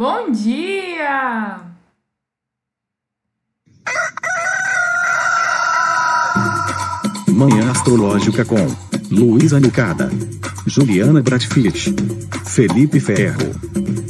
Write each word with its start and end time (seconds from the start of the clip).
Bom 0.00 0.32
dia! 0.32 1.60
Manhã 7.28 7.70
Astrológica 7.70 8.42
com 8.46 8.66
Luísa 9.10 9.60
Nucada, 9.60 10.08
Juliana 10.64 11.20
Bratfit, 11.20 11.94
Felipe 12.46 12.98
Ferro, 12.98 13.54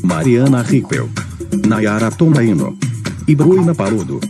Mariana 0.04 0.62
Rippel, 0.62 1.10
Nayara 1.66 2.08
Tomaino 2.12 2.78
e 3.26 3.34
Bruna 3.34 3.74
Paludo. 3.74 4.20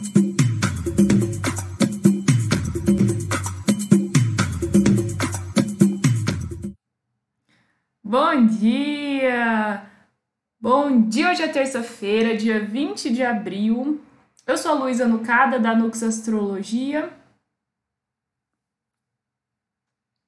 Dia, 11.21 11.29
hoje 11.29 11.43
é 11.43 11.49
terça-feira, 11.49 12.35
dia 12.35 12.65
20 12.65 13.11
de 13.11 13.23
abril. 13.23 14.03
Eu 14.47 14.57
sou 14.57 14.71
a 14.71 14.75
Luísa 14.75 15.07
Nucada, 15.07 15.59
da 15.59 15.75
Nux 15.75 16.03
Astrologia. 16.03 17.13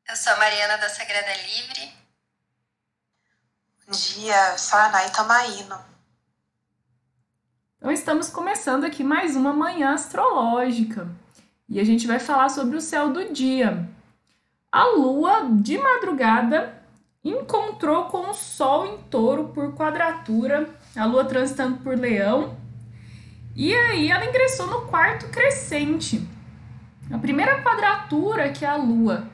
Eu 0.06 0.14
sou 0.14 0.34
a 0.34 0.36
Mariana 0.36 0.76
da 0.76 0.90
Sagrada 0.90 1.32
Livre. 1.32 1.94
Bom 3.86 3.92
dia, 3.92 4.52
eu 4.52 4.58
sou 4.58 4.78
a 4.78 4.90
Nay 4.90 5.10
Tomaino. 5.12 5.82
Então 7.78 7.90
estamos 7.90 8.28
começando 8.28 8.84
aqui 8.84 9.02
mais 9.02 9.34
uma 9.34 9.54
manhã 9.54 9.94
astrológica. 9.94 11.08
E 11.70 11.80
a 11.80 11.84
gente 11.84 12.06
vai 12.06 12.18
falar 12.18 12.50
sobre 12.50 12.76
o 12.76 12.82
céu 12.82 13.10
do 13.10 13.32
dia. 13.32 13.88
A 14.70 14.84
lua, 14.88 15.48
de 15.52 15.78
madrugada, 15.78 16.84
encontrou 17.24 18.10
com 18.10 18.28
o 18.28 18.34
Sol 18.34 18.84
em 18.84 18.98
touro 19.04 19.48
por 19.54 19.74
quadratura, 19.74 20.68
a 20.96 21.04
Lua 21.04 21.24
transitando 21.24 21.78
por 21.78 21.96
Leão, 21.96 22.56
e 23.54 23.74
aí 23.74 24.10
ela 24.10 24.24
ingressou 24.24 24.66
no 24.66 24.82
quarto 24.82 25.28
crescente. 25.28 26.26
A 27.10 27.18
primeira 27.18 27.62
quadratura 27.62 28.50
que 28.50 28.64
a 28.64 28.76
Lua 28.76 29.28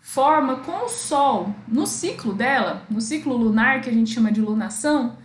forma 0.00 0.56
com 0.56 0.84
o 0.84 0.88
Sol 0.88 1.54
no 1.66 1.86
ciclo 1.86 2.32
dela, 2.32 2.82
no 2.88 3.00
ciclo 3.00 3.36
lunar 3.36 3.80
que 3.80 3.90
a 3.90 3.92
gente 3.92 4.12
chama 4.12 4.30
de 4.30 4.40
lunação, 4.40 5.16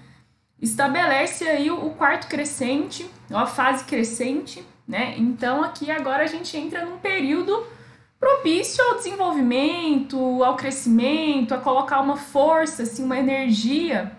estabelece 0.59 1.47
aí 1.47 1.69
o 1.69 1.91
quarto 1.91 2.27
crescente, 2.27 3.09
ou 3.29 3.37
a 3.37 3.45
fase 3.45 3.83
crescente, 3.83 4.65
né? 4.87 5.15
Então 5.17 5.63
aqui 5.63 5.91
agora 5.91 6.23
a 6.23 6.27
gente 6.27 6.55
entra 6.57 6.85
num 6.85 6.97
período 6.97 7.65
propício 8.19 8.83
ao 8.83 8.95
desenvolvimento, 8.95 10.43
ao 10.43 10.55
crescimento, 10.55 11.53
a 11.53 11.57
colocar 11.57 12.01
uma 12.01 12.17
força, 12.17 12.83
assim, 12.83 13.03
uma 13.03 13.17
energia 13.17 14.11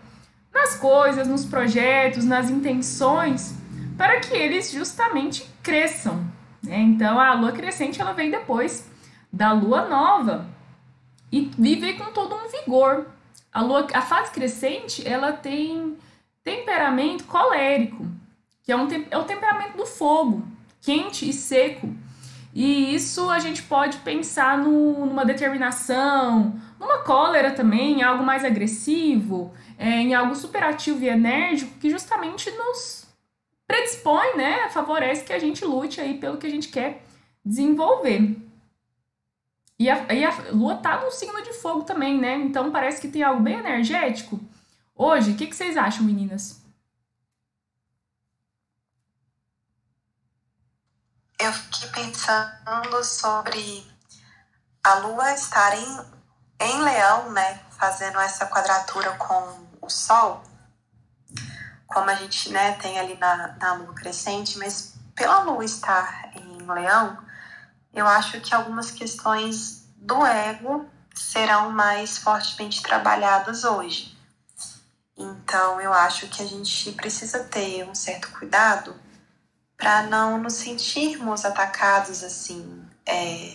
nas 0.52 0.74
coisas, 0.76 1.26
nos 1.26 1.44
projetos, 1.44 2.24
nas 2.24 2.50
intenções, 2.50 3.54
para 3.96 4.20
que 4.20 4.34
eles 4.34 4.70
justamente 4.70 5.48
cresçam. 5.62 6.26
Né? 6.62 6.78
Então 6.80 7.18
a 7.18 7.34
lua 7.34 7.52
crescente 7.52 8.00
ela 8.00 8.12
vem 8.12 8.30
depois 8.30 8.88
da 9.32 9.52
lua 9.52 9.88
nova 9.88 10.46
e 11.30 11.50
vive 11.58 11.94
com 11.94 12.12
todo 12.12 12.34
um 12.34 12.48
vigor. 12.48 13.06
A 13.52 13.62
lua, 13.62 13.86
a 13.92 14.02
fase 14.02 14.30
crescente, 14.30 15.06
ela 15.06 15.32
tem 15.32 15.96
temperamento 16.44 17.24
colérico, 17.24 18.06
que 18.62 18.72
é, 18.72 18.76
um, 18.76 18.88
é 19.10 19.18
o 19.18 19.24
temperamento 19.24 19.76
do 19.76 19.86
fogo, 19.86 20.46
quente 20.80 21.28
e 21.28 21.32
seco. 21.32 21.94
E 22.54 22.94
isso 22.94 23.30
a 23.30 23.38
gente 23.38 23.62
pode 23.62 23.98
pensar 23.98 24.58
no, 24.58 25.06
numa 25.06 25.24
determinação, 25.24 26.54
numa 26.78 26.98
cólera 26.98 27.52
também, 27.52 28.00
em 28.00 28.02
algo 28.02 28.22
mais 28.22 28.44
agressivo, 28.44 29.54
é, 29.78 29.88
em 29.88 30.14
algo 30.14 30.34
superativo 30.34 31.02
e 31.02 31.08
enérgico 31.08 31.78
que 31.78 31.88
justamente 31.88 32.50
nos 32.50 33.06
predispõe, 33.66 34.36
né? 34.36 34.68
Favorece 34.68 35.24
que 35.24 35.32
a 35.32 35.38
gente 35.38 35.64
lute 35.64 36.00
aí 36.00 36.18
pelo 36.18 36.36
que 36.36 36.46
a 36.46 36.50
gente 36.50 36.68
quer 36.68 37.02
desenvolver. 37.44 38.36
E 39.78 39.88
a, 39.88 40.12
e 40.12 40.24
a 40.24 40.32
lua 40.52 40.76
tá 40.76 41.00
no 41.00 41.10
signo 41.10 41.42
de 41.42 41.54
fogo 41.54 41.82
também, 41.82 42.18
né? 42.18 42.36
Então 42.36 42.70
parece 42.70 43.00
que 43.00 43.08
tem 43.08 43.22
algo 43.22 43.42
bem 43.42 43.54
energético. 43.54 44.38
Hoje, 44.94 45.32
o 45.32 45.36
que, 45.36 45.46
que 45.46 45.56
vocês 45.56 45.76
acham, 45.76 46.04
meninas? 46.04 46.61
Eu 51.42 51.52
fiquei 51.52 51.88
pensando 51.90 53.02
sobre 53.02 53.84
a 54.82 54.94
Lua 55.00 55.32
estar 55.32 55.76
em, 55.76 56.00
em 56.60 56.80
Leão, 56.82 57.32
né? 57.32 57.60
Fazendo 57.70 58.20
essa 58.20 58.46
quadratura 58.46 59.10
com 59.12 59.66
o 59.80 59.90
Sol, 59.90 60.42
como 61.86 62.08
a 62.08 62.14
gente 62.14 62.50
né, 62.50 62.72
tem 62.72 62.98
ali 62.98 63.16
na, 63.18 63.56
na 63.58 63.74
Lua 63.74 63.92
crescente, 63.92 64.56
mas 64.56 64.94
pela 65.16 65.40
Lua 65.40 65.64
estar 65.64 66.30
em 66.36 66.58
Leão, 66.62 67.18
eu 67.92 68.06
acho 68.06 68.40
que 68.40 68.54
algumas 68.54 68.92
questões 68.92 69.84
do 69.96 70.24
ego 70.24 70.88
serão 71.12 71.70
mais 71.70 72.18
fortemente 72.18 72.82
trabalhadas 72.82 73.64
hoje. 73.64 74.16
Então, 75.18 75.80
eu 75.80 75.92
acho 75.92 76.28
que 76.28 76.40
a 76.40 76.46
gente 76.46 76.92
precisa 76.92 77.40
ter 77.44 77.84
um 77.84 77.94
certo 77.94 78.30
cuidado 78.30 78.94
para 79.82 80.04
não 80.04 80.38
nos 80.38 80.54
sentirmos 80.54 81.44
atacados 81.44 82.22
assim. 82.22 82.84
É, 83.04 83.52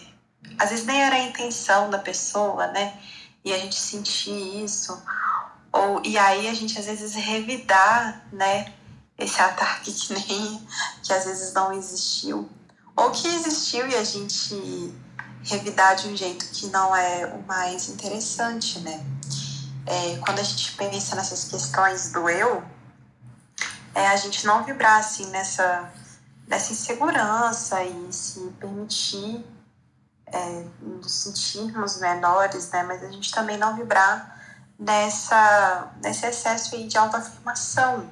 às 0.60 0.72
vezes 0.72 0.86
nem 0.86 1.02
era 1.02 1.16
a 1.16 1.24
intenção 1.24 1.90
da 1.90 2.00
pessoa, 2.00 2.68
né? 2.68 3.00
E 3.46 3.54
a 3.54 3.58
gente 3.58 3.80
sentir 3.80 4.62
isso. 4.62 5.02
Ou, 5.72 6.02
e 6.04 6.18
aí 6.18 6.50
a 6.50 6.54
gente 6.54 6.78
às 6.78 6.86
vezes 6.86 7.16
revidar, 7.16 8.28
né? 8.34 8.74
Esse 9.18 9.42
ataque 9.42 9.90
que 9.96 10.14
nem 10.14 10.68
que 11.02 11.14
às 11.14 11.24
vezes 11.24 11.54
não 11.54 11.72
existiu. 11.72 12.50
Ou 12.94 13.10
que 13.12 13.26
existiu 13.26 13.88
e 13.88 13.96
a 13.96 14.04
gente 14.04 14.94
revidar 15.46 15.96
de 15.96 16.10
um 16.10 16.18
jeito 16.18 16.46
que 16.48 16.68
não 16.68 16.94
é 16.94 17.26
o 17.28 17.42
mais 17.48 17.88
interessante, 17.88 18.80
né? 18.80 19.02
É, 19.86 20.18
quando 20.18 20.40
a 20.40 20.44
gente 20.44 20.74
pensa 20.74 21.16
nessas 21.16 21.46
questões 21.46 22.12
do 22.12 22.30
eu, 22.30 22.62
é 23.96 24.08
a 24.10 24.18
gente 24.18 24.46
não 24.46 24.66
vibrar 24.66 25.00
assim 25.00 25.28
nessa 25.28 25.90
dessa 26.48 26.72
insegurança 26.72 27.84
e 27.84 28.14
se 28.14 28.40
permitir 28.60 29.46
é, 30.28 30.66
nos 30.82 31.12
sentirmos 31.12 32.00
menores, 32.00 32.70
né? 32.72 32.84
Mas 32.84 33.04
a 33.04 33.12
gente 33.12 33.32
também 33.32 33.58
não 33.58 33.76
vibrar 33.76 34.42
nessa, 34.80 35.92
nesse 36.02 36.26
excesso 36.26 36.76
aí 36.76 36.88
de 36.88 36.98
autoafirmação. 36.98 38.10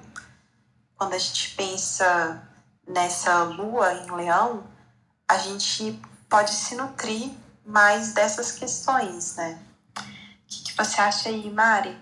Quando 0.97 1.13
a 1.13 1.17
gente 1.17 1.55
pensa 1.55 2.41
nessa 2.87 3.43
lua 3.43 3.93
em 3.93 4.11
leão, 4.11 4.63
a 5.27 5.37
gente 5.37 5.99
pode 6.29 6.53
se 6.53 6.75
nutrir 6.75 7.31
mais 7.65 8.13
dessas 8.13 8.51
questões, 8.51 9.35
né? 9.35 9.59
O 9.97 10.01
que, 10.47 10.63
que 10.65 10.77
você 10.77 11.01
acha 11.01 11.29
aí, 11.29 11.49
Mari? 11.49 11.97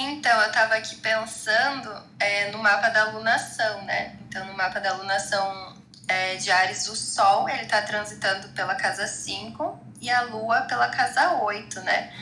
Então, 0.00 0.40
eu 0.42 0.46
estava 0.46 0.76
aqui 0.76 0.94
pensando 0.94 1.90
é, 2.20 2.52
no 2.52 2.58
mapa 2.58 2.88
da 2.88 3.10
lunação, 3.10 3.82
né? 3.82 4.16
Então, 4.28 4.46
no 4.46 4.56
mapa 4.56 4.78
da 4.78 4.94
lunação 4.94 5.76
é, 6.06 6.36
de 6.36 6.52
Ares, 6.52 6.86
o 6.86 6.94
Sol, 6.94 7.48
ele 7.48 7.62
está 7.62 7.82
transitando 7.82 8.46
pela 8.50 8.76
casa 8.76 9.08
5 9.08 9.76
e 10.00 10.08
a 10.08 10.22
Lua 10.22 10.60
pela 10.62 10.86
casa 10.86 11.42
8, 11.42 11.80
né? 11.80 12.12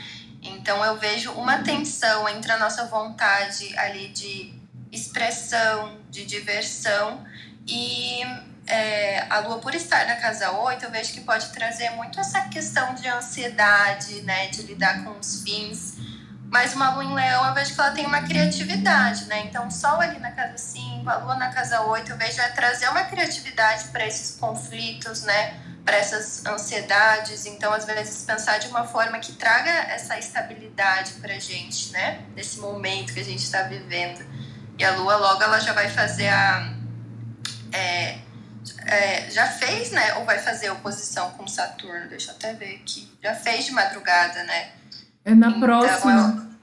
Então, 0.41 0.83
eu 0.83 0.97
vejo 0.97 1.33
uma 1.33 1.59
tensão 1.63 2.27
entre 2.31 2.51
a 2.51 2.59
nossa 2.59 2.87
vontade 2.87 3.77
ali 3.77 4.09
de 4.09 4.59
expressão, 4.91 6.01
de 6.09 6.25
diversão 6.25 7.27
e 7.67 8.23
é, 8.67 9.27
a 9.29 9.41
Lua, 9.41 9.59
por 9.59 9.75
estar 9.75 10.07
na 10.07 10.17
casa 10.17 10.51
8, 10.51 10.83
eu 10.83 10.91
vejo 10.91 11.13
que 11.13 11.21
pode 11.21 11.51
trazer 11.51 11.91
muito 11.91 12.19
essa 12.19 12.41
questão 12.49 12.95
de 12.95 13.07
ansiedade, 13.07 14.23
né? 14.23 14.47
De 14.47 14.63
lidar 14.63 15.05
com 15.05 15.11
os 15.19 15.43
fins 15.43 15.96
mas 16.57 16.73
uma 16.73 16.95
lua 16.95 17.05
em 17.05 17.13
leão, 17.13 17.47
eu 17.49 17.53
vejo 17.53 17.75
que 17.75 17.81
ela 17.81 17.91
tem 17.91 18.07
uma 18.07 18.23
criatividade, 18.23 19.27
né? 19.27 19.43
Então, 19.45 19.67
o 19.67 19.71
sol 19.71 20.01
ali 20.01 20.19
na 20.19 20.33
casa 20.33 20.57
5, 20.57 21.07
a 21.07 21.17
lua 21.19 21.35
na 21.35 21.53
casa 21.53 21.83
8, 21.83 22.11
eu 22.11 22.17
vejo 22.17 22.41
é 22.41 22.49
trazer 22.49 22.89
uma 22.89 23.05
criatividade 23.05 23.89
para 23.89 24.07
esses 24.07 24.39
conflitos, 24.41 25.21
né? 25.21 25.61
Para 25.85 25.99
essas 25.99 26.47
ansiedades. 26.47 27.45
Então, 27.45 27.75
às 27.75 27.85
vezes, 27.85 28.25
pensar 28.25 28.57
de 28.57 28.69
uma 28.69 28.85
forma 28.85 29.19
que 29.19 29.33
traga 29.35 29.71
essa 29.71 30.19
estabilidade 30.19 31.13
para 31.21 31.39
gente, 31.39 31.93
né? 31.93 32.25
Nesse 32.35 32.59
momento 32.59 33.13
que 33.13 33.21
a 33.21 33.25
gente 33.25 33.45
está 33.45 33.65
vivendo. 33.65 34.25
E 34.79 34.85
a 34.85 34.93
lua, 34.93 35.17
logo, 35.17 35.43
ela 35.43 35.61
já 35.61 35.75
vai 35.75 35.91
fazer 35.91 36.29
a. 36.29 36.73
É, 37.71 38.19
é, 38.87 39.31
já 39.31 39.47
fez, 39.47 39.91
né? 39.91 40.15
Ou 40.15 40.25
vai 40.25 40.39
fazer 40.39 40.71
oposição 40.71 41.33
com 41.33 41.47
Saturno? 41.47 42.09
Deixa 42.09 42.31
eu 42.31 42.35
até 42.35 42.55
ver 42.55 42.77
aqui. 42.77 43.13
Já 43.23 43.35
fez 43.35 43.67
de 43.67 43.73
madrugada, 43.73 44.43
né? 44.45 44.71
É 45.27 45.35
na 45.35 45.49
então, 45.49 45.61
próxima. 45.61 46.49
Eu... 46.49 46.57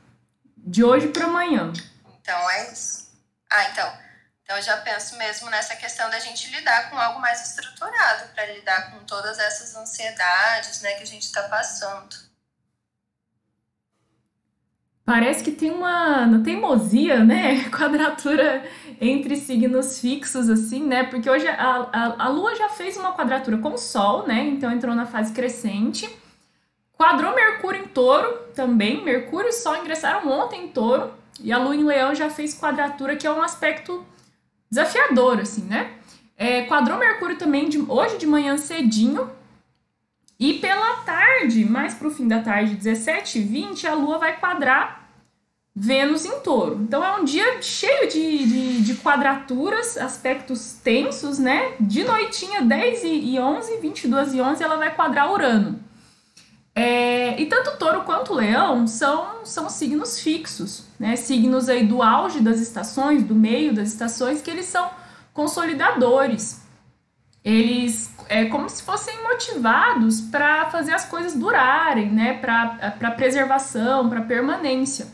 De 0.66 0.84
hoje 0.86 1.10
para 1.10 1.26
amanhã. 1.26 1.74
Então 2.22 2.50
é 2.52 2.72
isso. 2.72 3.12
Ah, 3.52 3.70
então. 3.70 3.94
Então 4.42 4.56
eu 4.56 4.64
já 4.64 4.78
penso 4.78 5.18
mesmo 5.18 5.50
nessa 5.50 5.76
questão 5.76 6.10
da 6.10 6.18
gente 6.20 6.50
lidar 6.50 6.90
com 6.90 6.98
algo 6.98 7.20
mais 7.20 7.50
estruturado 7.50 8.30
para 8.34 8.46
lidar 8.46 8.92
com 8.92 9.00
todas 9.06 9.38
essas 9.38 9.76
ansiedades, 9.76 10.82
né, 10.82 10.94
que 10.94 11.04
a 11.04 11.06
gente 11.06 11.24
está 11.24 11.44
passando. 11.44 12.16
Parece 15.06 15.44
que 15.44 15.52
tem 15.52 15.70
uma 15.70 16.42
teimosia, 16.46 17.26
né? 17.26 17.66
Quadratura 17.70 18.64
entre 19.02 19.36
signos 19.36 20.00
fixos, 20.00 20.50
assim, 20.50 20.88
né? 20.88 21.04
Porque 21.04 21.30
hoje 21.30 21.46
a, 21.46 21.90
a, 21.92 22.26
a 22.26 22.28
Lua 22.30 22.56
já 22.56 22.70
fez 22.70 22.96
uma 22.96 23.14
quadratura 23.14 23.58
com 23.58 23.74
o 23.74 23.78
Sol, 23.78 24.26
né? 24.26 24.40
Então 24.48 24.72
entrou 24.72 24.96
na 24.96 25.06
fase 25.06 25.34
crescente. 25.34 26.10
Quadrou 26.98 27.36
Mercúrio 27.36 27.84
em 27.84 27.88
touro 27.88 28.32
também. 28.56 29.04
Mercúrio 29.04 29.50
e 29.50 29.54
Sol 29.54 29.76
ingressaram 29.78 30.30
ontem 30.30 30.66
em 30.66 30.68
touro. 30.70 31.12
E 31.40 31.52
a 31.52 31.58
Lua 31.58 31.76
em 31.76 31.84
Leão 31.84 32.14
já 32.14 32.30
fez 32.30 32.58
quadratura, 32.58 33.16
que 33.16 33.26
é 33.26 33.32
um 33.32 33.42
aspecto 33.42 34.06
desafiador, 34.70 35.40
assim, 35.40 35.64
né? 35.64 35.92
É, 36.38 36.64
quadrou 36.64 36.98
Mercúrio 36.98 37.38
também 37.38 37.70
de, 37.70 37.80
hoje 37.80 38.18
de 38.18 38.28
manhã 38.28 38.58
cedinho. 38.58 39.30
E 40.40 40.56
pela 40.56 40.98
tarde, 40.98 41.64
mais 41.66 41.94
pro 41.94 42.12
fim 42.12 42.28
da 42.28 42.42
tarde, 42.42 42.76
17 42.76 43.40
e 43.40 43.44
20, 43.44 43.88
a 43.88 43.94
Lua 43.94 44.18
vai 44.18 44.38
quadrar 44.38 45.04
Vênus 45.76 46.24
em 46.26 46.40
touro. 46.42 46.80
Então 46.82 47.04
é 47.04 47.16
um 47.20 47.24
dia 47.24 47.62
cheio 47.62 48.08
de, 48.08 48.46
de, 48.46 48.82
de, 48.82 48.96
quadraturas, 48.96 49.98
aspectos 49.98 50.74
tensos, 50.84 51.40
né? 51.40 51.74
De 51.80 52.04
noitinha, 52.04 52.62
10 52.62 53.02
e 53.04 53.40
11, 53.40 53.78
22 53.78 54.34
e 54.36 54.42
11, 54.42 54.64
ela 54.64 54.76
vai 54.76 54.94
quadrar 54.94 55.32
Urano. 55.32 55.80
É, 56.76 57.40
e 57.40 57.46
tanto 57.46 57.78
touro 57.78 58.02
quanto 58.02 58.34
leão 58.34 58.88
são, 58.88 59.46
são 59.46 59.70
signos 59.70 60.20
fixos, 60.20 60.86
né? 61.00 61.16
Signos 61.16 61.70
aí 61.70 61.86
do 61.86 62.02
auge 62.02 62.40
das 62.40 62.60
estações, 62.60 63.24
do 63.24 63.36
meio 63.36 63.74
das 63.74 63.90
estações, 63.90 64.42
que 64.42 64.50
eles 64.50 64.66
são 64.66 64.90
consolidadores. 65.34 66.64
Eles 67.44 68.12
é 68.28 68.46
como 68.46 68.70
se 68.70 68.82
fossem 68.82 69.22
motivados 69.22 70.22
para 70.22 70.70
fazer 70.72 70.94
as 70.94 71.06
coisas 71.06 71.36
durarem, 71.36 72.10
né? 72.10 72.34
Para 72.40 73.12
preservação, 73.12 74.10
para 74.10 74.22
permanência. 74.22 75.08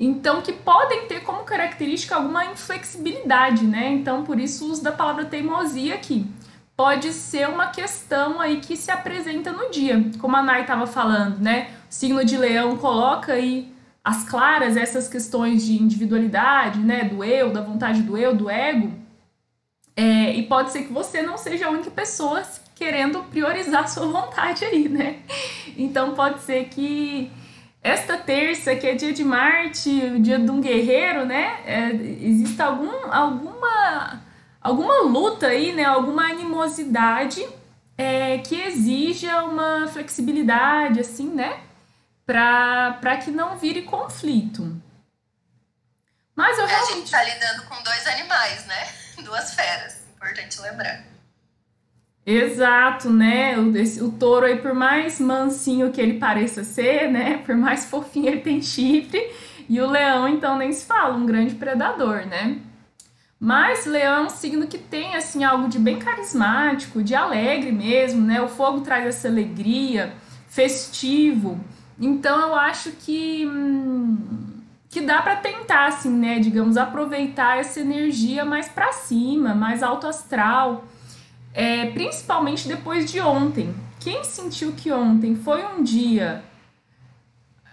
Então, 0.00 0.40
que 0.40 0.52
podem 0.52 1.06
ter 1.06 1.20
como 1.20 1.42
característica 1.42 2.14
alguma 2.14 2.46
inflexibilidade, 2.46 3.66
né? 3.66 3.90
Então, 3.90 4.24
por 4.24 4.38
isso 4.38 4.70
uso 4.70 4.82
da 4.82 4.92
palavra 4.92 5.24
teimosia 5.26 5.96
aqui 5.96 6.26
pode 6.78 7.12
ser 7.12 7.48
uma 7.48 7.66
questão 7.66 8.40
aí 8.40 8.60
que 8.60 8.76
se 8.76 8.88
apresenta 8.88 9.50
no 9.50 9.68
dia. 9.68 10.00
Como 10.20 10.36
a 10.36 10.42
Nai 10.44 10.60
estava 10.60 10.86
falando, 10.86 11.40
né? 11.40 11.72
O 11.90 11.92
signo 11.92 12.24
de 12.24 12.36
leão 12.36 12.76
coloca 12.76 13.32
aí 13.32 13.74
as 14.04 14.22
claras 14.22 14.76
essas 14.76 15.08
questões 15.08 15.66
de 15.66 15.72
individualidade, 15.72 16.78
né? 16.78 17.02
Do 17.02 17.24
eu, 17.24 17.50
da 17.50 17.60
vontade 17.60 18.02
do 18.02 18.16
eu, 18.16 18.32
do 18.32 18.48
ego. 18.48 18.92
É, 19.96 20.32
e 20.36 20.44
pode 20.44 20.70
ser 20.70 20.84
que 20.84 20.92
você 20.92 21.20
não 21.20 21.36
seja 21.36 21.66
a 21.66 21.70
única 21.70 21.90
pessoa 21.90 22.44
querendo 22.76 23.24
priorizar 23.24 23.88
sua 23.88 24.06
vontade 24.06 24.64
aí, 24.64 24.88
né? 24.88 25.16
Então 25.76 26.14
pode 26.14 26.42
ser 26.42 26.66
que 26.66 27.28
esta 27.82 28.16
terça, 28.16 28.76
que 28.76 28.86
é 28.86 28.94
dia 28.94 29.12
de 29.12 29.24
Marte, 29.24 29.90
o 30.14 30.20
dia 30.20 30.38
de 30.38 30.48
um 30.48 30.60
guerreiro, 30.60 31.26
né? 31.26 31.58
É, 31.66 31.90
exista 31.90 32.66
algum, 32.66 33.12
alguma 33.12 34.27
alguma 34.68 35.02
luta 35.02 35.46
aí, 35.46 35.72
né, 35.72 35.84
alguma 35.84 36.24
animosidade 36.24 37.46
é, 37.96 38.38
que 38.38 38.54
exija 38.54 39.42
uma 39.42 39.88
flexibilidade, 39.88 41.00
assim, 41.00 41.30
né, 41.30 41.60
para 42.26 43.16
que 43.24 43.30
não 43.30 43.56
vire 43.56 43.82
conflito. 43.82 44.80
Mas 46.36 46.58
eu 46.58 46.66
realmente... 46.66 46.92
A 46.92 46.96
gente 46.96 47.10
tá 47.10 47.24
lidando 47.24 47.62
com 47.68 47.82
dois 47.82 48.06
animais, 48.06 48.66
né? 48.66 48.88
Duas 49.24 49.54
feras, 49.54 50.02
importante 50.14 50.60
lembrar. 50.60 51.02
Exato, 52.24 53.10
né? 53.10 53.58
O, 53.58 53.76
esse, 53.76 54.00
o 54.02 54.12
touro 54.12 54.46
aí, 54.46 54.60
por 54.60 54.74
mais 54.74 55.18
mansinho 55.18 55.90
que 55.90 56.00
ele 56.00 56.18
pareça 56.18 56.62
ser, 56.62 57.10
né? 57.10 57.38
Por 57.44 57.56
mais 57.56 57.86
fofinho 57.86 58.28
ele 58.28 58.42
tem 58.42 58.60
chifre. 58.62 59.34
E 59.68 59.80
o 59.80 59.90
leão, 59.90 60.28
então, 60.28 60.56
nem 60.56 60.72
se 60.72 60.84
fala, 60.84 61.16
um 61.16 61.26
grande 61.26 61.54
predador, 61.54 62.26
né? 62.26 62.60
Mas 63.40 63.86
Leão 63.86 64.24
é 64.24 64.26
um 64.26 64.30
signo 64.30 64.66
que 64.66 64.78
tem 64.78 65.14
assim 65.14 65.44
algo 65.44 65.68
de 65.68 65.78
bem 65.78 65.98
carismático, 65.98 67.02
de 67.02 67.14
alegre 67.14 67.70
mesmo, 67.70 68.20
né? 68.20 68.42
O 68.42 68.48
fogo 68.48 68.80
traz 68.80 69.06
essa 69.06 69.28
alegria, 69.28 70.12
festivo. 70.48 71.60
Então 72.00 72.40
eu 72.40 72.54
acho 72.56 72.90
que 72.92 73.46
hum, 73.46 74.18
que 74.88 75.00
dá 75.02 75.22
para 75.22 75.36
tentar 75.36 75.86
assim, 75.86 76.10
né, 76.10 76.38
digamos, 76.40 76.76
aproveitar 76.76 77.58
essa 77.58 77.80
energia 77.80 78.44
mais 78.44 78.68
para 78.68 78.92
cima, 78.92 79.54
mais 79.54 79.82
alto 79.82 80.06
astral. 80.06 80.84
É, 81.54 81.86
principalmente 81.90 82.66
depois 82.66 83.10
de 83.10 83.20
ontem. 83.20 83.74
Quem 84.00 84.22
sentiu 84.24 84.72
que 84.72 84.92
ontem 84.92 85.34
foi 85.36 85.64
um 85.64 85.82
dia 85.82 86.42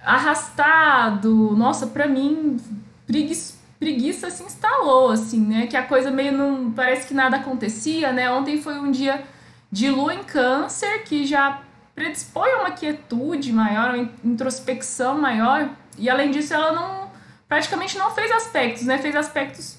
arrastado, 0.04 1.56
nossa, 1.56 1.88
para 1.88 2.08
mim 2.08 2.58
preguiçoso 3.08 3.55
preguiça 3.80 4.30
se 4.30 4.44
instalou, 4.44 5.10
assim, 5.10 5.40
né? 5.40 5.68
Que 5.68 5.78
a 5.78 5.84
coisa 5.84 6.12
meio 6.12 6.32
não. 6.32 6.72
Parece 6.72 7.08
que 7.08 7.14
nada 7.14 7.38
acontecia, 7.38 8.12
né? 8.12 8.32
Ontem 8.32 8.62
foi 8.62 8.80
um 8.80 8.92
dia 8.92 9.24
de 9.72 9.90
lua 9.90 10.14
em 10.14 10.24
câncer, 10.24 11.04
que 11.04 11.26
já 11.26 11.62
predispõe 11.94 12.52
a 12.52 12.60
uma 12.60 12.72
quietude 12.72 13.52
maior, 13.54 13.96
uma 13.96 14.10
introspecção 14.24 15.20
maior. 15.20 15.70
E 15.98 16.10
além 16.10 16.32
disso, 16.32 16.54
ela 16.54 16.72
não. 16.72 17.10
praticamente 17.48 17.98
não 17.98 18.12
fez 18.12 18.32
aspectos, 18.32 18.84
né? 18.84 18.98
Fez 18.98 19.16
aspectos 19.16 19.78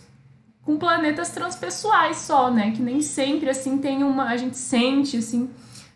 com 0.63 0.77
planetas 0.77 1.31
transpessoais 1.31 2.17
só, 2.19 2.51
né? 2.51 2.73
Que 2.73 2.83
nem 2.83 3.01
sempre, 3.01 3.49
assim, 3.49 3.79
tem 3.79 4.03
uma. 4.03 4.25
A 4.25 4.37
gente 4.37 4.57
sente, 4.57 5.17
assim, 5.17 5.51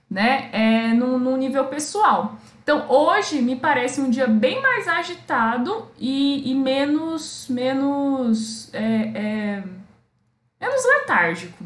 né? 0.09 0.49
É, 0.53 0.95
no, 0.95 1.19
no 1.19 1.37
nível 1.37 1.65
pessoal. 1.67 2.39
Então, 2.63 2.89
hoje 2.91 3.41
me 3.41 3.57
parece 3.57 4.01
um 4.01 4.11
dia 4.11 4.27
bem 4.27 4.61
mais 4.61 4.87
agitado 4.87 5.91
e, 5.97 6.51
e 6.51 6.55
menos, 6.55 7.47
menos, 7.49 8.73
é, 8.73 8.83
é, 8.83 9.65
menos 10.61 10.85
letárgico. 10.85 11.65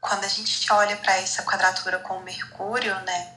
Quando 0.00 0.24
a 0.24 0.28
gente 0.28 0.72
olha 0.72 0.96
para 0.96 1.16
essa 1.16 1.42
quadratura 1.44 1.98
com 2.00 2.20
Mercúrio, 2.20 2.94
né, 3.00 3.36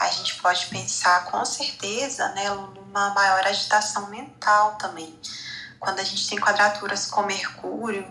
a 0.00 0.08
gente 0.08 0.40
pode 0.40 0.66
pensar 0.66 1.26
com 1.26 1.44
certeza, 1.44 2.28
né, 2.30 2.50
numa 2.50 3.10
maior 3.10 3.46
agitação 3.46 4.08
mental 4.08 4.76
também. 4.76 5.18
Quando 5.78 6.00
a 6.00 6.04
gente 6.04 6.28
tem 6.28 6.38
quadraturas 6.38 7.06
com 7.06 7.22
Mercúrio, 7.22 8.06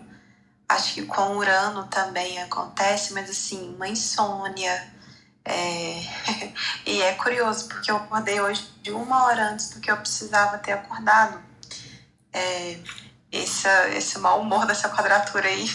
acho 0.70 0.94
que 0.94 1.06
com 1.06 1.38
Urano 1.38 1.88
também 1.88 2.42
acontece, 2.42 3.14
mas 3.14 3.30
assim, 3.30 3.76
uma 3.76 3.88
insônia, 3.88 4.93
é... 5.46 6.02
e 6.86 7.02
é 7.02 7.14
curioso, 7.14 7.68
porque 7.68 7.92
eu 7.92 7.98
acordei 7.98 8.40
hoje 8.40 8.68
de 8.82 8.92
uma 8.92 9.26
hora 9.26 9.50
antes 9.50 9.70
do 9.70 9.80
que 9.80 9.92
eu 9.92 9.98
precisava 9.98 10.58
ter 10.58 10.74
acordado. 10.74 11.40
É... 12.32 12.80
Esse, 13.32 13.68
esse 13.96 14.20
mau 14.20 14.42
humor 14.42 14.68
dessa 14.68 14.90
quadratura 14.90 15.48
aí. 15.48 15.68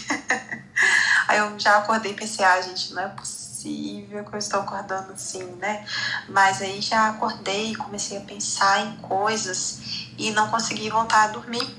aí 1.26 1.38
eu 1.38 1.58
já 1.58 1.78
acordei 1.78 2.12
e 2.12 2.14
pensei, 2.14 2.44
ah, 2.44 2.60
gente, 2.60 2.94
não 2.94 3.02
é 3.02 3.08
possível 3.08 4.25
que 4.25 4.32
eu 4.32 4.38
estou 4.38 4.60
acordando 4.60 5.12
assim, 5.12 5.42
né? 5.56 5.84
Mas 6.28 6.62
aí 6.62 6.80
já 6.80 7.08
acordei 7.08 7.72
e 7.72 7.76
comecei 7.76 8.16
a 8.16 8.20
pensar 8.20 8.87
em 8.87 8.96
coisas 8.98 9.80
e 10.16 10.30
não 10.30 10.48
consegui 10.50 10.88
voltar 10.88 11.25
a 11.25 11.28
dormir. 11.28 11.76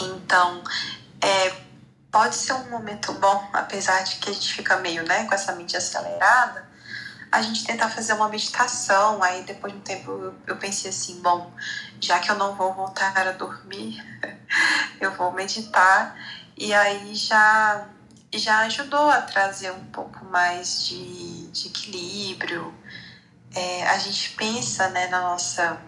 Então, 0.00 0.64
é, 1.20 1.54
pode 2.10 2.34
ser 2.34 2.54
um 2.54 2.70
momento 2.70 3.12
bom, 3.12 3.48
apesar 3.52 4.02
de 4.02 4.16
que 4.16 4.30
a 4.30 4.32
gente 4.32 4.52
fica 4.52 4.76
meio, 4.78 5.06
né, 5.06 5.24
com 5.24 5.34
essa 5.34 5.52
mente 5.52 5.76
acelerada, 5.76 6.68
a 7.30 7.42
gente 7.42 7.64
tentar 7.64 7.88
fazer 7.88 8.12
uma 8.14 8.28
meditação. 8.28 9.22
Aí 9.22 9.42
depois 9.42 9.72
de 9.72 9.78
um 9.78 9.82
tempo 9.82 10.34
eu, 10.46 10.56
pensei 10.56 10.90
assim, 10.90 11.20
bom, 11.20 11.52
já 12.00 12.18
que 12.18 12.30
eu 12.30 12.36
não 12.36 12.54
vou 12.54 12.74
voltar 12.74 13.16
a 13.16 13.32
dormir, 13.32 14.02
eu 15.00 15.14
vou 15.14 15.32
meditar. 15.32 16.16
E 16.56 16.74
aí 16.74 17.14
já, 17.14 17.86
já 18.34 18.60
ajudou 18.60 19.08
a 19.08 19.22
trazer 19.22 19.70
um 19.72 19.84
pouco 19.86 20.24
mais 20.26 20.86
de, 20.86 21.46
de 21.48 21.68
equilíbrio. 21.68 22.74
É, 23.54 23.88
a 23.88 23.98
gente 23.98 24.30
pensa 24.30 24.88
né, 24.88 25.08
na, 25.08 25.20
nossa, 25.20 25.80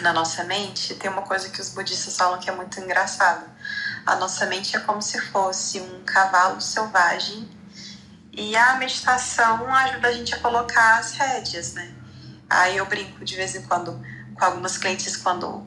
na 0.00 0.12
nossa 0.12 0.44
mente, 0.44 0.94
tem 0.94 1.10
uma 1.10 1.22
coisa 1.22 1.48
que 1.50 1.60
os 1.60 1.70
budistas 1.70 2.16
falam 2.16 2.40
que 2.40 2.48
é 2.48 2.54
muito 2.54 2.80
engraçado. 2.80 3.48
A 4.06 4.16
nossa 4.16 4.46
mente 4.46 4.76
é 4.76 4.80
como 4.80 5.02
se 5.02 5.20
fosse 5.20 5.80
um 5.80 6.02
cavalo 6.04 6.60
selvagem 6.60 7.59
e 8.32 8.56
a 8.56 8.74
meditação 8.76 9.72
ajuda 9.74 10.08
a 10.08 10.12
gente 10.12 10.34
a 10.34 10.38
colocar 10.38 10.98
as 10.98 11.12
rédeas, 11.12 11.74
né? 11.74 11.92
Aí 12.48 12.76
eu 12.76 12.86
brinco 12.86 13.24
de 13.24 13.36
vez 13.36 13.54
em 13.54 13.62
quando 13.62 14.00
com 14.34 14.44
algumas 14.44 14.78
clientes 14.78 15.16
quando 15.16 15.66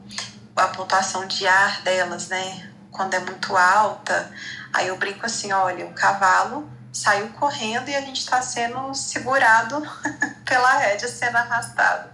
a 0.56 0.68
pontuação 0.68 1.26
de 1.26 1.46
ar 1.46 1.82
delas, 1.82 2.28
né? 2.28 2.72
Quando 2.90 3.14
é 3.14 3.20
muito 3.20 3.56
alta, 3.56 4.32
aí 4.72 4.88
eu 4.88 4.96
brinco 4.96 5.26
assim, 5.26 5.52
olha, 5.52 5.86
o 5.86 5.92
cavalo 5.94 6.70
saiu 6.92 7.28
correndo 7.30 7.88
e 7.88 7.94
a 7.94 8.00
gente 8.00 8.20
está 8.20 8.40
sendo 8.40 8.94
segurado 8.94 9.82
pela 10.44 10.78
rédea, 10.78 11.08
sendo 11.08 11.36
arrastado. 11.36 12.08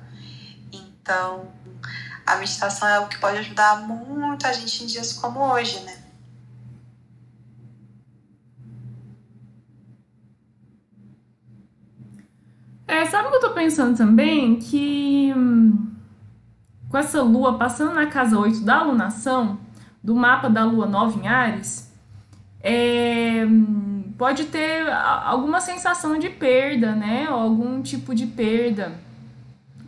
Então, 0.73 1.52
a 2.26 2.37
meditação 2.37 2.88
é 2.88 2.99
o 3.00 3.09
que 3.09 3.19
pode 3.19 3.38
ajudar 3.38 3.76
muito 3.83 4.47
a 4.47 4.52
gente 4.52 4.85
em 4.85 4.87
dias 4.87 5.12
como 5.12 5.40
hoje, 5.40 5.80
né? 5.80 6.00
É, 12.91 13.07
sabe 13.07 13.29
o 13.29 13.31
que 13.31 13.37
eu 13.37 13.41
tô 13.41 13.51
pensando 13.51 13.97
também? 13.97 14.57
Que. 14.57 15.33
Hum, 15.37 15.93
com 16.89 16.99
essa 16.99 17.23
lua 17.23 17.57
passando 17.57 17.95
na 17.95 18.07
casa 18.07 18.37
8 18.37 18.63
da 18.63 18.79
alunação, 18.79 19.61
do 20.03 20.13
mapa 20.17 20.51
da 20.51 20.65
lua 20.65 20.87
nova 20.87 21.17
em 21.17 21.29
Ares, 21.29 21.89
é, 22.61 23.47
pode 24.19 24.47
ter 24.47 24.91
alguma 24.91 25.61
sensação 25.61 26.19
de 26.19 26.31
perda, 26.31 26.93
né? 26.97 27.29
Algum 27.31 27.81
tipo 27.81 28.13
de 28.13 28.27
perda. 28.27 28.93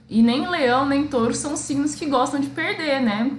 E 0.09 0.23
nem 0.23 0.49
leão 0.49 0.87
nem 0.87 1.09
touro 1.09 1.35
são 1.35 1.57
signos 1.57 1.97
que 1.97 2.07
gostam 2.07 2.39
de 2.39 2.51
perder, 2.51 3.03
né? 3.03 3.33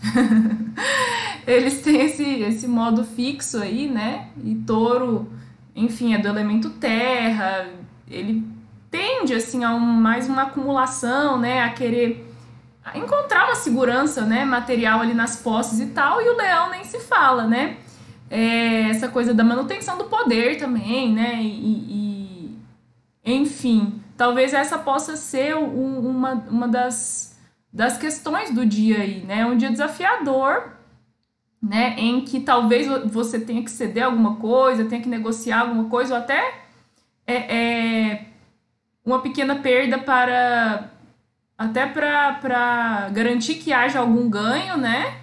Eles 1.44 1.82
têm 1.82 2.02
esse, 2.02 2.22
esse 2.22 2.68
modo 2.68 3.02
fixo 3.02 3.58
aí, 3.58 3.88
né? 3.88 4.28
E 4.44 4.54
touro, 4.54 5.28
enfim, 5.74 6.14
é 6.14 6.18
do 6.18 6.28
elemento 6.28 6.70
terra. 6.70 7.66
Ele 8.08 8.51
tende, 8.92 9.34
assim, 9.34 9.64
a 9.64 9.74
um, 9.74 9.80
mais 9.80 10.28
uma 10.28 10.42
acumulação, 10.42 11.38
né? 11.38 11.62
A 11.62 11.70
querer 11.70 12.28
encontrar 12.94 13.46
uma 13.46 13.54
segurança, 13.56 14.20
né? 14.20 14.44
Material 14.44 15.00
ali 15.00 15.14
nas 15.14 15.36
posses 15.36 15.80
e 15.80 15.86
tal. 15.86 16.20
E 16.20 16.28
o 16.28 16.36
leão 16.36 16.70
nem 16.70 16.84
se 16.84 17.00
fala, 17.00 17.46
né? 17.46 17.78
É 18.30 18.90
essa 18.90 19.08
coisa 19.08 19.32
da 19.32 19.42
manutenção 19.42 19.96
do 19.96 20.04
poder 20.04 20.58
também, 20.58 21.10
né? 21.10 21.42
E, 21.42 21.48
e 21.88 22.58
enfim, 23.24 24.02
talvez 24.16 24.52
essa 24.52 24.78
possa 24.78 25.16
ser 25.16 25.56
um, 25.56 25.98
uma, 25.98 26.32
uma 26.50 26.68
das, 26.68 27.38
das 27.72 27.96
questões 27.96 28.50
do 28.50 28.66
dia 28.66 28.98
aí, 28.98 29.22
né? 29.24 29.46
Um 29.46 29.56
dia 29.56 29.70
desafiador, 29.70 30.70
né? 31.62 31.94
Em 31.96 32.20
que 32.20 32.40
talvez 32.40 32.86
você 33.10 33.40
tenha 33.40 33.62
que 33.62 33.70
ceder 33.70 34.04
alguma 34.04 34.36
coisa, 34.36 34.84
tenha 34.84 35.00
que 35.00 35.08
negociar 35.08 35.60
alguma 35.60 35.88
coisa, 35.88 36.14
ou 36.14 36.20
até 36.20 36.62
é, 37.26 37.56
é 37.56 38.31
uma 39.04 39.20
pequena 39.20 39.56
perda 39.56 39.98
para 39.98 40.90
até 41.58 41.86
para 41.86 43.08
garantir 43.12 43.56
que 43.56 43.72
haja 43.72 44.00
algum 44.00 44.28
ganho, 44.28 44.76
né? 44.76 45.18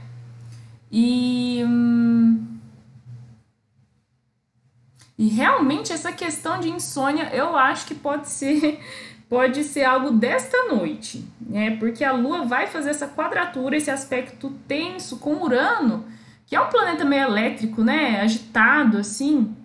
E 0.91 1.63
hum, 1.65 2.49
e 5.19 5.27
realmente 5.27 5.91
essa 5.91 6.13
questão 6.13 6.61
de 6.61 6.69
insônia, 6.69 7.29
eu 7.33 7.57
acho 7.57 7.85
que 7.85 7.93
pode 7.93 8.29
ser 8.29 8.79
pode 9.27 9.63
ser 9.65 9.83
algo 9.83 10.11
desta 10.11 10.73
noite, 10.73 11.27
né? 11.41 11.75
Porque 11.77 12.03
a 12.03 12.13
Lua 12.13 12.45
vai 12.45 12.67
fazer 12.67 12.91
essa 12.91 13.07
quadratura, 13.07 13.75
esse 13.75 13.91
aspecto 13.91 14.49
tenso 14.67 15.17
com 15.17 15.43
Urano, 15.43 16.05
que 16.47 16.55
é 16.55 16.61
um 16.61 16.69
planeta 16.69 17.05
meio 17.05 17.23
elétrico, 17.23 17.83
né? 17.83 18.21
Agitado 18.21 18.97
assim, 18.97 19.55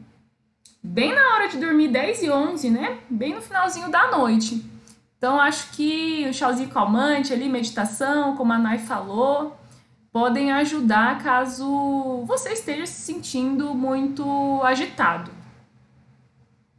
bem 0.84 1.14
na 1.14 1.34
hora 1.34 1.48
de 1.48 1.56
dormir 1.56 1.88
10 1.88 2.22
e 2.24 2.30
11, 2.30 2.70
né? 2.70 2.98
Bem 3.08 3.34
no 3.34 3.40
finalzinho 3.40 3.90
da 3.90 4.10
noite. 4.10 4.62
Então 5.16 5.40
acho 5.40 5.70
que 5.70 6.26
o 6.28 6.34
chauzinho 6.34 6.68
calmante 6.68 7.32
ali, 7.32 7.48
meditação, 7.48 8.36
como 8.36 8.52
a 8.52 8.58
Nai 8.58 8.78
falou, 8.78 9.58
podem 10.12 10.52
ajudar 10.52 11.22
caso 11.22 12.22
você 12.26 12.52
esteja 12.52 12.84
se 12.84 13.00
sentindo 13.00 13.74
muito 13.74 14.62
agitado. 14.62 15.32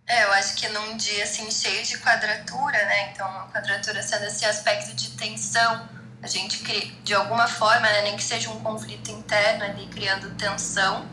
É, 0.08 0.24
eu 0.24 0.34
acho 0.34 0.56
que 0.56 0.68
num 0.70 0.96
dia 0.96 1.24
assim 1.24 1.50
cheio 1.50 1.84
de 1.84 1.98
quadratura, 1.98 2.78
né? 2.86 3.12
Então, 3.12 3.26
a 3.26 3.48
quadratura 3.52 4.04
sendo 4.04 4.26
esse 4.26 4.46
aspecto 4.46 4.96
de 4.96 5.10
tensão, 5.18 5.90
a 6.22 6.28
gente 6.28 6.64
de 7.04 7.14
alguma 7.16 7.48
forma, 7.48 7.82
né, 7.82 8.04
nem 8.04 8.16
que 8.16 8.24
seja 8.24 8.52
um 8.52 8.60
conflito 8.60 9.10
interno 9.10 9.64
ali, 9.64 9.88
criando 9.88 10.30
tensão. 10.36 11.08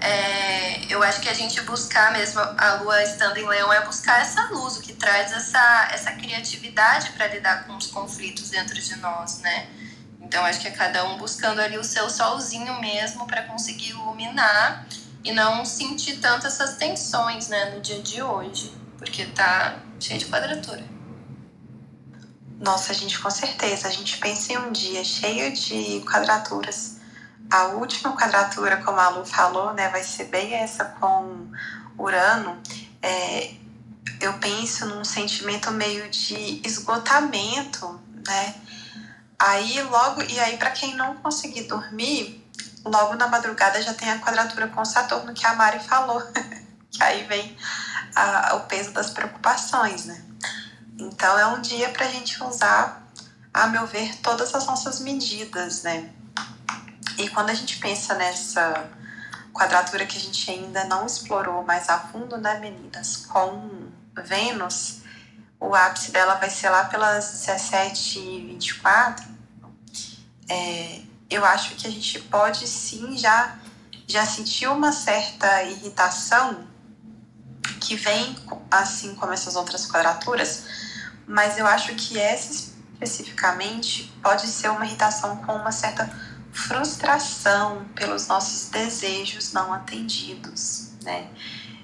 É, 0.00 0.92
eu 0.92 1.02
acho 1.02 1.20
que 1.20 1.28
a 1.28 1.34
gente 1.34 1.60
buscar 1.62 2.10
mesmo 2.12 2.40
a 2.40 2.74
lua 2.80 3.02
estando 3.02 3.36
em 3.36 3.46
leão 3.46 3.70
é 3.72 3.84
buscar 3.84 4.20
essa 4.20 4.46
luz, 4.46 4.76
o 4.78 4.80
que 4.80 4.94
traz 4.94 5.30
essa, 5.32 5.88
essa 5.92 6.12
criatividade 6.12 7.10
para 7.10 7.26
lidar 7.26 7.66
com 7.66 7.76
os 7.76 7.86
conflitos 7.86 8.48
dentro 8.48 8.80
de 8.80 8.96
nós, 8.96 9.40
né? 9.40 9.68
Então 10.20 10.44
acho 10.44 10.60
que 10.60 10.68
é 10.68 10.70
cada 10.70 11.04
um 11.04 11.18
buscando 11.18 11.60
ali 11.60 11.76
o 11.76 11.84
seu 11.84 12.08
solzinho 12.08 12.80
mesmo 12.80 13.26
para 13.26 13.42
conseguir 13.42 13.90
iluminar 13.90 14.86
e 15.22 15.32
não 15.32 15.64
sentir 15.64 16.16
tanto 16.18 16.46
essas 16.46 16.76
tensões, 16.76 17.48
né, 17.48 17.66
no 17.74 17.80
dia 17.80 18.00
de 18.00 18.22
hoje, 18.22 18.72
porque 18.96 19.26
tá 19.26 19.76
cheio 19.98 20.18
de 20.18 20.26
quadratura. 20.26 20.82
Nossa, 22.58 22.92
gente, 22.94 23.18
com 23.18 23.30
certeza. 23.30 23.88
A 23.88 23.90
gente 23.90 24.18
pensa 24.18 24.52
em 24.52 24.58
um 24.58 24.72
dia 24.72 25.02
cheio 25.02 25.52
de 25.52 26.02
quadraturas. 26.10 26.99
A 27.50 27.64
última 27.68 28.16
quadratura, 28.16 28.76
como 28.78 29.00
a 29.00 29.08
Lu 29.08 29.24
falou, 29.24 29.72
né, 29.72 29.88
vai 29.88 30.04
ser 30.04 30.24
bem 30.24 30.54
essa 30.54 30.84
com 30.84 31.50
Urano. 31.98 32.60
É, 33.02 33.54
eu 34.20 34.34
penso 34.34 34.86
num 34.86 35.04
sentimento 35.04 35.70
meio 35.72 36.08
de 36.10 36.60
esgotamento, 36.64 38.00
né? 38.26 38.54
Aí 39.38 39.82
logo, 39.82 40.22
e 40.22 40.38
aí 40.38 40.58
para 40.58 40.70
quem 40.70 40.94
não 40.94 41.16
conseguir 41.16 41.62
dormir, 41.62 42.46
logo 42.84 43.14
na 43.14 43.26
madrugada 43.26 43.80
já 43.82 43.94
tem 43.94 44.10
a 44.10 44.18
quadratura 44.18 44.68
com 44.68 44.84
Saturno 44.84 45.32
que 45.32 45.46
a 45.46 45.54
Mari 45.54 45.80
falou, 45.80 46.22
que 46.92 47.02
aí 47.02 47.24
vem 47.24 47.56
a, 48.14 48.56
o 48.56 48.60
peso 48.60 48.92
das 48.92 49.10
preocupações, 49.10 50.04
né? 50.04 50.22
Então 50.98 51.38
é 51.38 51.46
um 51.46 51.60
dia 51.60 51.88
para 51.88 52.04
a 52.04 52.10
gente 52.10 52.42
usar, 52.44 53.02
a 53.52 53.66
meu 53.66 53.86
ver, 53.86 54.14
todas 54.16 54.54
as 54.54 54.66
nossas 54.66 55.00
medidas, 55.00 55.82
né? 55.82 56.10
E 57.20 57.28
quando 57.28 57.50
a 57.50 57.54
gente 57.54 57.76
pensa 57.78 58.14
nessa 58.14 58.88
quadratura 59.52 60.06
que 60.06 60.16
a 60.16 60.20
gente 60.20 60.50
ainda 60.50 60.84
não 60.84 61.04
explorou 61.04 61.62
mais 61.62 61.88
a 61.90 61.98
fundo, 61.98 62.38
né, 62.38 62.58
meninas, 62.58 63.26
com 63.26 63.90
Vênus, 64.24 65.00
o 65.60 65.74
ápice 65.74 66.12
dela 66.12 66.36
vai 66.36 66.48
ser 66.48 66.70
lá 66.70 66.84
pelas 66.84 67.46
17h24. 67.46 69.22
É, 70.48 71.02
eu 71.28 71.44
acho 71.44 71.74
que 71.74 71.86
a 71.86 71.90
gente 71.90 72.18
pode 72.20 72.66
sim 72.66 73.18
já, 73.18 73.58
já 74.06 74.24
sentir 74.24 74.68
uma 74.68 74.90
certa 74.90 75.62
irritação 75.64 76.66
que 77.80 77.96
vem 77.96 78.34
assim 78.70 79.14
como 79.14 79.32
essas 79.32 79.56
outras 79.56 79.86
quadraturas, 79.86 80.64
mas 81.26 81.58
eu 81.58 81.66
acho 81.66 81.94
que 81.94 82.18
essa 82.18 82.70
especificamente 83.02 84.12
pode 84.22 84.46
ser 84.46 84.70
uma 84.70 84.84
irritação 84.84 85.36
com 85.38 85.54
uma 85.54 85.72
certa 85.72 86.06
frustração 86.52 87.84
pelos 87.94 88.26
nossos 88.26 88.70
desejos 88.70 89.52
não 89.52 89.72
atendidos, 89.72 90.92
né? 91.02 91.28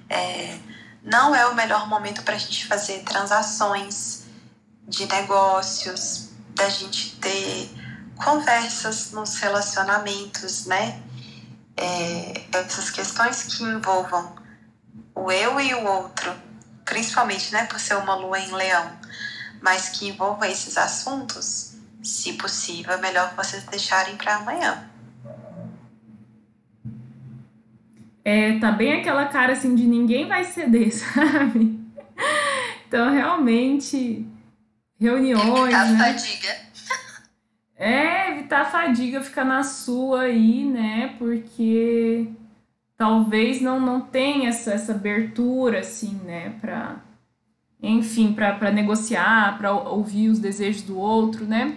É, 0.09 0.59
não 1.03 1.35
é 1.35 1.47
o 1.47 1.55
melhor 1.55 1.89
momento 1.89 2.23
para 2.23 2.35
a 2.35 2.39
gente 2.39 2.67
fazer 2.67 3.03
transações 3.05 4.25
de 4.89 5.07
negócios, 5.07 6.31
da 6.55 6.69
gente 6.69 7.17
ter 7.17 7.71
conversas 8.17 9.13
nos 9.13 9.37
relacionamentos, 9.37 10.67
né? 10.67 11.03
É, 11.77 12.47
essas 12.53 12.91
questões 12.91 13.45
que 13.45 13.63
envolvam 13.63 14.35
o 15.15 15.31
eu 15.31 15.61
e 15.61 15.75
o 15.75 15.85
outro, 15.85 16.35
principalmente, 16.85 17.53
né, 17.53 17.67
por 17.67 17.79
ser 17.79 17.97
uma 17.97 18.15
lua 18.15 18.39
em 18.39 18.53
leão, 18.53 18.91
mas 19.61 19.91
que 19.91 20.09
envolvam 20.09 20.49
esses 20.49 20.77
assuntos, 20.77 21.76
se 22.07 22.35
possível, 22.35 22.93
é 22.93 23.01
melhor 23.01 23.35
vocês 23.35 23.65
deixarem 23.65 24.17
para 24.17 24.37
amanhã. 24.37 24.89
É, 28.25 28.59
tá 28.59 28.73
bem 28.73 28.95
aquela 28.95 29.27
cara 29.27 29.53
assim 29.53 29.75
de 29.75 29.85
ninguém 29.85 30.27
vai 30.27 30.45
ceder, 30.45 30.91
sabe? 30.95 31.79
Então, 32.87 33.13
realmente, 33.13 34.27
reuniões. 34.99 35.73
Evitar 35.73 35.91
né? 35.93 35.99
fadiga. 35.99 36.67
É, 37.77 38.31
evitar 38.33 38.63
a 38.63 38.65
fadiga, 38.65 39.21
ficar 39.21 39.45
na 39.45 39.63
sua 39.63 40.23
aí, 40.23 40.65
né? 40.65 41.15
Porque 41.19 42.29
talvez 42.97 43.61
não, 43.61 43.79
não 43.79 44.01
tenha 44.01 44.49
essa, 44.49 44.73
essa 44.73 44.93
abertura, 44.93 45.81
assim, 45.81 46.19
né? 46.25 46.55
Pra, 46.61 46.97
enfim, 47.83 48.33
para 48.33 48.73
negociar, 48.73 49.59
para 49.59 49.73
ouvir 49.73 50.31
os 50.31 50.39
desejos 50.39 50.83
do 50.83 50.99
outro, 50.99 51.45
né? 51.45 51.77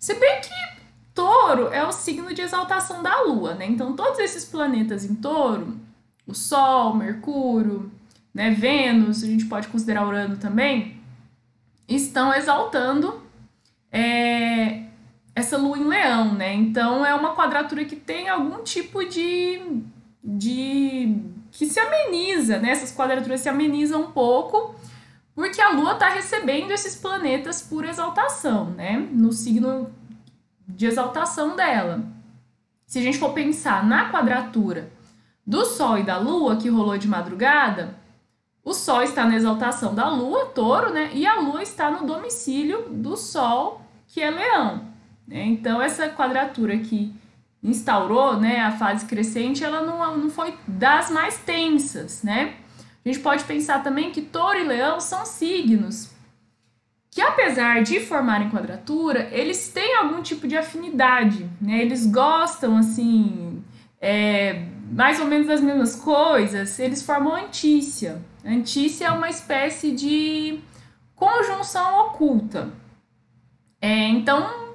Se 0.00 0.14
bem 0.14 0.40
que 0.40 0.80
touro 1.14 1.68
é 1.68 1.86
o 1.86 1.92
signo 1.92 2.32
de 2.32 2.40
exaltação 2.40 3.02
da 3.02 3.20
lua, 3.20 3.54
né? 3.54 3.66
Então, 3.66 3.94
todos 3.94 4.18
esses 4.18 4.46
planetas 4.46 5.04
em 5.04 5.14
touro, 5.14 5.78
o 6.26 6.34
Sol, 6.34 6.94
Mercúrio, 6.94 7.92
né, 8.32 8.50
Vênus, 8.50 9.22
a 9.22 9.26
gente 9.26 9.44
pode 9.44 9.68
considerar 9.68 10.06
Urano 10.06 10.38
também, 10.38 10.98
estão 11.86 12.32
exaltando 12.32 13.22
é, 13.92 14.84
essa 15.34 15.58
lua 15.58 15.76
em 15.76 15.84
leão, 15.84 16.34
né? 16.34 16.54
Então 16.54 17.04
é 17.04 17.14
uma 17.14 17.34
quadratura 17.34 17.84
que 17.84 17.96
tem 17.96 18.28
algum 18.28 18.62
tipo 18.62 19.04
de. 19.04 19.82
de 20.24 21.16
que 21.52 21.66
se 21.66 21.78
ameniza, 21.78 22.58
né? 22.58 22.70
Essas 22.70 22.94
quadraturas 22.94 23.40
se 23.40 23.48
amenizam 23.48 24.02
um 24.02 24.12
pouco, 24.12 24.74
porque 25.40 25.58
a 25.58 25.70
lua 25.70 25.92
está 25.92 26.10
recebendo 26.10 26.70
esses 26.70 26.94
planetas 26.94 27.62
por 27.62 27.86
exaltação, 27.86 28.66
né? 28.72 29.08
No 29.10 29.32
signo 29.32 29.90
de 30.68 30.84
exaltação 30.84 31.56
dela. 31.56 32.04
Se 32.86 32.98
a 32.98 33.02
gente 33.02 33.16
for 33.16 33.32
pensar 33.32 33.82
na 33.86 34.10
quadratura 34.12 34.92
do 35.46 35.64
Sol 35.64 35.96
e 35.96 36.02
da 36.02 36.18
Lua, 36.18 36.56
que 36.56 36.68
rolou 36.68 36.98
de 36.98 37.08
madrugada, 37.08 37.96
o 38.62 38.74
Sol 38.74 39.02
está 39.02 39.24
na 39.24 39.34
exaltação 39.34 39.94
da 39.94 40.10
Lua, 40.10 40.44
touro, 40.44 40.92
né? 40.92 41.10
E 41.14 41.26
a 41.26 41.40
Lua 41.40 41.62
está 41.62 41.90
no 41.90 42.06
domicílio 42.06 42.90
do 42.90 43.16
Sol, 43.16 43.80
que 44.08 44.20
é 44.20 44.30
leão. 44.30 44.88
Né? 45.26 45.46
Então, 45.46 45.80
essa 45.80 46.06
quadratura 46.10 46.76
que 46.76 47.14
instaurou 47.62 48.38
né, 48.38 48.60
a 48.60 48.72
fase 48.72 49.06
crescente, 49.06 49.64
ela 49.64 49.80
não, 49.80 50.18
não 50.18 50.28
foi 50.28 50.54
das 50.68 51.10
mais 51.10 51.38
tensas, 51.38 52.22
né? 52.22 52.56
A 53.04 53.08
gente 53.08 53.20
pode 53.20 53.44
pensar 53.44 53.82
também 53.82 54.10
que 54.10 54.22
touro 54.22 54.58
e 54.58 54.64
leão 54.64 55.00
são 55.00 55.24
signos 55.24 56.10
que, 57.10 57.20
apesar 57.20 57.82
de 57.82 58.00
formarem 58.00 58.50
quadratura, 58.50 59.28
eles 59.32 59.68
têm 59.68 59.96
algum 59.96 60.22
tipo 60.22 60.46
de 60.46 60.56
afinidade, 60.56 61.48
né? 61.60 61.80
Eles 61.80 62.06
gostam, 62.06 62.76
assim, 62.76 63.62
é, 64.00 64.64
mais 64.92 65.18
ou 65.18 65.26
menos 65.26 65.48
das 65.48 65.60
mesmas 65.60 65.96
coisas, 65.96 66.78
eles 66.78 67.02
formam 67.02 67.34
antícia. 67.34 68.22
Antícia 68.44 69.06
é 69.06 69.10
uma 69.10 69.28
espécie 69.28 69.90
de 69.90 70.60
conjunção 71.16 72.06
oculta. 72.06 72.70
É, 73.80 74.08
então, 74.08 74.70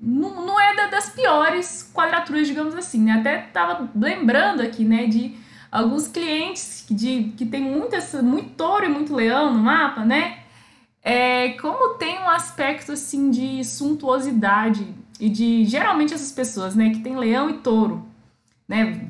não, 0.00 0.46
não 0.46 0.58
é 0.58 0.74
da, 0.74 0.86
das 0.86 1.10
piores 1.10 1.90
quadraturas, 1.94 2.46
digamos 2.46 2.74
assim, 2.74 3.02
né? 3.02 3.12
Até 3.12 3.38
tava 3.52 3.90
lembrando 3.94 4.62
aqui, 4.62 4.84
né, 4.84 5.06
de 5.06 5.36
alguns 5.70 6.08
clientes 6.08 6.84
de, 6.90 7.32
que 7.36 7.46
tem 7.46 7.62
muitas, 7.62 8.12
muito 8.22 8.50
touro 8.50 8.84
e 8.84 8.88
muito 8.88 9.14
leão 9.14 9.54
no 9.54 9.60
mapa, 9.60 10.04
né? 10.04 10.40
É, 11.02 11.50
como 11.50 11.94
tem 11.94 12.18
um 12.18 12.28
aspecto 12.28 12.92
assim 12.92 13.30
de 13.30 13.64
suntuosidade 13.64 14.86
e 15.18 15.28
de 15.28 15.64
geralmente 15.64 16.12
essas 16.12 16.32
pessoas, 16.32 16.74
né, 16.74 16.90
que 16.90 17.00
tem 17.00 17.16
leão 17.16 17.48
e 17.48 17.54
touro, 17.54 18.06
né, 18.68 19.08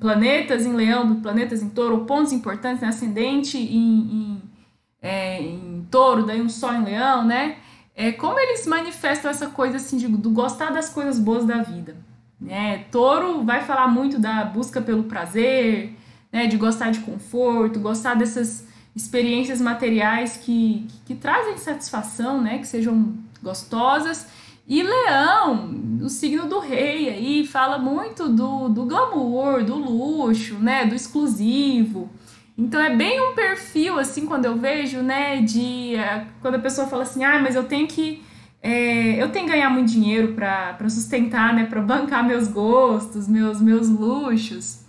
planetas 0.00 0.64
em 0.64 0.72
leão, 0.72 1.20
planetas 1.20 1.62
em 1.62 1.68
touro, 1.68 2.04
pontos 2.04 2.32
importantes, 2.32 2.80
né, 2.80 2.88
ascendente 2.88 3.58
em, 3.58 4.00
em, 4.00 4.42
é, 5.02 5.42
em 5.42 5.86
touro, 5.90 6.24
daí 6.24 6.40
um 6.40 6.48
sol 6.48 6.72
em 6.72 6.84
leão, 6.84 7.24
né, 7.24 7.56
é 7.94 8.10
como 8.12 8.38
eles 8.38 8.66
manifestam 8.66 9.30
essa 9.30 9.48
coisa 9.48 9.76
assim 9.76 9.98
de 9.98 10.08
do 10.08 10.30
gostar 10.30 10.72
das 10.72 10.88
coisas 10.88 11.18
boas 11.18 11.44
da 11.44 11.62
vida, 11.62 11.96
né, 12.40 12.84
touro 12.90 13.44
vai 13.44 13.62
falar 13.62 13.88
muito 13.88 14.18
da 14.18 14.44
busca 14.44 14.80
pelo 14.80 15.04
prazer, 15.04 15.96
né, 16.32 16.46
de 16.46 16.56
gostar 16.56 16.90
de 16.90 17.00
conforto, 17.00 17.78
gostar 17.80 18.14
dessas 18.14 18.66
experiências 18.94 19.60
materiais 19.60 20.36
que, 20.36 20.86
que, 20.88 20.98
que 21.06 21.14
trazem 21.14 21.56
satisfação, 21.58 22.40
né, 22.40 22.58
que 22.58 22.66
sejam 22.66 23.14
gostosas. 23.42 24.26
E 24.66 24.82
Leão, 24.82 25.98
o 26.02 26.08
signo 26.08 26.46
do 26.48 26.58
rei 26.58 27.08
aí, 27.10 27.46
fala 27.46 27.78
muito 27.78 28.28
do, 28.28 28.68
do 28.68 28.84
glamour, 28.84 29.62
do 29.62 29.76
luxo, 29.76 30.54
né, 30.54 30.86
do 30.86 30.94
exclusivo. 30.94 32.10
Então 32.56 32.80
é 32.80 32.94
bem 32.94 33.20
um 33.20 33.34
perfil, 33.34 33.98
assim, 33.98 34.26
quando 34.26 34.46
eu 34.46 34.56
vejo, 34.56 35.02
né, 35.02 35.42
de... 35.42 35.96
Eh, 35.96 36.26
quando 36.40 36.54
a 36.54 36.60
pessoa 36.60 36.86
fala 36.86 37.02
assim, 37.02 37.24
ah, 37.24 37.38
mas 37.40 37.56
eu 37.56 37.64
tenho 37.64 37.86
que... 37.86 38.22
É, 38.66 39.22
eu 39.22 39.30
tenho 39.30 39.44
que 39.44 39.52
ganhar 39.52 39.68
muito 39.68 39.90
dinheiro 39.90 40.32
para 40.32 40.88
sustentar, 40.88 41.52
né, 41.52 41.66
para 41.66 41.82
bancar 41.82 42.24
meus 42.26 42.48
gostos, 42.48 43.28
meus, 43.28 43.60
meus 43.60 43.90
luxos. 43.90 44.80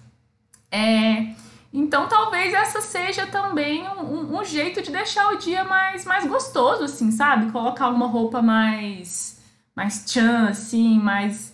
É, 0.71 1.33
então 1.73 2.07
talvez 2.07 2.53
essa 2.53 2.79
seja 2.79 3.27
também 3.27 3.85
um, 3.85 4.39
um, 4.39 4.45
jeito 4.45 4.81
de 4.81 4.91
deixar 4.91 5.27
o 5.33 5.37
dia 5.39 5.65
mais, 5.65 6.05
mais 6.05 6.25
gostoso, 6.25 6.85
assim, 6.85 7.11
sabe? 7.11 7.51
Colocar 7.51 7.89
uma 7.89 8.07
roupa 8.07 8.41
mais, 8.41 9.41
mais 9.75 10.05
tchan, 10.05 10.47
assim, 10.47 10.97
mais 10.97 11.53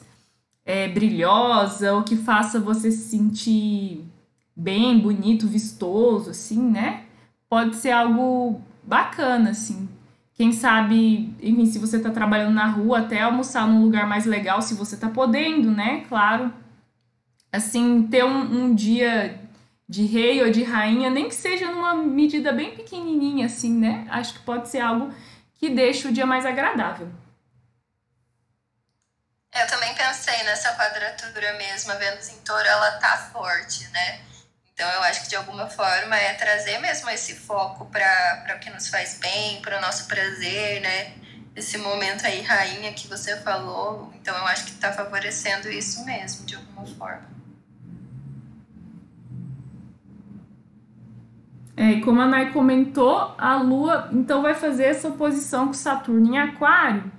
é, 0.63 0.87
brilhosa, 0.89 1.91
ou 1.95 2.03
que 2.03 2.15
faça 2.15 2.59
você 2.59 2.91
se 2.91 3.09
sentir 3.09 4.05
bem, 4.55 4.99
bonito, 4.99 5.47
vistoso, 5.47 6.29
assim, 6.29 6.61
né? 6.61 7.05
Pode 7.49 7.77
ser 7.77 7.91
algo 7.91 8.61
bacana, 8.83 9.49
assim. 9.49 9.89
Quem 10.41 10.51
sabe, 10.51 11.35
enfim, 11.39 11.67
se 11.67 11.77
você 11.77 11.99
tá 11.99 12.09
trabalhando 12.09 12.55
na 12.55 12.65
rua, 12.65 13.01
até 13.01 13.21
almoçar 13.21 13.67
num 13.67 13.83
lugar 13.83 14.07
mais 14.07 14.25
legal, 14.25 14.59
se 14.59 14.73
você 14.73 14.97
tá 14.97 15.07
podendo, 15.07 15.69
né? 15.69 16.03
Claro 16.09 16.51
assim, 17.51 18.07
ter 18.07 18.23
um, 18.23 18.39
um 18.39 18.73
dia 18.73 19.39
de 19.87 20.03
rei 20.05 20.41
ou 20.41 20.49
de 20.49 20.63
rainha, 20.63 21.11
nem 21.11 21.27
que 21.27 21.35
seja 21.35 21.69
numa 21.69 21.93
medida 21.93 22.51
bem 22.51 22.75
pequenininha, 22.75 23.45
assim, 23.45 23.77
né? 23.77 24.07
Acho 24.09 24.33
que 24.33 24.39
pode 24.39 24.67
ser 24.67 24.79
algo 24.79 25.13
que 25.59 25.69
deixe 25.69 26.07
o 26.07 26.11
dia 26.11 26.25
mais 26.25 26.43
agradável. 26.43 27.07
Eu 29.53 29.67
também 29.67 29.93
pensei 29.93 30.43
nessa 30.43 30.73
quadratura 30.75 31.53
mesmo, 31.57 31.91
a 31.91 31.95
Vênus 31.95 32.29
em 32.29 32.37
touro, 32.37 32.65
ela 32.65 32.91
tá 32.93 33.29
forte, 33.31 33.87
né? 33.89 34.30
Então 34.81 34.91
eu 34.93 35.03
acho 35.03 35.21
que 35.21 35.29
de 35.29 35.35
alguma 35.35 35.67
forma 35.67 36.15
é 36.15 36.33
trazer 36.33 36.79
mesmo 36.79 37.07
esse 37.11 37.35
foco 37.35 37.85
para 37.85 38.55
o 38.55 38.59
que 38.59 38.71
nos 38.71 38.89
faz 38.89 39.19
bem, 39.21 39.61
para 39.61 39.77
o 39.77 39.81
nosso 39.81 40.07
prazer, 40.07 40.81
né? 40.81 41.13
Esse 41.55 41.77
momento 41.77 42.25
aí, 42.25 42.41
rainha, 42.41 42.91
que 42.91 43.07
você 43.07 43.37
falou. 43.41 44.11
Então 44.19 44.35
eu 44.35 44.43
acho 44.47 44.65
que 44.65 44.71
está 44.71 44.91
favorecendo 44.91 45.69
isso 45.69 46.03
mesmo, 46.03 46.47
de 46.47 46.55
alguma 46.55 46.87
forma. 46.87 47.21
É, 51.77 51.99
como 51.99 52.19
a 52.19 52.25
Nai 52.25 52.51
comentou, 52.51 53.35
a 53.37 53.57
Lua 53.57 54.09
então 54.11 54.41
vai 54.41 54.55
fazer 54.55 54.85
essa 54.85 55.09
oposição 55.09 55.67
com 55.67 55.73
Saturno 55.73 56.33
em 56.33 56.39
Aquário 56.39 57.11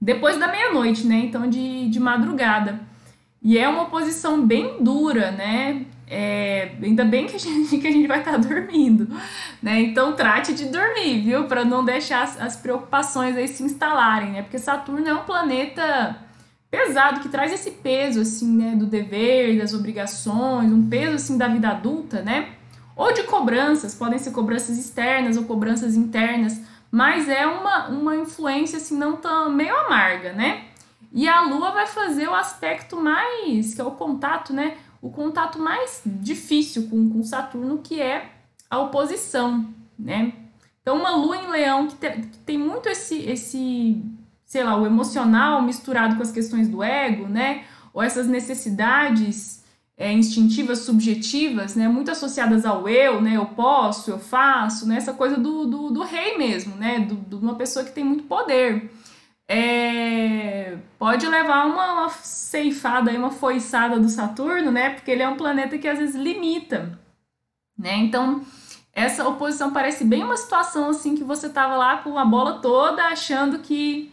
depois 0.00 0.40
da 0.40 0.48
meia-noite, 0.48 1.06
né? 1.06 1.18
Então 1.18 1.48
de, 1.48 1.88
de 1.88 2.00
madrugada. 2.00 2.80
E 3.40 3.56
é 3.56 3.68
uma 3.68 3.84
oposição 3.84 4.44
bem 4.44 4.82
dura, 4.82 5.30
né? 5.30 5.86
É, 6.12 6.72
ainda 6.82 7.04
bem 7.04 7.26
que 7.26 7.36
a 7.36 7.38
gente, 7.38 7.78
que 7.78 7.86
a 7.86 7.90
gente 7.90 8.06
vai 8.06 8.18
estar 8.18 8.32
tá 8.32 8.38
dormindo, 8.38 9.08
né? 9.62 9.80
Então 9.80 10.14
trate 10.14 10.52
de 10.52 10.66
dormir, 10.66 11.20
viu? 11.20 11.44
Para 11.44 11.64
não 11.64 11.84
deixar 11.84 12.24
as, 12.24 12.40
as 12.40 12.56
preocupações 12.56 13.36
aí 13.36 13.46
se 13.46 13.62
instalarem, 13.62 14.32
né? 14.32 14.42
Porque 14.42 14.58
Saturno 14.58 15.06
é 15.06 15.14
um 15.14 15.24
planeta 15.24 16.16
pesado 16.70 17.20
que 17.20 17.28
traz 17.28 17.52
esse 17.52 17.70
peso 17.70 18.20
assim, 18.20 18.56
né, 18.56 18.76
do 18.76 18.86
dever, 18.86 19.58
das 19.58 19.74
obrigações, 19.74 20.72
um 20.72 20.88
peso 20.88 21.16
assim 21.16 21.36
da 21.36 21.48
vida 21.48 21.68
adulta, 21.68 22.22
né? 22.22 22.54
ou 23.00 23.14
de 23.14 23.22
cobranças, 23.22 23.94
podem 23.94 24.18
ser 24.18 24.30
cobranças 24.30 24.76
externas 24.76 25.38
ou 25.38 25.44
cobranças 25.44 25.96
internas, 25.96 26.60
mas 26.90 27.30
é 27.30 27.46
uma, 27.46 27.88
uma 27.88 28.14
influência 28.14 28.76
assim 28.76 28.94
não 28.94 29.16
tão 29.16 29.50
meio 29.50 29.74
amarga, 29.74 30.34
né? 30.34 30.66
E 31.10 31.26
a 31.26 31.40
Lua 31.40 31.70
vai 31.70 31.86
fazer 31.86 32.28
o 32.28 32.34
aspecto 32.34 33.00
mais, 33.00 33.74
que 33.74 33.80
é 33.80 33.84
o 33.84 33.92
contato, 33.92 34.52
né? 34.52 34.76
O 35.00 35.10
contato 35.10 35.58
mais 35.58 36.02
difícil 36.04 36.88
com, 36.88 37.08
com 37.08 37.22
Saturno, 37.22 37.78
que 37.78 38.00
é 38.00 38.30
a 38.68 38.78
oposição, 38.78 39.66
né? 39.98 40.32
Então, 40.82 40.96
uma 40.96 41.14
Lua 41.14 41.36
em 41.36 41.50
Leão 41.50 41.86
que, 41.86 41.94
te, 41.94 42.10
que 42.10 42.38
tem 42.38 42.58
muito 42.58 42.88
esse, 42.88 43.18
esse, 43.22 44.02
sei 44.44 44.64
lá, 44.64 44.76
o 44.76 44.86
emocional 44.86 45.62
misturado 45.62 46.16
com 46.16 46.22
as 46.22 46.32
questões 46.32 46.68
do 46.68 46.82
ego, 46.82 47.26
né? 47.26 47.64
Ou 47.92 48.02
essas 48.02 48.26
necessidades 48.26 49.60
é, 50.00 50.10
instintivas, 50.10 50.78
subjetivas, 50.78 51.76
né, 51.76 51.86
muito 51.86 52.10
associadas 52.10 52.64
ao 52.64 52.88
eu, 52.88 53.20
né, 53.20 53.36
eu 53.36 53.44
posso, 53.44 54.10
eu 54.10 54.18
faço, 54.18 54.88
né, 54.88 54.96
essa 54.96 55.12
coisa 55.12 55.36
do, 55.36 55.66
do, 55.66 55.90
do 55.90 56.02
rei 56.02 56.38
mesmo, 56.38 56.74
né, 56.76 57.00
do, 57.00 57.16
de 57.16 57.34
uma 57.34 57.54
pessoa 57.54 57.84
que 57.84 57.92
tem 57.92 58.02
muito 58.02 58.24
poder. 58.24 58.90
É, 59.52 60.78
pode 60.96 61.26
levar 61.26 61.66
uma, 61.66 61.92
uma 61.92 62.08
ceifada, 62.08 63.10
uma 63.10 63.32
foiçada 63.32 63.98
do 63.98 64.08
Saturno, 64.08 64.70
né, 64.70 64.90
porque 64.90 65.10
ele 65.10 65.24
é 65.24 65.28
um 65.28 65.36
planeta 65.36 65.76
que 65.76 65.88
às 65.88 65.98
vezes 65.98 66.14
limita, 66.14 66.96
né, 67.76 67.96
então 67.96 68.42
essa 68.92 69.26
oposição 69.26 69.72
parece 69.72 70.04
bem 70.04 70.22
uma 70.22 70.36
situação 70.36 70.90
assim 70.90 71.16
que 71.16 71.24
você 71.24 71.48
tava 71.48 71.74
lá 71.74 71.96
com 71.96 72.16
a 72.16 72.24
bola 72.24 72.60
toda 72.60 73.06
achando 73.06 73.58
que 73.58 74.12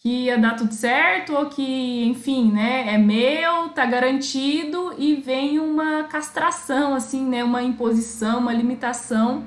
que 0.00 0.24
ia 0.24 0.36
dar 0.36 0.54
tudo 0.54 0.72
certo 0.74 1.34
ou 1.34 1.46
que, 1.46 2.04
enfim, 2.04 2.52
né, 2.52 2.94
é 2.94 2.98
meu, 2.98 3.70
tá 3.70 3.86
garantido 3.86 4.94
e 4.98 5.16
vem 5.16 5.58
uma 5.58 6.04
castração, 6.04 6.94
assim, 6.94 7.24
né, 7.24 7.42
uma 7.42 7.62
imposição, 7.62 8.38
uma 8.38 8.52
limitação 8.52 9.44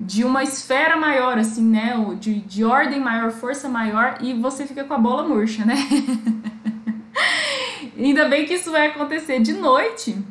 de 0.00 0.24
uma 0.24 0.42
esfera 0.42 0.96
maior, 0.96 1.38
assim, 1.38 1.64
né, 1.64 1.94
de, 2.18 2.40
de 2.40 2.64
ordem 2.64 3.00
maior, 3.00 3.30
força 3.32 3.68
maior 3.68 4.18
e 4.20 4.34
você 4.34 4.66
fica 4.66 4.84
com 4.84 4.94
a 4.94 4.98
bola 4.98 5.26
murcha, 5.26 5.64
né? 5.64 5.76
Ainda 7.96 8.28
bem 8.28 8.46
que 8.46 8.54
isso 8.54 8.70
vai 8.70 8.88
acontecer 8.88 9.40
de 9.40 9.52
noite, 9.52 10.24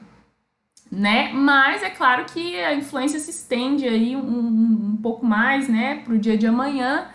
né? 0.90 1.32
Mas 1.34 1.84
é 1.84 1.90
claro 1.90 2.24
que 2.26 2.58
a 2.64 2.74
influência 2.74 3.20
se 3.20 3.32
estende 3.32 3.86
aí 3.86 4.16
um, 4.16 4.20
um, 4.20 4.94
um 4.94 5.00
pouco 5.02 5.26
mais, 5.26 5.68
né, 5.68 6.02
pro 6.06 6.18
dia 6.18 6.38
de 6.38 6.48
amanhã. 6.48 7.10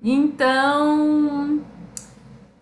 Então, 0.00 1.64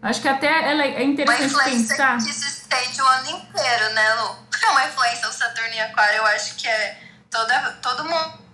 Acho 0.05 0.21
que 0.21 0.29
até 0.29 0.71
ela 0.71 0.85
é 0.85 1.03
interessante 1.03 1.55
uma 1.55 1.65
pensar. 1.65 2.19
Que 2.19 2.31
se 2.31 2.47
estende 2.47 3.01
o 3.01 3.07
ano 3.07 3.31
inteiro, 3.31 3.95
né, 3.95 4.15
Lu? 4.17 4.37
É 4.63 4.67
uma 4.69 4.85
influência 4.85 5.27
do 5.27 5.33
Saturno 5.33 5.73
em 5.73 5.81
Aquário, 5.81 6.19
eu 6.19 6.27
acho 6.27 6.57
que 6.57 6.69
é 6.69 7.01
toda, 7.31 7.79
todo 7.81 8.05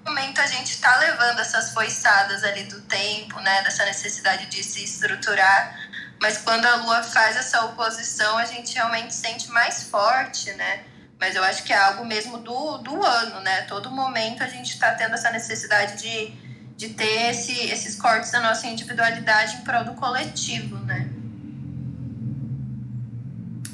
momento 0.05 0.41
a 0.41 0.47
gente 0.47 0.71
está 0.71 0.97
levando 0.99 1.41
essas 1.41 1.73
foiçadas 1.73 2.45
ali 2.45 2.65
do 2.65 2.81
tempo, 2.83 3.41
né? 3.41 3.63
Dessa 3.63 3.85
necessidade 3.85 4.47
de 4.47 4.63
se 4.63 4.85
estruturar. 4.85 5.79
Mas 6.21 6.39
quando 6.39 6.67
a 6.67 6.77
Lua 6.77 7.03
faz 7.03 7.37
essa 7.37 7.65
oposição, 7.67 8.37
a 8.37 8.45
gente 8.45 8.75
realmente 8.75 9.15
sente 9.15 9.51
mais 9.51 9.85
forte, 9.85 10.53
né? 10.53 10.85
Mas 11.19 11.37
eu 11.37 11.45
acho 11.45 11.65
que 11.65 11.73
é 11.73 11.77
algo 11.77 12.05
mesmo 12.05 12.39
do, 12.39 12.79
do 12.79 13.05
ano, 13.05 13.41
né? 13.41 13.63
Todo 13.63 13.91
momento 13.91 14.43
a 14.43 14.47
gente 14.47 14.73
está 14.73 14.95
tendo 14.95 15.15
essa 15.15 15.31
necessidade 15.31 16.01
de, 16.01 16.29
de 16.77 16.95
ter 16.95 17.31
esse, 17.31 17.53
esses 17.53 17.97
cortes 17.97 18.31
da 18.31 18.41
nossa 18.41 18.67
individualidade 18.67 19.57
em 19.57 19.61
prol 19.65 19.85
do 19.85 19.95
coletivo, 19.95 20.79
né? 20.79 21.10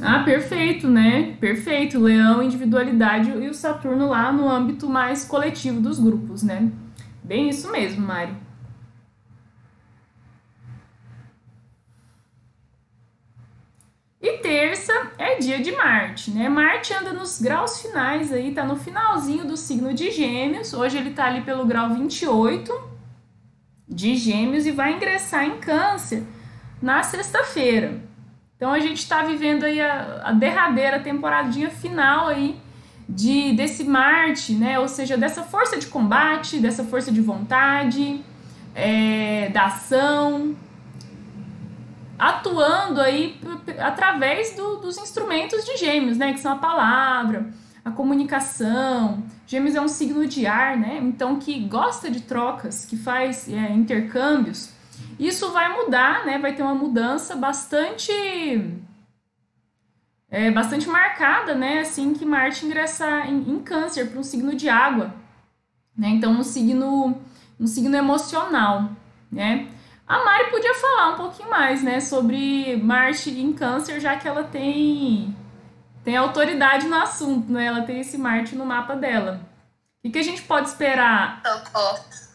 Ah, 0.01 0.23
perfeito, 0.23 0.89
né? 0.89 1.37
Perfeito. 1.41 1.99
Leão, 1.99 2.43
individualidade 2.43 3.31
e 3.31 3.49
o 3.49 3.55
Saturno 3.55 4.09
lá 4.09 4.33
no 4.33 4.49
âmbito 4.49 4.89
mais 4.89 5.25
coletivo 5.25 5.81
dos 5.81 5.99
grupos, 5.99 6.43
né? 6.43 6.71
Bem 7.25 7.49
isso 7.49 7.71
mesmo, 7.73 8.07
Mário. 8.07 8.37
E 14.21 14.39
terça 14.39 14.93
é 15.19 15.39
dia 15.39 15.61
de 15.61 15.73
Marte, 15.73 16.31
né? 16.31 16.49
Marte 16.49 16.93
anda 16.93 17.13
nos 17.13 17.41
graus 17.41 17.81
finais 17.81 18.33
aí, 18.33 18.53
tá 18.53 18.65
no 18.65 18.77
finalzinho 18.77 19.47
do 19.47 19.57
signo 19.57 19.95
de 19.95 20.11
Gêmeos. 20.11 20.73
Hoje 20.73 20.99
ele 20.99 21.11
tá 21.11 21.27
ali 21.27 21.43
pelo 21.43 21.65
grau 21.65 21.91
28 21.91 22.73
de 23.89 24.17
Gêmeos 24.17 24.67
e 24.67 24.73
vai 24.73 24.95
ingressar 24.95 25.45
em 25.45 25.59
Câncer 25.59 26.25
na 26.83 27.03
sexta-feira. 27.03 28.06
Então 28.57 28.73
a 28.73 28.81
gente 28.81 28.99
está 28.99 29.23
vivendo 29.23 29.65
aí 29.65 29.81
a, 29.81 30.23
a 30.25 30.33
derradeira 30.33 30.99
temporadinha 31.01 31.69
final 31.71 32.29
aí 32.29 32.59
de 33.09 33.53
desse 33.53 33.85
Marte, 33.85 34.55
né? 34.55 34.79
Ou 34.79 34.89
seja, 34.89 35.17
dessa 35.17 35.43
força 35.43 35.79
de 35.79 35.87
combate, 35.87 36.59
dessa 36.59 36.83
força 36.83 37.13
de 37.13 37.21
vontade, 37.21 38.25
é, 38.75 39.51
da 39.51 39.67
ação, 39.67 40.57
atuando 42.19 43.01
aí 43.01 43.39
através 43.79 44.57
do, 44.57 44.77
dos 44.77 44.97
instrumentos 44.97 45.65
de 45.65 45.77
Gêmeos, 45.77 46.17
né? 46.17 46.33
Que 46.33 46.41
são 46.41 46.53
a 46.53 46.57
palavra, 46.57 47.51
a 47.85 47.91
comunicação. 47.91 49.23
Gêmeos 49.47 49.77
é 49.77 49.81
um 49.81 49.89
signo 49.89 50.27
de 50.27 50.47
ar, 50.47 50.79
né? 50.79 50.99
Então 51.03 51.39
que 51.39 51.61
gosta 51.61 52.11
de 52.11 52.23
trocas, 52.23 52.87
que 52.87 52.97
faz 52.97 53.49
é, 53.49 53.71
intercâmbios. 53.73 54.75
Isso 55.19 55.51
vai 55.53 55.69
mudar, 55.73 56.25
né? 56.27 56.39
Vai 56.39 56.55
ter 56.55 56.63
uma 56.63 56.75
mudança 56.75 57.35
bastante 57.37 58.13
é, 60.31 60.51
bastante 60.51 60.89
marcada, 60.89 61.55
né? 61.55 61.81
Assim 61.81 62.13
que 62.13 62.25
Marte 62.25 62.67
ingressar 62.67 63.31
em, 63.31 63.51
em 63.51 63.59
câncer 63.61 64.11
para 64.11 64.21
um 64.21 64.23
signo 64.23 64.55
de 64.55 64.69
água, 64.69 65.15
né? 65.97 66.09
Então 66.09 66.33
um 66.33 66.43
signo 66.43 67.21
um 67.59 67.67
signo 67.67 67.97
emocional, 67.97 68.91
né? 69.33 69.69
A 70.07 70.25
Mari 70.25 70.51
podia 70.51 70.75
falar 70.75 71.15
um 71.15 71.17
pouquinho 71.17 71.51
mais, 71.51 71.83
né, 71.83 71.99
sobre 71.99 72.77
Marte 72.77 73.29
em 73.31 73.53
câncer, 73.53 73.99
já 73.99 74.17
que 74.17 74.29
ela 74.29 74.45
tem 74.45 75.35
tem 76.05 76.17
autoridade 76.17 76.87
no 76.87 76.97
assunto, 76.97 77.51
né? 77.51 77.65
Ela 77.67 77.83
tem 77.83 78.01
esse 78.01 78.17
Marte 78.17 78.55
no 78.55 78.65
mapa 78.65 78.95
dela. 78.95 79.41
O 80.05 80.11
que 80.11 80.19
a 80.19 80.23
gente 80.23 80.43
pode 80.43 80.69
esperar? 80.69 81.43
Socorro. 81.45 82.26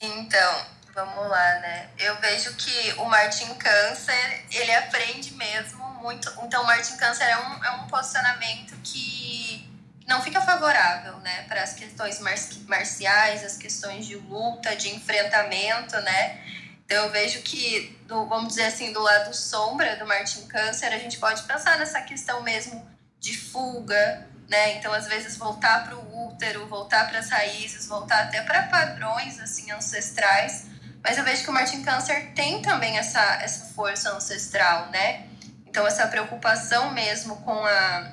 Então, 0.00 0.66
vamos 0.94 1.28
lá, 1.28 1.58
né? 1.58 1.90
Eu 1.98 2.18
vejo 2.20 2.54
que 2.54 2.92
o 2.94 3.04
Martin 3.04 3.54
Câncer, 3.54 4.44
ele 4.50 4.74
aprende 4.74 5.34
mesmo 5.34 5.84
muito. 6.00 6.32
Então, 6.42 6.62
o 6.62 6.66
Martin 6.66 6.96
Câncer 6.96 7.24
é 7.24 7.36
um, 7.36 7.64
é 7.64 7.70
um 7.72 7.86
posicionamento 7.86 8.74
que 8.82 9.68
não 10.06 10.22
fica 10.22 10.40
favorável, 10.40 11.18
né? 11.18 11.42
Para 11.42 11.62
as 11.62 11.74
questões 11.74 12.18
marciais, 12.66 13.44
as 13.44 13.58
questões 13.58 14.06
de 14.06 14.16
luta, 14.16 14.74
de 14.74 14.88
enfrentamento, 14.88 15.96
né? 16.00 16.40
Então, 16.86 17.04
eu 17.04 17.10
vejo 17.10 17.42
que, 17.42 17.96
do, 18.06 18.26
vamos 18.26 18.48
dizer 18.48 18.64
assim, 18.64 18.92
do 18.92 19.00
lado 19.00 19.34
sombra 19.36 19.96
do 19.96 20.06
Martin 20.06 20.46
Câncer, 20.46 20.92
a 20.92 20.98
gente 20.98 21.18
pode 21.18 21.42
pensar 21.42 21.78
nessa 21.78 22.00
questão 22.00 22.42
mesmo 22.42 22.88
de 23.20 23.36
fuga, 23.36 24.26
né? 24.50 24.76
Então, 24.76 24.92
às 24.92 25.06
vezes, 25.06 25.36
voltar 25.36 25.84
para 25.84 25.96
o 25.96 26.26
útero, 26.26 26.66
voltar 26.66 27.08
para 27.08 27.20
as 27.20 27.30
raízes, 27.30 27.86
voltar 27.86 28.24
até 28.24 28.42
para 28.42 28.64
padrões 28.64 29.38
assim 29.38 29.70
ancestrais. 29.70 30.66
Mas 31.02 31.16
eu 31.16 31.24
vejo 31.24 31.44
que 31.44 31.50
o 31.50 31.52
Martin 31.52 31.82
Câncer 31.82 32.32
tem 32.34 32.60
também 32.60 32.98
essa, 32.98 33.22
essa 33.40 33.72
força 33.72 34.10
ancestral, 34.10 34.90
né? 34.90 35.28
Então, 35.66 35.86
essa 35.86 36.06
preocupação 36.08 36.90
mesmo 36.90 37.36
com, 37.36 37.64
a, 37.64 38.12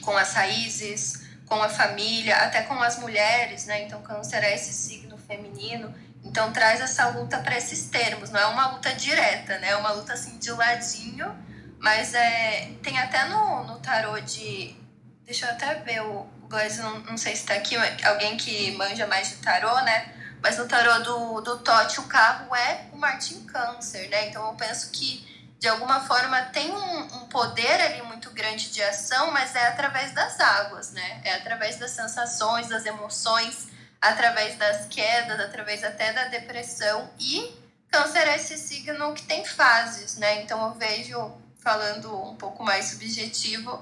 com 0.00 0.16
as 0.16 0.34
raízes, 0.34 1.22
com 1.46 1.62
a 1.62 1.68
família, 1.68 2.36
até 2.38 2.62
com 2.62 2.74
as 2.82 2.98
mulheres, 2.98 3.66
né? 3.66 3.84
Então, 3.84 4.02
Câncer 4.02 4.42
é 4.42 4.56
esse 4.56 4.72
signo 4.72 5.16
feminino. 5.16 5.94
Então, 6.24 6.52
traz 6.52 6.80
essa 6.80 7.06
luta 7.10 7.38
para 7.38 7.56
esses 7.56 7.88
termos. 7.88 8.30
Não 8.30 8.40
é 8.40 8.46
uma 8.46 8.72
luta 8.72 8.92
direta, 8.94 9.58
né? 9.58 9.70
É 9.70 9.76
uma 9.76 9.92
luta 9.92 10.12
assim 10.12 10.38
de 10.38 10.50
ladinho, 10.50 11.32
mas 11.78 12.14
é, 12.14 12.72
tem 12.82 12.98
até 12.98 13.26
no, 13.26 13.64
no 13.64 13.78
tarô 13.78 14.20
de 14.20 14.81
Deixa 15.24 15.46
eu 15.46 15.50
até 15.52 15.74
ver 15.76 16.02
o, 16.02 16.26
Glaze, 16.52 16.82
não, 16.82 16.98
não 17.00 17.16
sei 17.16 17.34
se 17.34 17.46
tá 17.46 17.54
aqui, 17.54 17.74
alguém 18.04 18.36
que 18.36 18.72
manja 18.72 19.06
mais 19.06 19.30
de 19.30 19.36
tarô, 19.36 19.74
né? 19.80 20.12
Mas 20.42 20.58
no 20.58 20.68
tarô 20.68 20.98
do, 21.02 21.40
do 21.40 21.58
Tote, 21.60 21.98
o 22.00 22.04
carro 22.04 22.54
é 22.54 22.88
o 22.92 22.96
Martin 22.98 23.44
Câncer, 23.46 24.08
né? 24.10 24.28
Então 24.28 24.46
eu 24.46 24.54
penso 24.54 24.90
que 24.90 25.26
de 25.58 25.68
alguma 25.68 26.00
forma 26.00 26.42
tem 26.46 26.70
um, 26.70 27.00
um, 27.00 27.26
poder 27.28 27.80
ali 27.80 28.02
muito 28.02 28.30
grande 28.32 28.70
de 28.70 28.82
ação, 28.82 29.30
mas 29.30 29.54
é 29.54 29.68
através 29.68 30.12
das 30.12 30.38
águas, 30.40 30.90
né? 30.90 31.20
É 31.24 31.34
através 31.34 31.76
das 31.76 31.92
sensações, 31.92 32.68
das 32.68 32.84
emoções, 32.84 33.68
através 34.00 34.56
das 34.58 34.86
quedas, 34.88 35.40
através 35.40 35.84
até 35.84 36.12
da 36.12 36.24
depressão. 36.24 37.08
E 37.18 37.56
Câncer 37.90 38.26
é 38.26 38.36
esse 38.36 38.58
signo 38.58 39.14
que 39.14 39.22
tem 39.22 39.44
fases, 39.44 40.16
né? 40.16 40.42
Então 40.42 40.62
eu 40.66 40.74
vejo, 40.74 41.32
falando 41.60 42.12
um 42.28 42.34
pouco 42.34 42.64
mais 42.64 42.86
subjetivo, 42.86 43.80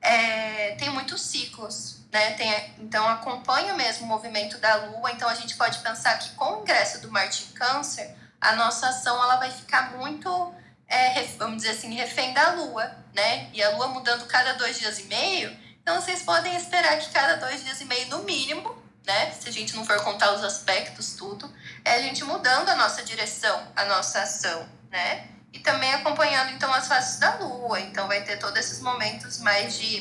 é, 0.00 0.74
tem 0.76 0.90
muitos 0.90 1.20
ciclos, 1.22 2.00
né? 2.12 2.32
Tem, 2.32 2.74
então 2.78 3.06
acompanha 3.08 3.74
mesmo 3.74 4.04
o 4.04 4.08
movimento 4.08 4.58
da 4.58 4.76
Lua. 4.76 5.10
Então 5.12 5.28
a 5.28 5.34
gente 5.34 5.56
pode 5.56 5.78
pensar 5.78 6.18
que 6.18 6.30
com 6.30 6.58
o 6.58 6.60
ingresso 6.62 7.00
do 7.00 7.10
Marte 7.10 7.48
em 7.50 7.52
Câncer, 7.52 8.16
a 8.40 8.54
nossa 8.54 8.88
ação 8.88 9.22
ela 9.22 9.36
vai 9.36 9.50
ficar 9.50 9.96
muito, 9.96 10.54
é, 10.86 11.22
vamos 11.38 11.58
dizer 11.58 11.70
assim, 11.70 11.92
refém 11.94 12.32
da 12.32 12.52
Lua, 12.52 12.96
né? 13.14 13.50
E 13.52 13.62
a 13.62 13.70
Lua 13.70 13.88
mudando 13.88 14.26
cada 14.26 14.52
dois 14.54 14.78
dias 14.78 14.98
e 15.00 15.04
meio. 15.04 15.56
Então 15.82 16.00
vocês 16.00 16.22
podem 16.22 16.54
esperar 16.56 16.98
que 16.98 17.10
cada 17.10 17.36
dois 17.36 17.64
dias 17.64 17.80
e 17.80 17.84
meio, 17.84 18.08
no 18.08 18.22
mínimo, 18.22 18.76
né? 19.06 19.32
Se 19.32 19.48
a 19.48 19.52
gente 19.52 19.74
não 19.74 19.84
for 19.84 20.02
contar 20.04 20.32
os 20.32 20.44
aspectos, 20.44 21.14
tudo, 21.14 21.52
é 21.84 21.94
a 21.94 22.02
gente 22.02 22.22
mudando 22.24 22.68
a 22.68 22.76
nossa 22.76 23.02
direção, 23.02 23.66
a 23.74 23.84
nossa 23.86 24.20
ação, 24.20 24.68
né? 24.90 25.28
E 25.52 25.58
também 25.60 25.92
acompanhando 25.94 26.52
então 26.52 26.72
as 26.72 26.86
fases 26.86 27.18
da 27.18 27.36
lua. 27.36 27.80
Então 27.80 28.06
vai 28.06 28.22
ter 28.22 28.38
todos 28.38 28.58
esses 28.58 28.80
momentos 28.80 29.38
mais 29.38 29.78
de, 29.78 30.00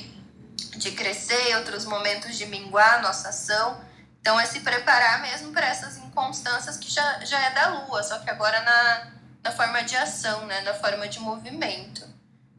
de 0.77 0.91
crescer, 0.91 1.55
outros 1.57 1.85
momentos 1.85 2.37
de 2.37 2.45
minguar 2.45 2.95
a 2.95 3.01
nossa 3.01 3.29
ação. 3.29 3.81
Então 4.19 4.39
é 4.39 4.45
se 4.45 4.59
preparar 4.59 5.21
mesmo 5.21 5.51
para 5.51 5.67
essas 5.67 5.97
inconstâncias 5.97 6.77
que 6.77 6.91
já, 6.91 7.19
já 7.23 7.39
é 7.39 7.51
da 7.51 7.67
lua, 7.69 8.03
só 8.03 8.19
que 8.19 8.29
agora 8.29 8.61
na, 8.61 9.07
na 9.43 9.51
forma 9.51 9.81
de 9.83 9.95
ação, 9.95 10.45
né? 10.45 10.61
na 10.61 10.73
forma 10.73 11.07
de 11.07 11.19
movimento. 11.19 12.05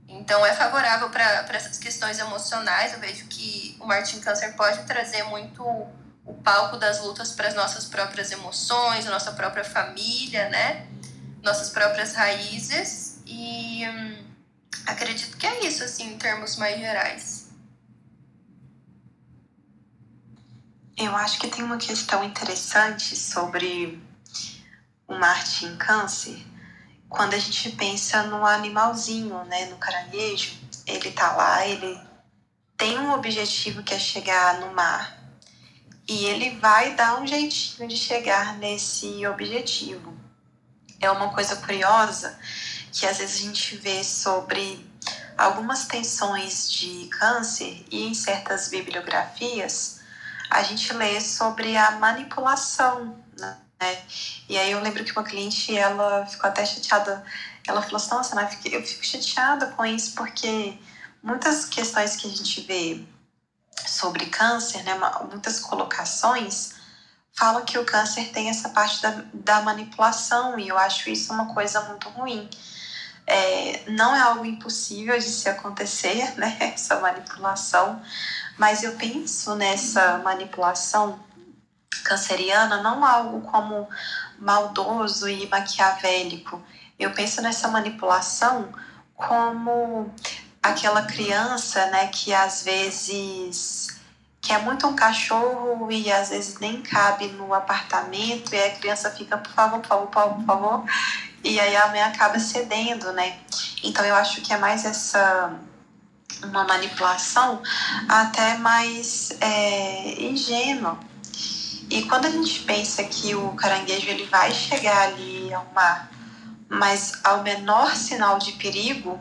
Então 0.08 0.44
é 0.46 0.54
favorável 0.54 1.10
para 1.10 1.44
essas 1.50 1.78
questões 1.78 2.18
emocionais. 2.18 2.94
Eu 2.94 3.00
vejo 3.00 3.26
que 3.26 3.76
o 3.78 3.86
Martin 3.86 4.20
Câncer 4.20 4.56
pode 4.56 4.82
trazer 4.84 5.22
muito 5.24 5.62
o 6.24 6.34
palco 6.42 6.78
das 6.78 7.00
lutas 7.00 7.32
para 7.32 7.48
as 7.48 7.54
nossas 7.54 7.84
próprias 7.84 8.32
emoções, 8.32 9.06
a 9.06 9.10
nossa 9.10 9.32
própria 9.32 9.64
família, 9.64 10.48
né? 10.48 10.86
Nossas 11.42 11.70
próprias 11.70 12.14
raízes 12.14 13.20
e 13.26 13.82
hum, 13.86 14.24
acredito 14.86 15.36
que 15.36 15.46
é 15.46 15.66
isso, 15.66 15.84
assim, 15.84 16.14
em 16.14 16.18
termos 16.18 16.56
mais 16.56 16.78
gerais. 16.78 17.48
Eu 20.96 21.14
acho 21.14 21.38
que 21.38 21.48
tem 21.48 21.64
uma 21.64 21.78
questão 21.78 22.24
interessante 22.24 23.14
sobre 23.14 24.02
o 25.06 25.14
Marte 25.14 25.64
em 25.64 25.76
Câncer. 25.76 26.44
Quando 27.08 27.34
a 27.34 27.38
gente 27.38 27.70
pensa 27.70 28.24
no 28.24 28.44
animalzinho, 28.44 29.44
né, 29.44 29.66
no 29.66 29.76
caranguejo, 29.76 30.58
ele 30.86 31.12
tá 31.12 31.36
lá, 31.36 31.66
ele 31.66 31.98
tem 32.76 32.98
um 32.98 33.12
objetivo 33.12 33.82
que 33.82 33.94
é 33.94 33.98
chegar 33.98 34.60
no 34.60 34.74
mar. 34.74 35.16
E 36.08 36.24
ele 36.24 36.58
vai 36.58 36.94
dar 36.94 37.20
um 37.20 37.26
jeitinho 37.26 37.88
de 37.88 37.96
chegar 37.96 38.56
nesse 38.56 39.24
objetivo 39.26 40.17
é 41.00 41.10
uma 41.10 41.30
coisa 41.30 41.56
curiosa 41.56 42.38
que 42.92 43.06
às 43.06 43.18
vezes 43.18 43.40
a 43.40 43.42
gente 43.42 43.76
vê 43.76 44.02
sobre 44.02 44.84
algumas 45.36 45.86
tensões 45.86 46.70
de 46.70 47.06
câncer 47.08 47.84
e 47.90 48.08
em 48.08 48.14
certas 48.14 48.68
bibliografias 48.68 50.00
a 50.50 50.62
gente 50.62 50.92
lê 50.94 51.20
sobre 51.20 51.76
a 51.76 51.92
manipulação, 51.92 53.16
né? 53.38 53.56
E 54.48 54.58
aí 54.58 54.72
eu 54.72 54.80
lembro 54.80 55.04
que 55.04 55.12
uma 55.12 55.22
cliente, 55.22 55.76
ela 55.76 56.26
ficou 56.26 56.48
até 56.48 56.66
chateada, 56.66 57.24
ela 57.66 57.80
falou 57.82 57.96
assim, 57.96 58.10
nossa, 58.10 58.50
eu 58.64 58.84
fico 58.84 59.06
chateada 59.06 59.66
com 59.68 59.84
isso 59.84 60.14
porque 60.14 60.76
muitas 61.22 61.64
questões 61.66 62.16
que 62.16 62.26
a 62.26 62.30
gente 62.30 62.62
vê 62.62 63.04
sobre 63.86 64.26
câncer, 64.26 64.82
né, 64.82 64.98
muitas 65.30 65.60
colocações, 65.60 66.74
falam 67.38 67.64
que 67.64 67.78
o 67.78 67.84
câncer 67.84 68.30
tem 68.32 68.50
essa 68.50 68.68
parte 68.70 69.00
da, 69.00 69.22
da 69.32 69.60
manipulação 69.62 70.58
e 70.58 70.68
eu 70.68 70.76
acho 70.76 71.08
isso 71.08 71.32
uma 71.32 71.54
coisa 71.54 71.80
muito 71.82 72.08
ruim. 72.08 72.48
É, 73.24 73.84
não 73.90 74.16
é 74.16 74.20
algo 74.20 74.44
impossível 74.44 75.16
de 75.16 75.28
se 75.28 75.48
acontecer, 75.48 76.34
né, 76.36 76.56
essa 76.60 76.98
manipulação, 76.98 78.02
mas 78.58 78.82
eu 78.82 78.92
penso 78.96 79.54
nessa 79.54 80.18
manipulação 80.18 81.20
canceriana 82.04 82.82
não 82.82 83.04
algo 83.04 83.42
como 83.42 83.88
maldoso 84.38 85.28
e 85.28 85.46
maquiavélico. 85.46 86.60
Eu 86.98 87.12
penso 87.12 87.40
nessa 87.40 87.68
manipulação 87.68 88.72
como 89.14 90.12
aquela 90.62 91.02
criança, 91.02 91.86
né, 91.86 92.08
que 92.08 92.32
às 92.32 92.62
vezes 92.62 93.97
quer 94.48 94.62
muito 94.62 94.86
um 94.86 94.96
cachorro 94.96 95.92
e 95.92 96.10
às 96.10 96.30
vezes 96.30 96.58
nem 96.58 96.80
cabe 96.80 97.28
no 97.28 97.52
apartamento 97.52 98.54
e 98.54 98.58
a 98.58 98.70
criança 98.70 99.10
fica, 99.10 99.36
por 99.36 99.52
favor, 99.52 99.80
por 99.80 99.88
favor, 99.88 100.06
por 100.06 100.14
favor, 100.14 100.36
por 100.36 100.46
favor, 100.46 100.84
e 101.44 101.60
aí 101.60 101.76
a 101.76 101.88
mãe 101.88 102.02
acaba 102.02 102.38
cedendo, 102.38 103.12
né? 103.12 103.36
Então 103.84 104.02
eu 104.06 104.14
acho 104.14 104.40
que 104.40 104.50
é 104.50 104.56
mais 104.56 104.86
essa 104.86 105.52
uma 106.42 106.64
manipulação 106.64 107.60
até 108.08 108.56
mais 108.56 109.36
é, 109.38 110.22
ingênua. 110.22 110.98
E 111.90 112.04
quando 112.04 112.24
a 112.24 112.30
gente 112.30 112.60
pensa 112.60 113.04
que 113.04 113.34
o 113.34 113.52
caranguejo 113.52 114.08
ele 114.08 114.24
vai 114.26 114.50
chegar 114.54 115.08
ali 115.08 115.52
ao 115.52 115.66
mar, 115.74 116.10
mas 116.70 117.20
ao 117.22 117.42
menor 117.42 117.94
sinal 117.94 118.38
de 118.38 118.52
perigo, 118.52 119.20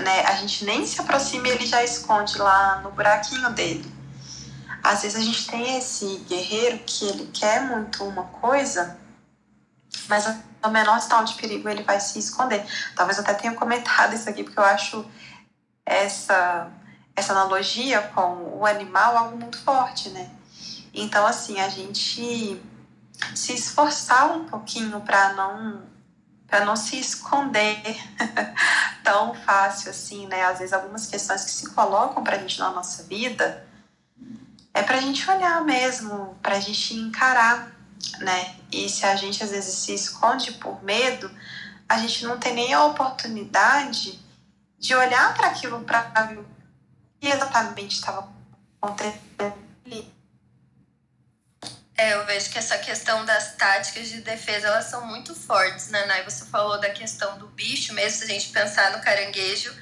né, 0.00 0.26
a 0.26 0.34
gente 0.34 0.64
nem 0.64 0.84
se 0.84 1.00
aproxima 1.00 1.46
e 1.46 1.50
ele 1.52 1.66
já 1.66 1.84
esconde 1.84 2.38
lá 2.38 2.80
no 2.82 2.90
buraquinho 2.90 3.50
dele. 3.50 3.97
Às 4.82 5.02
vezes 5.02 5.16
a 5.16 5.24
gente 5.24 5.46
tem 5.46 5.76
esse 5.76 6.24
guerreiro 6.28 6.78
que 6.86 7.04
ele 7.06 7.26
quer 7.32 7.62
muito 7.62 8.04
uma 8.04 8.24
coisa, 8.24 8.98
mas 10.08 10.26
ao 10.62 10.70
menor 10.70 11.00
sinal 11.00 11.24
de 11.24 11.34
perigo 11.34 11.68
ele 11.68 11.82
vai 11.82 12.00
se 12.00 12.18
esconder. 12.18 12.64
Talvez 12.94 13.18
eu 13.18 13.24
até 13.24 13.34
tenha 13.34 13.54
comentado 13.54 14.14
isso 14.14 14.28
aqui 14.28 14.44
porque 14.44 14.58
eu 14.58 14.64
acho 14.64 15.04
essa 15.84 16.70
essa 17.14 17.32
analogia 17.32 18.00
com 18.14 18.58
o 18.58 18.64
animal 18.64 19.16
algo 19.16 19.36
muito 19.36 19.58
forte, 19.58 20.08
né? 20.10 20.30
Então 20.94 21.26
assim, 21.26 21.60
a 21.60 21.68
gente 21.68 22.62
se 23.34 23.52
esforçar 23.52 24.30
um 24.30 24.44
pouquinho 24.44 25.00
para 25.00 25.32
não 25.32 25.82
para 26.46 26.64
não 26.64 26.76
se 26.76 26.98
esconder 26.98 27.82
tão 29.02 29.34
fácil 29.34 29.90
assim, 29.90 30.26
né? 30.28 30.44
Às 30.44 30.60
vezes 30.60 30.72
algumas 30.72 31.06
questões 31.06 31.44
que 31.44 31.50
se 31.50 31.70
colocam 31.74 32.22
para 32.22 32.36
a 32.36 32.38
gente 32.38 32.58
na 32.58 32.70
nossa 32.70 33.02
vida 33.02 33.67
é 34.78 34.82
para 34.84 34.98
a 34.98 35.00
gente 35.00 35.28
olhar 35.28 35.64
mesmo, 35.64 36.38
para 36.40 36.56
a 36.56 36.60
gente 36.60 36.94
encarar, 36.94 37.76
né? 38.20 38.54
E 38.70 38.88
se 38.88 39.04
a 39.04 39.16
gente 39.16 39.42
às 39.42 39.50
vezes 39.50 39.74
se 39.74 39.92
esconde 39.92 40.52
por 40.52 40.82
medo, 40.84 41.28
a 41.88 41.98
gente 41.98 42.24
não 42.24 42.38
tem 42.38 42.54
nem 42.54 42.72
a 42.72 42.84
oportunidade 42.84 44.20
de 44.78 44.94
olhar 44.94 45.34
para 45.34 45.48
aquilo 45.48 45.80
para 45.80 46.38
o 46.38 46.44
que 47.20 47.26
exatamente 47.26 47.96
estava 47.96 48.32
acontecendo 48.80 49.58
ali. 49.84 50.14
É, 51.96 52.14
eu 52.14 52.24
vejo 52.26 52.48
que 52.50 52.58
essa 52.58 52.78
questão 52.78 53.24
das 53.24 53.56
táticas 53.56 54.08
de 54.08 54.20
defesa, 54.20 54.68
elas 54.68 54.84
são 54.84 55.04
muito 55.04 55.34
fortes, 55.34 55.88
né, 55.88 56.06
Nai? 56.06 56.22
Você 56.22 56.44
falou 56.44 56.78
da 56.78 56.90
questão 56.90 57.36
do 57.38 57.48
bicho, 57.48 57.92
mesmo 57.92 58.18
se 58.18 58.24
a 58.24 58.28
gente 58.28 58.50
pensar 58.50 58.92
no 58.92 59.02
caranguejo, 59.02 59.76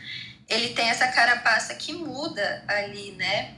ele 0.48 0.70
tem 0.72 0.88
essa 0.88 1.08
carapaça 1.08 1.74
que 1.74 1.92
muda 1.92 2.64
ali, 2.66 3.12
né? 3.12 3.54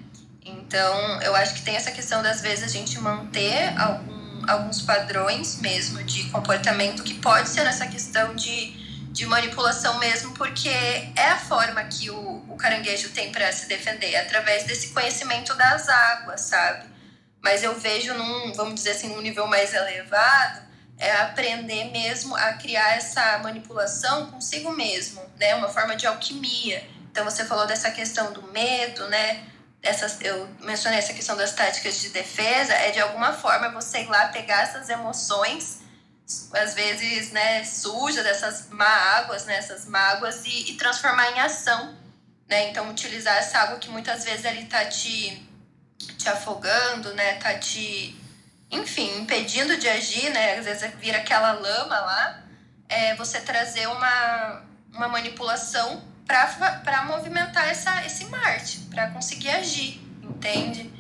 Então, 0.48 1.22
eu 1.22 1.34
acho 1.34 1.54
que 1.54 1.62
tem 1.62 1.76
essa 1.76 1.90
questão 1.90 2.22
das 2.22 2.40
vezes 2.40 2.64
a 2.64 2.68
gente 2.68 2.98
manter 2.98 3.72
algum, 3.78 4.50
alguns 4.50 4.82
padrões 4.82 5.61
mesmo 5.61 6.02
de 6.04 6.24
comportamento 6.30 7.02
que 7.02 7.14
pode 7.14 7.48
ser 7.48 7.66
essa 7.66 7.87
questão 7.87 8.34
de, 8.34 8.72
de 9.12 9.26
manipulação 9.26 9.98
mesmo, 9.98 10.32
porque 10.34 10.68
é 10.68 11.30
a 11.32 11.38
forma 11.38 11.82
que 11.84 12.11
o, 12.11 12.44
o 12.48 12.56
caranguejo 12.56 13.11
tem 13.11 13.30
para 13.30 13.52
se 13.52 13.66
defender, 13.66 14.16
através 14.16 14.64
desse 14.64 14.88
conhecimento 14.88 15.54
das 15.54 15.88
águas, 15.88 16.42
sabe? 16.42 16.87
Mas 17.42 17.62
eu 17.62 17.78
vejo 17.78 18.14
num, 18.14 18.52
vamos 18.54 18.74
dizer 18.74 18.92
assim, 18.92 19.08
num 19.08 19.20
nível 19.20 19.46
mais 19.46 19.72
elevado, 19.72 20.68
é 20.98 21.12
aprender 21.12 21.90
mesmo 21.92 22.34
a 22.34 22.54
criar 22.54 22.96
essa 22.96 23.38
manipulação 23.38 24.30
consigo 24.32 24.72
mesmo, 24.72 25.22
né? 25.38 25.54
Uma 25.54 25.68
forma 25.68 25.94
de 25.94 26.06
alquimia. 26.06 26.84
Então 27.11 27.24
você 27.24 27.44
falou 27.44 27.66
dessa 27.66 27.90
questão 27.90 28.32
do 28.32 28.42
medo, 28.52 29.06
né? 29.08 29.44
Essas, 29.82 30.20
eu 30.20 30.48
mencionei 30.60 30.98
essa 30.98 31.12
questão 31.12 31.36
das 31.36 31.52
táticas 31.52 32.00
de 32.00 32.08
defesa, 32.10 32.74
é 32.74 32.90
de 32.90 33.00
alguma 33.00 33.32
forma 33.32 33.70
você 33.70 34.00
ir 34.00 34.08
lá 34.08 34.28
pegar 34.28 34.62
essas 34.62 34.88
emoções, 34.88 35.80
às 36.52 36.74
vezes, 36.74 37.30
né, 37.30 37.64
sujas, 37.64 38.24
dessas 38.24 38.68
mágoas, 38.70 39.44
né, 39.44 39.56
essas 39.56 39.86
mágoas, 39.86 40.44
e, 40.44 40.72
e 40.72 40.76
transformar 40.76 41.30
em 41.30 41.40
ação, 41.40 41.96
né? 42.48 42.70
Então 42.70 42.90
utilizar 42.90 43.36
essa 43.36 43.58
água 43.58 43.78
que 43.78 43.88
muitas 43.88 44.24
vezes 44.24 44.44
ali 44.44 44.66
tá 44.66 44.84
te 44.86 45.48
te 45.98 46.28
afogando, 46.28 47.12
né? 47.14 47.34
Tá 47.34 47.58
te, 47.58 48.16
enfim, 48.70 49.18
impedindo 49.18 49.76
de 49.76 49.88
agir, 49.88 50.30
né? 50.30 50.58
Às 50.58 50.64
vezes 50.64 50.94
vira 50.96 51.18
aquela 51.18 51.52
lama 51.52 52.00
lá. 52.00 52.42
É 52.88 53.14
você 53.16 53.40
trazer 53.40 53.86
uma, 53.88 54.62
uma 54.92 55.08
manipulação 55.08 56.02
para 56.28 57.04
movimentar 57.06 57.68
essa, 57.68 58.04
esse 58.04 58.26
Marte, 58.26 58.80
para 58.90 59.10
conseguir 59.10 59.48
agir, 59.50 60.00
entende? 60.22 60.90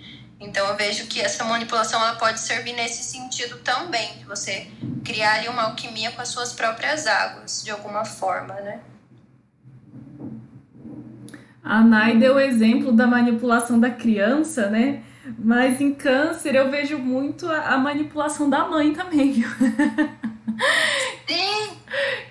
Então 0.40 0.66
eu 0.66 0.76
vejo 0.76 1.06
que 1.06 1.20
essa 1.20 1.44
manipulação 1.44 2.00
ela 2.00 2.16
pode 2.16 2.40
servir 2.40 2.72
nesse 2.72 3.02
sentido 3.02 3.58
também, 3.58 4.16
de 4.18 4.24
você 4.24 4.68
criar 5.04 5.34
ali 5.34 5.48
uma 5.48 5.64
alquimia 5.64 6.10
com 6.12 6.22
as 6.22 6.28
suas 6.28 6.52
próprias 6.52 7.06
águas, 7.06 7.62
de 7.62 7.70
alguma 7.70 8.04
forma, 8.04 8.54
né? 8.54 8.80
A 11.62 11.82
Nai 11.82 12.16
deu 12.16 12.36
o 12.36 12.40
exemplo 12.40 12.92
da 12.92 13.06
manipulação 13.06 13.78
da 13.78 13.90
criança, 13.90 14.70
né? 14.70 15.02
Mas 15.38 15.78
em 15.80 15.94
câncer 15.94 16.54
eu 16.54 16.70
vejo 16.70 16.98
muito 16.98 17.46
a, 17.50 17.74
a 17.74 17.78
manipulação 17.78 18.48
da 18.48 18.66
mãe 18.66 18.94
também? 18.94 19.44
Sim! 21.28 21.78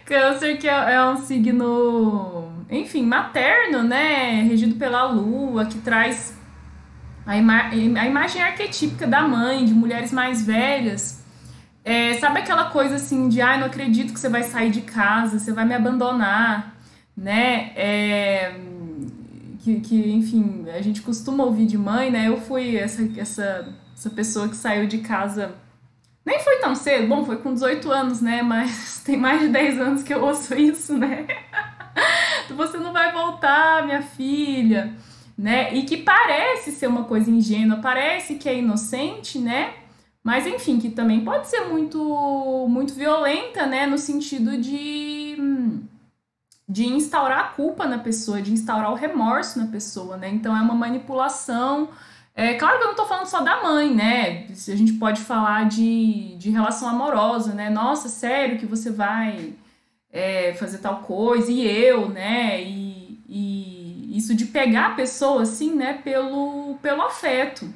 câncer 0.07 0.57
que 0.57 0.67
é, 0.67 0.93
é 0.93 1.05
um 1.05 1.17
signo, 1.17 2.56
enfim, 2.69 3.03
materno, 3.03 3.83
né? 3.83 4.41
Regido 4.43 4.75
pela 4.75 5.03
lua, 5.03 5.65
que 5.65 5.79
traz 5.79 6.37
a, 7.25 7.37
ima 7.37 7.69
a 7.69 8.05
imagem 8.05 8.41
arquetípica 8.41 9.05
da 9.05 9.21
mãe, 9.27 9.65
de 9.65 9.73
mulheres 9.73 10.11
mais 10.11 10.45
velhas. 10.45 11.23
É, 11.83 12.15
sabe 12.15 12.39
aquela 12.39 12.65
coisa 12.65 12.95
assim 12.95 13.29
de, 13.29 13.41
ah, 13.41 13.57
não 13.57 13.67
acredito 13.67 14.13
que 14.13 14.19
você 14.19 14.27
vai 14.27 14.43
sair 14.43 14.69
de 14.71 14.81
casa, 14.81 15.39
você 15.39 15.53
vai 15.53 15.63
me 15.63 15.73
abandonar, 15.73 16.75
né? 17.15 17.71
É, 17.75 18.59
que, 19.59 19.79
que, 19.81 20.11
enfim, 20.11 20.65
a 20.69 20.81
gente 20.81 21.01
costuma 21.01 21.43
ouvir 21.43 21.65
de 21.65 21.77
mãe, 21.77 22.11
né? 22.11 22.27
Eu 22.27 22.41
fui 22.41 22.77
essa, 22.77 23.09
essa, 23.17 23.73
essa 23.95 24.09
pessoa 24.09 24.49
que 24.49 24.55
saiu 24.55 24.87
de 24.87 24.99
casa. 24.99 25.55
Nem 26.25 26.39
foi 26.39 26.57
tão 26.57 26.75
cedo, 26.75 27.07
bom, 27.07 27.25
foi 27.25 27.37
com 27.37 27.53
18 27.53 27.89
anos, 27.91 28.21
né? 28.21 28.41
Mas 28.41 29.01
tem 29.07 29.17
mais 29.17 29.41
de 29.41 29.47
10 29.49 29.79
anos 29.79 30.03
que 30.03 30.13
eu 30.13 30.23
ouço 30.23 30.53
isso, 30.55 30.97
né? 30.97 31.25
Você 32.53 32.77
não 32.77 32.93
vai 32.93 33.11
voltar, 33.11 33.85
minha 33.85 34.01
filha, 34.01 34.93
né? 35.37 35.73
E 35.73 35.83
que 35.83 35.97
parece 35.97 36.71
ser 36.71 36.87
uma 36.87 37.03
coisa 37.03 37.29
ingênua, 37.29 37.77
parece 37.77 38.35
que 38.35 38.49
é 38.49 38.57
inocente, 38.57 39.39
né? 39.39 39.73
Mas 40.23 40.45
enfim, 40.45 40.79
que 40.79 40.89
também 40.89 41.23
pode 41.23 41.47
ser 41.47 41.61
muito 41.61 42.67
muito 42.69 42.93
violenta, 42.93 43.65
né, 43.65 43.85
no 43.85 43.97
sentido 43.97 44.57
de 44.57 45.37
de 46.69 46.85
instaurar 46.85 47.39
a 47.39 47.47
culpa 47.49 47.87
na 47.87 47.97
pessoa, 47.99 48.41
de 48.41 48.51
instaurar 48.51 48.91
o 48.91 48.95
remorso 48.95 49.57
na 49.57 49.67
pessoa, 49.67 50.17
né? 50.17 50.29
Então 50.29 50.55
é 50.55 50.61
uma 50.61 50.75
manipulação. 50.75 51.89
É 52.35 52.55
claro 52.55 52.77
que 52.77 52.83
eu 52.83 52.87
não 52.89 52.95
tô 52.95 53.05
falando 53.05 53.25
só 53.27 53.41
da 53.41 53.63
mãe, 53.63 53.93
né? 53.95 54.47
A 54.49 54.75
gente 54.75 54.93
pode 54.93 55.21
falar 55.21 55.67
de, 55.67 56.35
de 56.37 56.49
relação 56.49 56.89
amorosa, 56.89 57.53
né? 57.53 57.69
Nossa, 57.69 58.09
sério 58.09 58.59
que 58.59 58.65
você 58.65 58.91
vai 58.91 59.55
é, 60.11 60.53
fazer 60.53 60.79
tal 60.79 61.01
coisa, 61.01 61.51
e 61.51 61.65
eu, 61.67 62.09
né? 62.09 62.61
E, 62.61 63.19
e 63.27 64.17
isso 64.17 64.35
de 64.35 64.45
pegar 64.45 64.87
a 64.87 64.95
pessoa, 64.95 65.43
assim, 65.43 65.73
né? 65.73 65.93
Pelo, 66.03 66.75
pelo 66.81 67.01
afeto, 67.01 67.71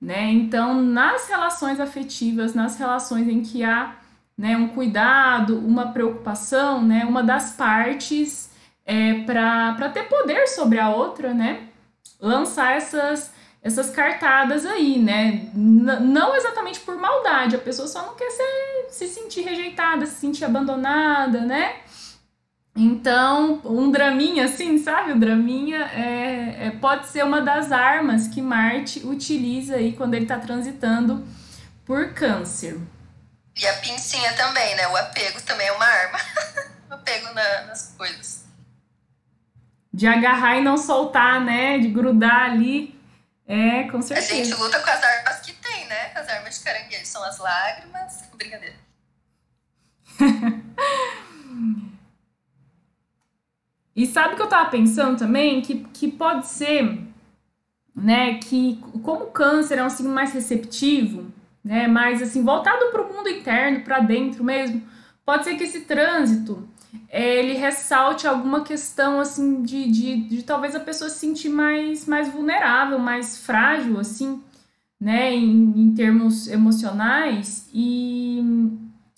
né? 0.00 0.30
Então, 0.30 0.82
nas 0.82 1.28
relações 1.28 1.80
afetivas, 1.80 2.54
nas 2.54 2.76
relações 2.76 3.28
em 3.28 3.42
que 3.42 3.62
há 3.64 3.96
né, 4.36 4.56
um 4.56 4.68
cuidado, 4.68 5.58
uma 5.58 5.92
preocupação, 5.92 6.82
né, 6.82 7.04
uma 7.04 7.22
das 7.22 7.52
partes 7.52 8.50
é, 8.84 9.22
para 9.22 9.88
ter 9.90 10.04
poder 10.08 10.48
sobre 10.48 10.78
a 10.78 10.90
outra, 10.90 11.32
né, 11.32 11.68
lançar 12.20 12.76
essas, 12.76 13.32
essas 13.62 13.90
cartadas 13.90 14.66
aí, 14.66 14.98
né, 14.98 15.48
N 15.54 16.00
não 16.00 16.34
exatamente 16.34 16.80
por 16.80 16.96
maldade, 16.96 17.56
a 17.56 17.60
pessoa 17.60 17.86
só 17.86 18.04
não 18.06 18.14
quer 18.14 18.30
ser, 18.30 18.86
se 18.90 19.06
sentir 19.06 19.42
rejeitada, 19.42 20.04
se 20.04 20.16
sentir 20.16 20.44
abandonada, 20.44 21.40
né, 21.40 21.76
então, 22.74 23.60
um 23.64 23.90
draminha, 23.90 24.46
assim, 24.46 24.78
sabe? 24.78 25.12
O 25.12 25.20
draminha 25.20 25.84
é, 25.92 26.68
é, 26.68 26.70
pode 26.70 27.06
ser 27.08 27.22
uma 27.22 27.42
das 27.42 27.70
armas 27.70 28.28
que 28.28 28.40
Marte 28.40 29.06
utiliza 29.06 29.76
aí 29.76 29.92
quando 29.92 30.14
ele 30.14 30.24
está 30.24 30.38
transitando 30.38 31.26
por 31.84 32.14
câncer. 32.14 32.80
E 33.54 33.66
a 33.66 33.74
pincinha 33.74 34.32
também, 34.32 34.74
né? 34.74 34.88
O 34.88 34.96
apego 34.96 35.42
também 35.42 35.66
é 35.66 35.72
uma 35.72 35.84
arma. 35.84 36.18
o 36.90 36.94
apego 36.94 37.26
na, 37.34 37.66
nas 37.66 37.94
coisas. 37.96 38.46
De 39.92 40.06
agarrar 40.06 40.56
e 40.56 40.62
não 40.62 40.78
soltar, 40.78 41.42
né? 41.42 41.78
De 41.78 41.88
grudar 41.88 42.52
ali. 42.52 42.98
É, 43.46 43.84
com 43.84 44.00
certeza. 44.00 44.32
A 44.32 44.36
gente 44.36 44.54
luta 44.54 44.80
com 44.80 44.90
as 44.90 45.02
armas 45.02 45.40
que 45.40 45.52
tem, 45.52 45.86
né? 45.88 46.12
As 46.14 46.28
armas 46.28 46.58
de 46.58 46.64
caranguejo 46.64 47.06
são 47.06 47.22
as 47.24 47.38
lágrimas. 47.38 48.24
Brincadeira. 48.36 48.76
E 53.94 54.06
sabe 54.06 54.32
o 54.32 54.36
que 54.36 54.42
eu 54.42 54.48
tava 54.48 54.70
pensando 54.70 55.18
também? 55.18 55.60
Que, 55.60 55.84
que 55.92 56.10
pode 56.10 56.46
ser, 56.46 56.98
né, 57.94 58.38
que 58.38 58.80
como 59.02 59.24
o 59.24 59.30
câncer 59.30 59.78
é 59.78 59.84
um 59.84 59.90
signo 59.90 60.12
mais 60.12 60.32
receptivo, 60.32 61.30
né, 61.62 61.86
mais 61.86 62.22
assim, 62.22 62.42
voltado 62.42 62.90
para 62.90 63.02
o 63.02 63.12
mundo 63.12 63.28
interno, 63.28 63.84
para 63.84 64.00
dentro 64.00 64.42
mesmo, 64.42 64.82
pode 65.24 65.44
ser 65.44 65.56
que 65.56 65.64
esse 65.64 65.82
trânsito 65.82 66.66
é, 66.66 66.72
ele 67.10 67.54
ressalte 67.54 68.26
alguma 68.26 68.62
questão 68.62 69.20
assim 69.20 69.62
de, 69.62 69.90
de, 69.90 70.16
de, 70.28 70.42
talvez 70.42 70.74
a 70.74 70.80
pessoa 70.80 71.10
se 71.10 71.18
sentir 71.18 71.48
mais, 71.48 72.06
mais 72.06 72.28
vulnerável, 72.28 72.98
mais 72.98 73.38
frágil, 73.38 73.98
assim, 73.98 74.42
né, 75.00 75.34
em, 75.34 75.72
em 75.76 75.94
termos 75.94 76.48
emocionais 76.48 77.68
e, 77.72 78.42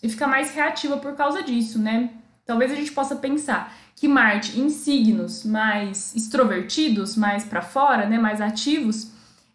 e 0.02 0.08
ficar 0.08 0.26
mais 0.26 0.52
reativa 0.52 0.96
por 0.96 1.14
causa 1.14 1.42
disso, 1.42 1.78
né? 1.78 2.10
Talvez 2.46 2.72
a 2.72 2.74
gente 2.74 2.92
possa 2.92 3.16
pensar 3.16 3.74
que 3.96 4.08
Marte 4.08 4.58
em 4.58 4.70
signos 4.70 5.44
mais 5.44 6.14
extrovertidos, 6.14 7.16
mais 7.16 7.44
para 7.44 7.62
fora, 7.62 8.06
né, 8.06 8.18
mais 8.18 8.40
ativos, 8.40 9.12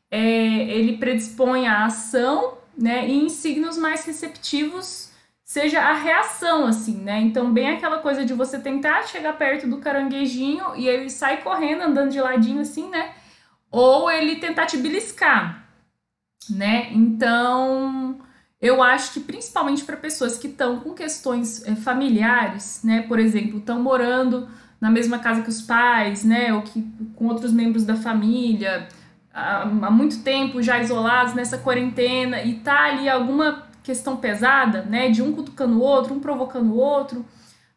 é, 0.09 0.19
ele 0.19 0.97
predispõe 0.97 1.67
a 1.67 1.85
ação, 1.85 2.57
né, 2.77 3.07
e 3.07 3.13
em 3.13 3.29
signos 3.29 3.77
mais 3.77 4.05
receptivos 4.05 5.08
seja 5.49 5.81
a 5.81 5.93
reação, 5.93 6.67
assim, 6.67 6.95
né? 6.97 7.19
Então, 7.21 7.51
bem 7.51 7.71
aquela 7.71 7.97
coisa 7.97 8.23
de 8.23 8.35
você 8.35 8.59
tentar 8.59 9.07
chegar 9.07 9.33
perto 9.33 9.65
do 9.67 9.79
caranguejinho 9.79 10.75
e 10.75 10.87
ele 10.87 11.09
sai 11.09 11.41
correndo, 11.41 11.81
andando 11.81 12.11
de 12.11 12.21
ladinho, 12.21 12.61
assim, 12.61 12.87
né? 12.87 13.15
Ou 13.71 14.11
ele 14.11 14.35
tentar 14.35 14.67
te 14.67 14.77
beliscar, 14.77 15.67
né? 16.51 16.89
Então, 16.91 18.19
eu 18.61 18.83
acho 18.83 19.13
que 19.13 19.21
principalmente 19.21 19.83
para 19.83 19.97
pessoas 19.97 20.37
que 20.37 20.45
estão 20.45 20.81
com 20.81 20.93
questões 20.93 21.65
é, 21.65 21.75
familiares, 21.75 22.81
né? 22.83 23.01
Por 23.01 23.17
exemplo, 23.17 23.57
estão 23.57 23.81
morando 23.81 24.47
na 24.79 24.91
mesma 24.91 25.17
casa 25.17 25.41
que 25.41 25.49
os 25.49 25.63
pais, 25.63 26.23
né? 26.23 26.53
Ou 26.53 26.61
que 26.61 26.87
com 27.15 27.25
outros 27.25 27.51
membros 27.51 27.83
da 27.85 27.95
família, 27.95 28.87
há, 29.33 29.63
há 29.63 29.89
muito 29.89 30.21
tempo 30.21 30.61
já 30.61 30.77
isolados 30.77 31.33
nessa 31.33 31.57
quarentena 31.57 32.43
e 32.43 32.59
tá 32.59 32.83
ali 32.83 33.09
alguma 33.09 33.67
questão 33.83 34.17
pesada, 34.17 34.83
né, 34.83 35.09
de 35.09 35.21
um 35.21 35.33
cutucando 35.33 35.79
o 35.79 35.81
outro, 35.81 36.13
um 36.13 36.19
provocando 36.19 36.73
o 36.73 36.77
outro, 36.77 37.25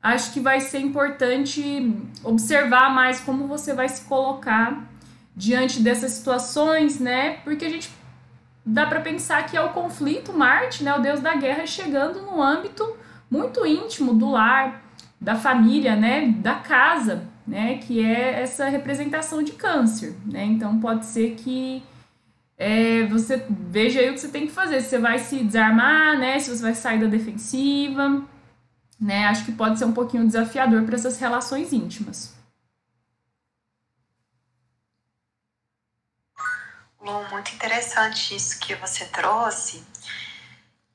acho 0.02 0.32
que 0.32 0.40
vai 0.40 0.60
ser 0.60 0.80
importante 0.80 1.96
observar 2.24 2.92
mais 2.92 3.20
como 3.20 3.46
você 3.46 3.72
vai 3.72 3.88
se 3.88 4.04
colocar 4.04 4.90
diante 5.34 5.80
dessas 5.80 6.12
situações, 6.12 6.98
né? 6.98 7.38
Porque 7.44 7.64
a 7.64 7.70
gente 7.70 7.90
dá 8.64 8.86
para 8.86 9.00
pensar 9.00 9.46
que 9.46 9.56
é 9.56 9.60
o 9.62 9.70
conflito 9.70 10.32
Marte, 10.32 10.84
né, 10.84 10.94
o 10.94 11.00
deus 11.00 11.20
da 11.20 11.34
guerra 11.34 11.66
chegando 11.66 12.22
no 12.22 12.42
âmbito 12.42 12.84
muito 13.30 13.64
íntimo 13.66 14.14
do 14.14 14.30
lar, 14.30 14.82
da 15.20 15.34
família, 15.34 15.96
né, 15.96 16.28
da 16.38 16.56
casa, 16.56 17.24
né, 17.46 17.78
que 17.78 18.04
é 18.04 18.42
essa 18.42 18.68
representação 18.68 19.42
de 19.42 19.52
câncer, 19.52 20.14
né? 20.26 20.44
Então 20.44 20.78
pode 20.78 21.06
ser 21.06 21.34
que 21.36 21.82
é, 22.62 23.06
você 23.06 23.44
veja 23.50 23.98
aí 23.98 24.10
o 24.10 24.14
que 24.14 24.20
você 24.20 24.28
tem 24.28 24.46
que 24.46 24.52
fazer. 24.52 24.80
Se 24.80 24.90
você 24.90 24.98
vai 24.98 25.18
se 25.18 25.42
desarmar, 25.42 26.16
né? 26.16 26.38
Se 26.38 26.48
você 26.48 26.62
vai 26.62 26.74
sair 26.76 27.00
da 27.00 27.08
defensiva, 27.08 28.22
né? 29.00 29.26
Acho 29.26 29.44
que 29.44 29.50
pode 29.50 29.80
ser 29.80 29.84
um 29.84 29.92
pouquinho 29.92 30.24
desafiador 30.24 30.84
para 30.84 30.94
essas 30.94 31.18
relações 31.18 31.72
íntimas. 31.72 32.32
Lu, 37.00 37.28
muito 37.30 37.52
interessante 37.52 38.36
isso 38.36 38.60
que 38.60 38.76
você 38.76 39.06
trouxe. 39.06 39.84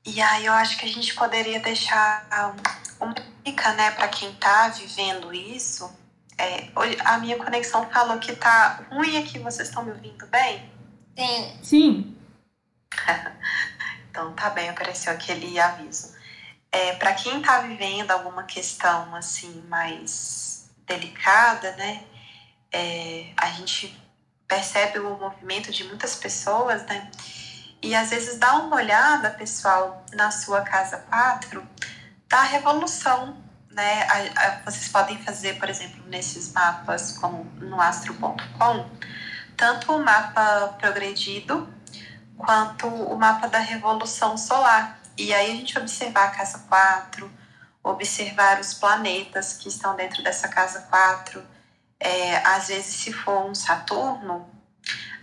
E 0.06 0.22
aí 0.22 0.46
eu 0.46 0.54
acho 0.54 0.78
que 0.78 0.86
a 0.86 0.88
gente 0.88 1.14
poderia 1.14 1.60
deixar 1.60 2.56
uma 2.98 3.14
dica, 3.44 3.74
né, 3.74 3.90
para 3.90 4.08
quem 4.08 4.30
está 4.30 4.68
vivendo 4.68 5.34
isso. 5.34 5.92
É, 6.38 6.70
a 7.04 7.18
minha 7.18 7.36
conexão 7.36 7.86
falou 7.90 8.18
que 8.18 8.34
tá 8.34 8.86
ruim 8.90 9.18
aqui, 9.18 9.38
vocês 9.38 9.68
estão 9.68 9.84
me 9.84 9.90
ouvindo 9.90 10.26
bem? 10.28 10.77
Sim. 11.18 11.58
Sim. 11.62 12.16
então 14.08 14.32
tá 14.34 14.50
bem, 14.50 14.68
apareceu 14.68 15.12
aquele 15.12 15.58
aviso. 15.58 16.16
É, 16.70 16.92
para 16.94 17.12
quem 17.14 17.42
tá 17.42 17.60
vivendo 17.60 18.10
alguma 18.12 18.44
questão 18.44 19.14
assim 19.16 19.64
mais 19.68 20.70
delicada, 20.86 21.72
né? 21.72 22.04
É, 22.70 23.32
a 23.36 23.48
gente 23.48 23.98
percebe 24.46 25.00
o 25.00 25.18
movimento 25.18 25.72
de 25.72 25.82
muitas 25.84 26.14
pessoas, 26.14 26.84
né? 26.86 27.10
E 27.82 27.94
às 27.94 28.10
vezes 28.10 28.38
dá 28.38 28.54
uma 28.54 28.76
olhada, 28.76 29.30
pessoal, 29.30 30.04
na 30.12 30.30
sua 30.30 30.62
casa 30.62 30.98
4 30.98 31.66
da 32.28 32.42
revolução, 32.42 33.36
né? 33.70 34.02
A, 34.04 34.46
a, 34.46 34.70
vocês 34.70 34.88
podem 34.88 35.18
fazer, 35.24 35.58
por 35.58 35.68
exemplo, 35.68 36.04
nesses 36.06 36.52
mapas 36.52 37.12
como 37.18 37.44
no 37.60 37.80
astro.com, 37.80 38.88
tanto 39.58 39.92
o 39.92 40.02
mapa 40.02 40.76
progredido 40.78 41.68
quanto 42.38 42.86
o 42.86 43.16
mapa 43.18 43.48
da 43.48 43.58
revolução 43.58 44.38
solar. 44.38 45.00
E 45.16 45.34
aí 45.34 45.50
a 45.50 45.54
gente 45.56 45.76
observar 45.76 46.28
a 46.28 46.30
casa 46.30 46.60
4, 46.68 47.30
observar 47.82 48.60
os 48.60 48.72
planetas 48.72 49.54
que 49.54 49.68
estão 49.68 49.96
dentro 49.96 50.22
dessa 50.22 50.46
casa 50.46 50.82
4. 50.82 51.44
É, 51.98 52.36
às 52.46 52.68
vezes, 52.68 52.94
se 52.94 53.12
for 53.12 53.50
um 53.50 53.54
Saturno, 53.54 54.48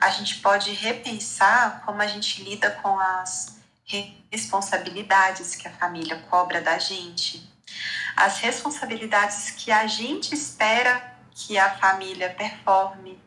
a 0.02 0.10
gente 0.10 0.42
pode 0.42 0.74
repensar 0.74 1.82
como 1.86 2.02
a 2.02 2.08
gente 2.08 2.44
lida 2.44 2.70
com 2.72 3.00
as 3.00 3.56
responsabilidades 4.30 5.56
que 5.56 5.70
a 5.70 5.72
família 5.72 6.20
cobra 6.30 6.60
da 6.60 6.78
gente, 6.78 7.50
as 8.18 8.40
responsabilidades 8.40 9.52
que 9.52 9.72
a 9.72 9.88
gente 9.88 10.34
espera 10.34 11.16
que 11.32 11.58
a 11.58 11.78
família 11.78 12.30
performe, 12.32 13.24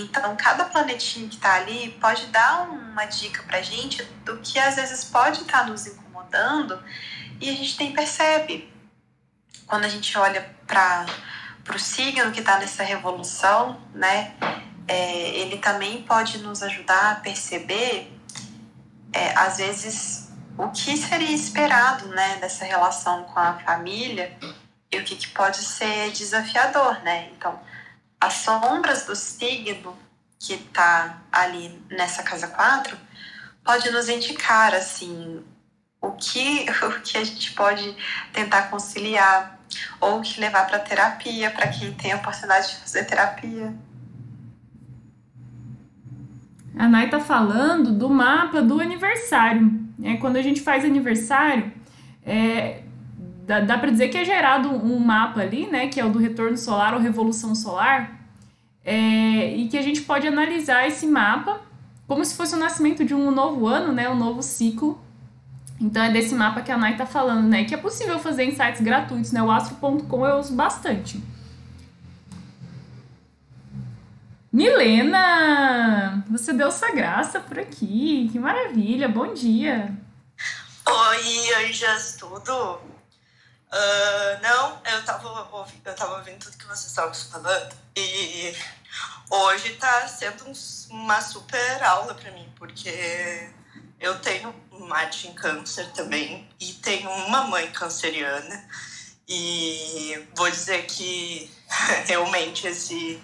então, 0.00 0.36
cada 0.36 0.64
planetinho 0.64 1.28
que 1.28 1.36
está 1.36 1.54
ali 1.54 1.90
pode 2.00 2.26
dar 2.26 2.62
uma 2.68 3.04
dica 3.04 3.42
para 3.42 3.58
a 3.58 3.62
gente 3.62 4.02
do 4.24 4.38
que 4.38 4.58
às 4.58 4.76
vezes 4.76 5.04
pode 5.04 5.42
estar 5.42 5.60
tá 5.60 5.66
nos 5.66 5.86
incomodando 5.86 6.82
e 7.40 7.50
a 7.50 7.52
gente 7.52 7.78
nem 7.78 7.92
percebe. 7.92 8.72
Quando 9.66 9.84
a 9.84 9.88
gente 9.88 10.16
olha 10.16 10.54
para 10.66 11.06
o 11.74 11.78
signo 11.78 12.30
que 12.32 12.40
está 12.40 12.58
nessa 12.58 12.82
revolução, 12.82 13.80
né, 13.94 14.34
é, 14.86 15.28
ele 15.38 15.58
também 15.58 16.02
pode 16.02 16.38
nos 16.38 16.62
ajudar 16.62 17.12
a 17.12 17.14
perceber, 17.16 18.12
é, 19.12 19.36
às 19.38 19.58
vezes, 19.58 20.30
o 20.58 20.68
que 20.68 20.96
seria 20.96 21.30
esperado 21.30 22.08
né, 22.08 22.36
dessa 22.40 22.64
relação 22.64 23.24
com 23.24 23.38
a 23.38 23.54
família 23.54 24.36
e 24.90 24.98
o 24.98 25.04
que, 25.04 25.16
que 25.16 25.28
pode 25.28 25.58
ser 25.58 26.10
desafiador, 26.12 27.02
né? 27.02 27.30
Então, 27.36 27.58
as 28.24 28.34
sombras 28.34 29.04
do 29.04 29.14
signo 29.14 29.96
que 30.38 30.54
está 30.54 31.22
ali 31.30 31.78
nessa 31.90 32.22
casa 32.22 32.48
4 32.48 32.96
pode 33.62 33.90
nos 33.90 34.08
indicar 34.08 34.74
assim 34.74 35.42
o 36.00 36.12
que 36.12 36.66
o 36.82 37.00
que 37.02 37.18
a 37.18 37.24
gente 37.24 37.52
pode 37.52 37.94
tentar 38.32 38.70
conciliar 38.70 39.58
ou 40.00 40.22
que 40.22 40.40
levar 40.40 40.66
para 40.66 40.78
terapia 40.78 41.50
para 41.50 41.68
quem 41.68 41.92
tem 41.92 42.12
a 42.12 42.16
oportunidade 42.16 42.68
de 42.68 42.76
fazer 42.76 43.04
terapia. 43.04 43.74
A 46.76 46.88
Nai 46.88 47.08
tá 47.08 47.20
falando 47.20 47.92
do 47.92 48.08
mapa 48.08 48.60
do 48.62 48.80
aniversário. 48.80 49.84
É, 50.02 50.16
quando 50.16 50.36
a 50.36 50.42
gente 50.42 50.60
faz 50.60 50.84
aniversário, 50.84 51.72
é, 52.24 52.82
dá, 53.46 53.60
dá 53.60 53.78
para 53.78 53.90
dizer 53.90 54.08
que 54.08 54.18
é 54.18 54.24
gerado 54.24 54.70
um 54.70 54.98
mapa 54.98 55.40
ali, 55.40 55.66
né, 55.66 55.88
que 55.88 56.00
é 56.00 56.04
o 56.04 56.10
do 56.10 56.18
retorno 56.18 56.56
solar 56.56 56.94
ou 56.94 57.00
revolução 57.00 57.54
solar, 57.54 58.20
é, 58.84 59.54
e 59.54 59.68
que 59.68 59.78
a 59.78 59.82
gente 59.82 60.02
pode 60.02 60.26
analisar 60.26 60.86
esse 60.86 61.06
mapa 61.06 61.60
como 62.06 62.24
se 62.24 62.36
fosse 62.36 62.54
o 62.54 62.58
nascimento 62.58 63.04
de 63.04 63.14
um 63.14 63.30
novo 63.30 63.66
ano, 63.66 63.92
né, 63.92 64.08
um 64.08 64.16
novo 64.16 64.42
ciclo. 64.42 65.00
Então 65.80 66.02
é 66.02 66.10
desse 66.10 66.34
mapa 66.34 66.60
que 66.60 66.70
a 66.70 66.76
Nai 66.76 66.96
tá 66.96 67.06
falando, 67.06 67.48
né, 67.48 67.64
que 67.64 67.74
é 67.74 67.78
possível 67.78 68.18
fazer 68.18 68.44
em 68.44 68.54
sites 68.54 68.80
gratuitos, 68.80 69.32
né, 69.32 69.42
o 69.42 69.50
astro.com 69.50 70.26
eu 70.26 70.38
uso 70.38 70.54
bastante. 70.54 71.22
Milena, 74.52 76.24
você 76.30 76.52
deu 76.52 76.70
sua 76.70 76.92
graça 76.92 77.40
por 77.40 77.58
aqui, 77.58 78.28
que 78.30 78.38
maravilha, 78.38 79.08
bom 79.08 79.34
dia. 79.34 79.92
Oi, 80.86 81.66
anjas, 81.66 82.16
tudo? 82.20 82.78
Uh, 83.74 84.40
não, 84.40 84.80
eu 84.84 85.04
tava, 85.04 85.48
ouvindo, 85.50 85.84
eu 85.84 85.96
tava 85.96 86.18
ouvindo 86.18 86.38
tudo 86.38 86.56
que 86.56 86.64
vocês 86.64 86.86
estavam 86.86 87.12
falando 87.12 87.74
e 87.96 88.54
hoje 89.28 89.74
tá 89.74 90.06
sendo 90.06 90.44
uma 90.90 91.20
super 91.20 91.82
aula 91.82 92.14
para 92.14 92.30
mim, 92.30 92.48
porque 92.56 93.50
eu 93.98 94.16
tenho 94.20 94.54
Marte 94.70 95.26
em 95.26 95.34
câncer 95.34 95.90
também 95.90 96.48
e 96.60 96.74
tenho 96.74 97.10
uma 97.10 97.48
mãe 97.48 97.68
canceriana 97.72 98.64
e 99.26 100.24
vou 100.36 100.48
dizer 100.48 100.86
que 100.86 101.50
realmente 102.06 102.68
esse 102.68 103.20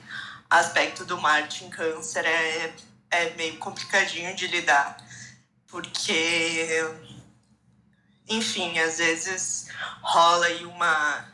aspecto 0.50 1.04
do 1.04 1.16
Marte 1.16 1.64
em 1.64 1.70
câncer 1.70 2.26
é, 2.26 2.74
é 3.12 3.30
meio 3.36 3.56
complicadinho 3.58 4.34
de 4.34 4.48
lidar, 4.48 4.96
porque 5.68 6.66
enfim, 8.30 8.78
às 8.78 8.98
vezes 8.98 9.66
rola 10.00 10.46
aí 10.46 10.64
uma 10.64 11.28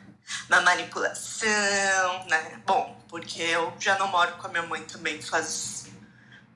na 0.49 0.61
manipulação, 0.61 2.25
né? 2.27 2.61
Bom, 2.65 2.99
porque 3.07 3.41
eu 3.41 3.73
já 3.79 3.97
não 3.97 4.07
moro 4.07 4.33
com 4.33 4.47
a 4.47 4.49
minha 4.49 4.63
mãe 4.63 4.83
também 4.83 5.21
faz 5.21 5.85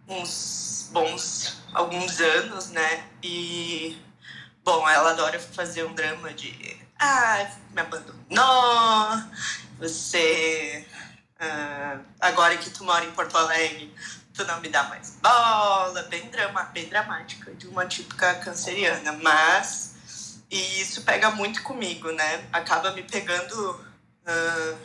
uns 0.07 0.89
bons 0.91 1.61
alguns 1.73 2.19
anos, 2.19 2.69
né? 2.69 3.07
E 3.23 3.97
bom, 4.63 4.87
ela 4.89 5.11
adora 5.11 5.39
fazer 5.39 5.85
um 5.85 5.93
drama 5.93 6.33
de 6.33 6.81
ah, 6.99 7.49
me 7.71 7.81
abandonou, 7.81 9.23
você 9.79 10.85
uh, 11.41 12.05
agora 12.19 12.57
que 12.57 12.69
tu 12.69 12.83
mora 12.83 13.05
em 13.05 13.11
Porto 13.11 13.35
Alegre, 13.37 13.93
tu 14.33 14.45
não 14.45 14.61
me 14.61 14.69
dá 14.69 14.83
mais 14.83 15.17
bola, 15.21 16.03
bem 16.03 16.29
drama, 16.29 16.63
bem 16.65 16.87
dramática 16.87 17.53
de 17.55 17.67
uma 17.67 17.85
típica 17.85 18.35
canceriana, 18.35 19.13
mas 19.13 19.90
e 20.51 20.81
isso 20.81 21.03
pega 21.03 21.31
muito 21.31 21.63
comigo, 21.63 22.11
né? 22.11 22.45
Acaba 22.51 22.91
me 22.91 23.03
pegando. 23.03 23.55
Uh, 24.27 24.77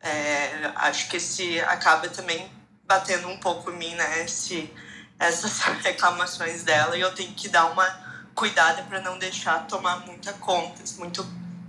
é, 0.00 0.72
acho 0.74 1.08
que 1.08 1.16
esse 1.16 1.60
acaba 1.60 2.08
também 2.08 2.50
batendo 2.84 3.28
um 3.28 3.38
pouco 3.38 3.70
em 3.70 3.76
mim, 3.76 3.94
né? 3.94 4.24
Esse, 4.24 4.72
essas 5.20 5.60
reclamações 5.82 6.64
dela 6.64 6.96
e 6.96 7.00
eu 7.00 7.14
tenho 7.14 7.32
que 7.32 7.48
dar 7.48 7.66
uma 7.66 7.86
cuidada 8.34 8.82
para 8.82 9.00
não 9.00 9.18
deixar 9.18 9.66
tomar 9.66 10.04
muita 10.04 10.32
conta, 10.34 10.82
muito 10.98 11.24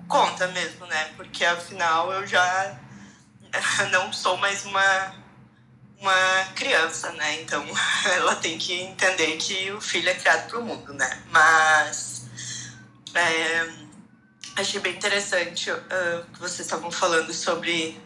conta 0.07 0.47
mesmo, 0.47 0.85
né? 0.87 1.13
Porque 1.15 1.45
afinal 1.45 2.11
eu 2.11 2.25
já 2.25 2.79
não 3.91 4.11
sou 4.11 4.37
mais 4.37 4.65
uma 4.65 5.15
uma 5.99 6.45
criança, 6.55 7.11
né? 7.13 7.41
Então 7.41 7.63
ela 8.15 8.35
tem 8.35 8.57
que 8.57 8.73
entender 8.73 9.37
que 9.37 9.71
o 9.71 9.81
filho 9.81 10.09
é 10.09 10.15
criado 10.15 10.49
para 10.49 10.59
o 10.59 10.63
mundo, 10.63 10.93
né? 10.93 11.23
Mas 11.29 12.16
é, 13.19 13.69
achei 14.55 14.79
bem 14.79 14.95
interessante 14.95 15.71
uh, 15.71 16.25
que 16.33 16.39
vocês 16.39 16.61
estavam 16.61 16.91
falando 16.91 17.33
sobre, 17.33 17.99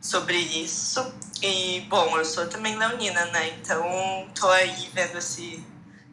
sobre 0.00 0.36
isso. 0.36 1.00
E, 1.42 1.80
bom, 1.88 2.16
eu 2.16 2.24
sou 2.24 2.46
também 2.46 2.76
leonina, 2.76 3.24
né? 3.26 3.48
Então, 3.50 4.30
tô 4.38 4.48
aí 4.48 4.90
vendo 4.92 5.18
esse, 5.18 5.64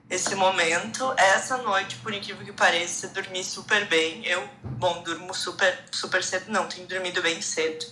esse 0.10 0.36
momento. 0.36 1.14
Essa 1.18 1.58
noite, 1.58 1.98
por 1.98 2.14
incrível 2.14 2.46
que 2.46 2.52
pareça, 2.52 3.08
dormi 3.10 3.44
super 3.44 3.88
bem. 3.88 4.26
Eu, 4.26 4.48
bom, 4.64 5.04
durmo 5.04 5.34
super, 5.34 5.86
super 5.92 6.24
cedo. 6.24 6.52
Não, 6.52 6.68
tenho 6.68 6.88
dormido 6.88 7.22
bem 7.22 7.42
cedo. 7.42 7.86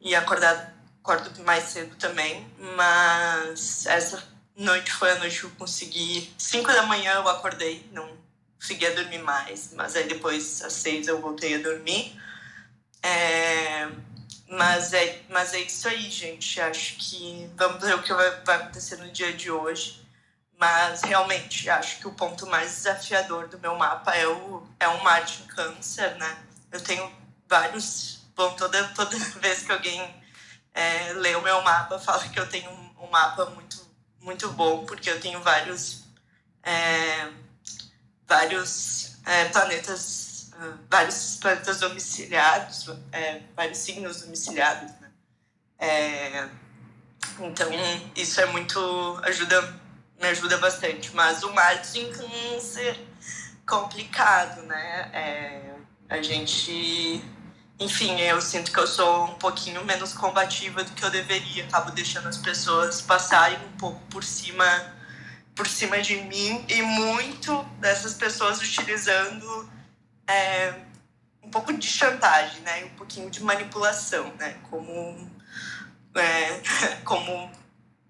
E 0.00 0.14
acordado, 0.14 0.72
acordo 1.02 1.42
mais 1.44 1.64
cedo 1.64 1.96
também. 1.96 2.48
Mas 2.76 3.86
essa 3.86 4.22
noite 4.56 4.92
foi 4.92 5.10
a 5.10 5.18
noite 5.18 5.40
que 5.40 5.46
eu 5.46 5.50
consegui. 5.58 6.32
Cinco 6.38 6.72
da 6.72 6.84
manhã 6.84 7.14
eu 7.14 7.28
acordei, 7.28 7.88
não 7.92 8.19
conseguia 8.60 8.94
dormir 8.94 9.18
mais, 9.18 9.72
mas 9.72 9.96
aí 9.96 10.06
depois 10.06 10.62
às 10.62 10.74
seis 10.74 11.08
eu 11.08 11.18
voltei 11.20 11.54
a 11.54 11.62
dormir. 11.62 12.20
É, 13.02 13.88
mas, 14.46 14.92
é, 14.92 15.22
mas 15.30 15.54
é 15.54 15.60
isso 15.60 15.88
aí, 15.88 16.10
gente. 16.10 16.60
Acho 16.60 16.96
que 16.96 17.50
vamos 17.56 17.82
ver 17.82 17.94
o 17.94 18.02
que 18.02 18.12
vai, 18.12 18.30
vai 18.44 18.56
acontecer 18.56 18.96
no 18.96 19.10
dia 19.10 19.32
de 19.32 19.50
hoje. 19.50 20.06
Mas 20.58 21.00
realmente 21.00 21.70
acho 21.70 22.00
que 22.00 22.06
o 22.06 22.12
ponto 22.12 22.46
mais 22.46 22.74
desafiador 22.74 23.48
do 23.48 23.58
meu 23.58 23.74
mapa 23.76 24.14
é 24.14 24.26
o, 24.26 24.62
é 24.78 24.86
o 24.88 24.94
em 24.94 25.46
Câncer, 25.46 26.16
né? 26.16 26.38
Eu 26.70 26.80
tenho 26.82 27.10
vários. 27.48 28.20
Bom, 28.36 28.54
toda, 28.56 28.84
toda 28.88 29.16
vez 29.40 29.62
que 29.62 29.72
alguém 29.72 30.22
é, 30.74 31.14
lê 31.14 31.34
o 31.34 31.40
meu 31.42 31.62
mapa, 31.62 31.98
fala 31.98 32.28
que 32.28 32.38
eu 32.38 32.46
tenho 32.46 32.70
um, 32.70 33.04
um 33.04 33.10
mapa 33.10 33.46
muito, 33.46 33.80
muito 34.20 34.50
bom, 34.50 34.84
porque 34.84 35.08
eu 35.08 35.18
tenho 35.18 35.40
vários. 35.40 36.04
É, 36.62 37.30
vários 38.30 39.18
é, 39.26 39.46
planetas, 39.46 40.52
uh, 40.54 40.78
vários 40.88 41.36
planetas 41.36 41.80
domiciliados, 41.80 42.88
é, 43.10 43.40
vários 43.56 43.78
signos 43.78 44.22
domiciliados, 44.22 44.92
né? 45.00 45.10
É, 45.76 46.48
então 47.40 47.68
isso 48.14 48.40
é 48.40 48.46
muito 48.46 49.20
ajuda, 49.24 49.60
me 50.20 50.28
ajuda 50.28 50.58
bastante. 50.58 51.14
Mas 51.14 51.42
o 51.42 51.52
Marte 51.52 51.98
em 51.98 52.12
Câncer 52.12 52.96
complicado, 53.66 54.62
né? 54.62 55.10
É, 55.12 55.74
a 56.08 56.22
gente, 56.22 57.24
enfim, 57.80 58.20
eu 58.20 58.40
sinto 58.40 58.72
que 58.72 58.78
eu 58.78 58.86
sou 58.86 59.24
um 59.24 59.34
pouquinho 59.34 59.84
menos 59.84 60.12
combativa 60.12 60.84
do 60.84 60.92
que 60.92 61.04
eu 61.04 61.10
deveria. 61.10 61.64
Acabo 61.64 61.90
deixando 61.90 62.28
as 62.28 62.38
pessoas 62.38 63.02
passarem 63.02 63.58
um 63.66 63.76
pouco 63.76 64.00
por 64.06 64.22
cima 64.22 64.99
por 65.60 65.68
cima 65.68 66.00
de 66.00 66.16
mim 66.16 66.64
e 66.70 66.80
muito 66.80 67.62
dessas 67.80 68.14
pessoas 68.14 68.62
utilizando 68.62 69.70
é, 70.26 70.72
um 71.42 71.50
pouco 71.50 71.70
de 71.74 71.86
chantagem, 71.86 72.62
né? 72.62 72.84
Um 72.86 72.96
pouquinho 72.96 73.28
de 73.28 73.42
manipulação, 73.42 74.32
né? 74.38 74.56
Como, 74.70 75.30
é, 76.14 76.62
como, 77.04 77.50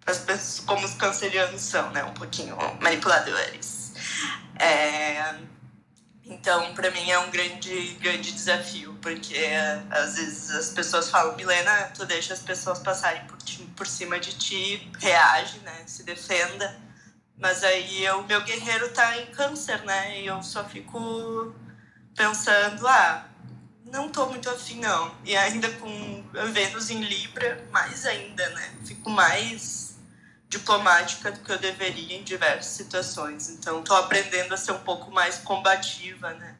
as 0.06 0.18
pessoas, 0.18 0.60
como 0.60 0.86
os 0.86 0.94
cancerianos 0.94 1.60
são, 1.60 1.90
né? 1.90 2.04
Um 2.04 2.14
pouquinho 2.14 2.56
manipuladores. 2.80 3.94
É, 4.56 5.34
então, 6.26 6.72
para 6.72 6.88
mim 6.92 7.10
é 7.10 7.18
um 7.18 7.32
grande, 7.32 7.94
grande 8.00 8.30
desafio, 8.30 8.96
porque 9.02 9.36
às 9.90 10.14
vezes 10.14 10.50
as 10.52 10.70
pessoas 10.70 11.10
falam, 11.10 11.34
Milena, 11.34 11.90
tu 11.96 12.06
deixa 12.06 12.32
as 12.32 12.42
pessoas 12.42 12.78
passarem 12.78 13.24
por, 13.24 13.38
por 13.74 13.88
cima 13.88 14.20
de 14.20 14.38
ti, 14.38 14.88
reage, 15.00 15.58
né? 15.64 15.82
Se 15.88 16.04
defenda 16.04 16.89
mas 17.40 17.64
aí 17.64 18.08
o 18.10 18.22
meu 18.22 18.42
guerreiro 18.42 18.90
tá 18.90 19.16
em 19.18 19.26
câncer, 19.26 19.82
né? 19.84 20.20
E 20.20 20.26
eu 20.26 20.42
só 20.42 20.62
fico 20.64 21.54
pensando, 22.14 22.86
ah, 22.86 23.26
não 23.86 24.10
tô 24.10 24.26
muito 24.26 24.48
afim 24.50 24.78
não. 24.78 25.14
E 25.24 25.36
ainda 25.36 25.68
com 25.72 26.24
Vênus 26.52 26.90
em 26.90 27.00
Libra, 27.00 27.66
mais 27.70 28.04
ainda, 28.04 28.48
né? 28.50 28.74
Fico 28.84 29.08
mais 29.08 29.96
diplomática 30.48 31.30
do 31.30 31.40
que 31.40 31.52
eu 31.52 31.58
deveria 31.58 32.16
em 32.16 32.24
diversas 32.24 32.72
situações. 32.72 33.48
Então 33.48 33.82
tô 33.82 33.94
aprendendo 33.94 34.52
a 34.52 34.56
ser 34.56 34.72
um 34.72 34.80
pouco 34.80 35.10
mais 35.10 35.38
combativa, 35.38 36.34
né? 36.34 36.56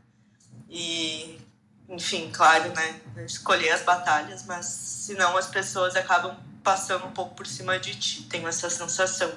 E, 0.69 1.41
enfim, 1.89 2.31
claro, 2.33 2.73
né? 2.73 3.01
Escolher 3.27 3.71
as 3.71 3.83
batalhas, 3.83 4.45
mas 4.47 4.67
senão 4.67 5.37
as 5.37 5.49
pessoas 5.49 5.95
acabam 5.95 6.37
passando 6.63 7.05
um 7.07 7.13
pouco 7.13 7.35
por 7.35 7.47
cima 7.47 7.79
de 7.79 7.95
ti. 7.97 8.23
Tenho 8.23 8.49
essa 8.49 8.71
sensação 8.71 9.31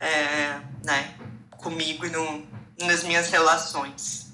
é, 0.00 0.60
né, 0.82 1.14
comigo 1.52 2.06
e 2.06 2.10
no, 2.10 2.48
nas 2.80 3.04
minhas 3.04 3.30
relações. 3.30 4.30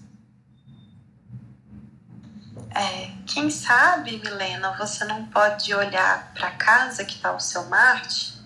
É, 2.75 3.11
quem 3.27 3.51
sabe, 3.51 4.19
Milena, 4.19 4.77
você 4.77 5.05
não 5.05 5.27
pode 5.27 5.75
olhar 5.75 6.33
para 6.35 6.53
casa 6.53 7.05
que 7.05 7.15
está 7.15 7.33
o 7.33 7.41
seu 7.41 7.65
Marte 7.65 8.39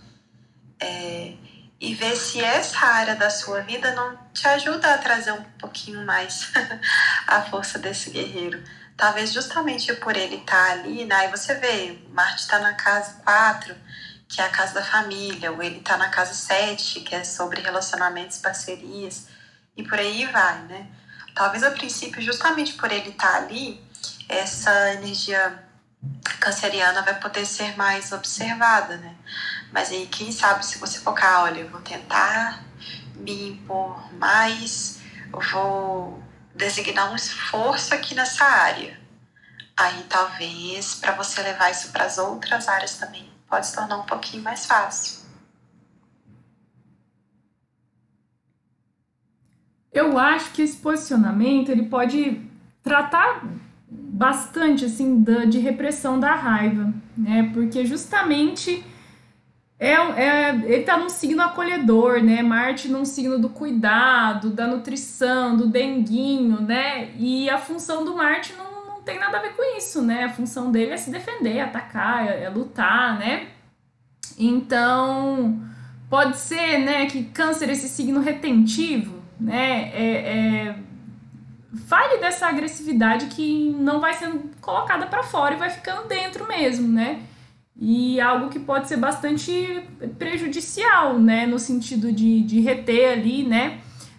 é, 0.80 1.34
e 1.80 1.94
ver 1.94 2.14
se 2.16 2.40
essa 2.40 2.86
área 2.86 3.16
da 3.16 3.28
sua 3.28 3.60
vida 3.62 3.92
não 3.94 4.16
te 4.32 4.46
ajuda 4.46 4.94
a 4.94 4.98
trazer 4.98 5.32
um 5.32 5.42
pouquinho 5.58 6.06
mais 6.06 6.52
a 7.26 7.42
força 7.42 7.78
desse 7.78 8.10
guerreiro. 8.10 8.62
Talvez 8.96 9.32
justamente 9.32 9.92
por 9.94 10.16
ele 10.16 10.36
estar 10.36 10.66
tá 10.66 10.72
ali, 10.72 11.04
né? 11.06 11.14
Aí 11.16 11.28
você 11.28 11.54
vê, 11.54 11.98
Marte 12.10 12.42
está 12.42 12.58
na 12.58 12.74
casa 12.74 13.14
4, 13.24 13.74
que 14.30 14.40
é 14.40 14.44
a 14.44 14.48
casa 14.48 14.74
da 14.74 14.84
família, 14.84 15.50
ou 15.50 15.60
ele 15.60 15.78
está 15.78 15.96
na 15.96 16.08
casa 16.08 16.32
7, 16.32 17.00
que 17.00 17.14
é 17.16 17.24
sobre 17.24 17.60
relacionamentos, 17.60 18.38
parcerias, 18.38 19.26
e 19.76 19.82
por 19.82 19.98
aí 19.98 20.24
vai, 20.26 20.62
né? 20.62 20.86
Talvez 21.34 21.64
a 21.64 21.72
princípio, 21.72 22.22
justamente 22.22 22.74
por 22.74 22.92
ele 22.92 23.10
estar 23.10 23.32
tá 23.32 23.36
ali, 23.38 23.84
essa 24.28 24.94
energia 24.94 25.64
canceriana 26.38 27.02
vai 27.02 27.18
poder 27.18 27.44
ser 27.44 27.76
mais 27.76 28.12
observada, 28.12 28.96
né? 28.98 29.16
Mas 29.72 29.90
aí, 29.90 30.06
quem 30.06 30.30
sabe, 30.30 30.64
se 30.64 30.78
você 30.78 31.00
focar, 31.00 31.42
olha, 31.42 31.60
eu 31.60 31.68
vou 31.68 31.80
tentar 31.80 32.62
me 33.16 33.48
impor 33.50 34.12
mais, 34.14 35.00
eu 35.32 35.40
vou 35.40 36.22
designar 36.54 37.10
um 37.10 37.16
esforço 37.16 37.92
aqui 37.94 38.14
nessa 38.14 38.44
área. 38.44 38.98
Aí, 39.76 40.04
talvez, 40.08 40.94
para 40.94 41.12
você 41.12 41.42
levar 41.42 41.70
isso 41.70 41.90
para 41.90 42.04
as 42.04 42.16
outras 42.16 42.68
áreas 42.68 42.94
também, 42.94 43.30
pode 43.50 43.66
se 43.66 43.74
tornar 43.74 43.98
um 43.98 44.06
pouquinho 44.06 44.42
mais 44.44 44.64
fácil. 44.64 45.28
Eu 49.92 50.16
acho 50.16 50.52
que 50.52 50.62
esse 50.62 50.76
posicionamento 50.76 51.68
ele 51.68 51.86
pode 51.86 52.40
tratar 52.80 53.44
bastante 53.90 54.84
assim 54.84 55.20
da, 55.20 55.44
de 55.44 55.58
repressão 55.58 56.20
da 56.20 56.32
raiva, 56.34 56.94
né? 57.18 57.50
Porque 57.52 57.84
justamente 57.84 58.84
é, 59.80 59.94
é, 59.94 60.50
ele 60.50 60.84
tá 60.84 60.96
num 60.96 61.08
signo 61.08 61.42
acolhedor, 61.42 62.22
né? 62.22 62.40
Marte 62.42 62.86
num 62.86 63.04
signo 63.04 63.36
do 63.36 63.48
cuidado, 63.48 64.50
da 64.50 64.68
nutrição, 64.68 65.56
do 65.56 65.66
denguinho, 65.66 66.60
né? 66.60 67.10
E 67.18 67.50
a 67.50 67.58
função 67.58 68.04
do 68.04 68.14
Marte 68.14 68.52
não 68.52 68.69
tem 69.10 69.18
nada 69.18 69.38
a 69.38 69.42
ver 69.42 69.54
com 69.54 69.76
isso, 69.76 70.02
né? 70.02 70.24
A 70.24 70.32
função 70.32 70.70
dele 70.70 70.92
é 70.92 70.96
se 70.96 71.10
defender, 71.10 71.58
atacar, 71.58 72.28
é, 72.28 72.44
é 72.44 72.48
lutar, 72.48 73.18
né? 73.18 73.48
Então, 74.38 75.60
pode 76.08 76.38
ser, 76.38 76.78
né, 76.78 77.06
que 77.06 77.24
câncer, 77.24 77.68
esse 77.68 77.88
signo 77.88 78.20
retentivo, 78.20 79.20
né, 79.38 79.90
é, 79.92 80.68
é 80.68 80.74
fale 81.86 82.18
dessa 82.18 82.46
agressividade 82.46 83.26
que 83.26 83.74
não 83.78 84.00
vai 84.00 84.14
sendo 84.14 84.50
colocada 84.60 85.06
para 85.06 85.22
fora 85.22 85.54
e 85.54 85.58
vai 85.58 85.70
ficando 85.70 86.08
dentro 86.08 86.46
mesmo, 86.46 86.88
né? 86.88 87.20
E 87.76 88.20
algo 88.20 88.48
que 88.48 88.58
pode 88.58 88.88
ser 88.88 88.96
bastante 88.96 89.82
prejudicial, 90.18 91.18
né? 91.18 91.46
No 91.46 91.58
sentido 91.58 92.12
de, 92.12 92.42
de 92.42 92.60
reter 92.60 93.12
ali, 93.12 93.44
né? 93.44 93.78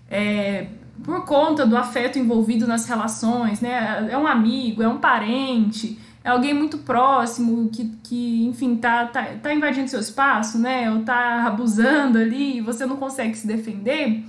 É, 0.09 0.67
por 1.03 1.25
conta 1.25 1.65
do 1.65 1.77
afeto 1.77 2.19
envolvido 2.19 2.67
nas 2.67 2.87
relações, 2.87 3.61
né? 3.61 4.07
É 4.11 4.17
um 4.17 4.27
amigo, 4.27 4.81
é 4.83 4.87
um 4.87 4.97
parente, 4.97 5.99
é 6.23 6.29
alguém 6.29 6.53
muito 6.53 6.79
próximo 6.79 7.69
que, 7.69 7.85
que 8.03 8.45
enfim, 8.45 8.75
tá, 8.75 9.05
tá, 9.07 9.23
tá 9.41 9.53
invadindo 9.53 9.89
seu 9.89 9.99
espaço, 9.99 10.57
né? 10.57 10.91
Ou 10.91 11.03
tá 11.03 11.45
abusando 11.45 12.17
ali 12.17 12.57
e 12.57 12.61
você 12.61 12.85
não 12.85 12.97
consegue 12.97 13.35
se 13.35 13.47
defender. 13.47 14.23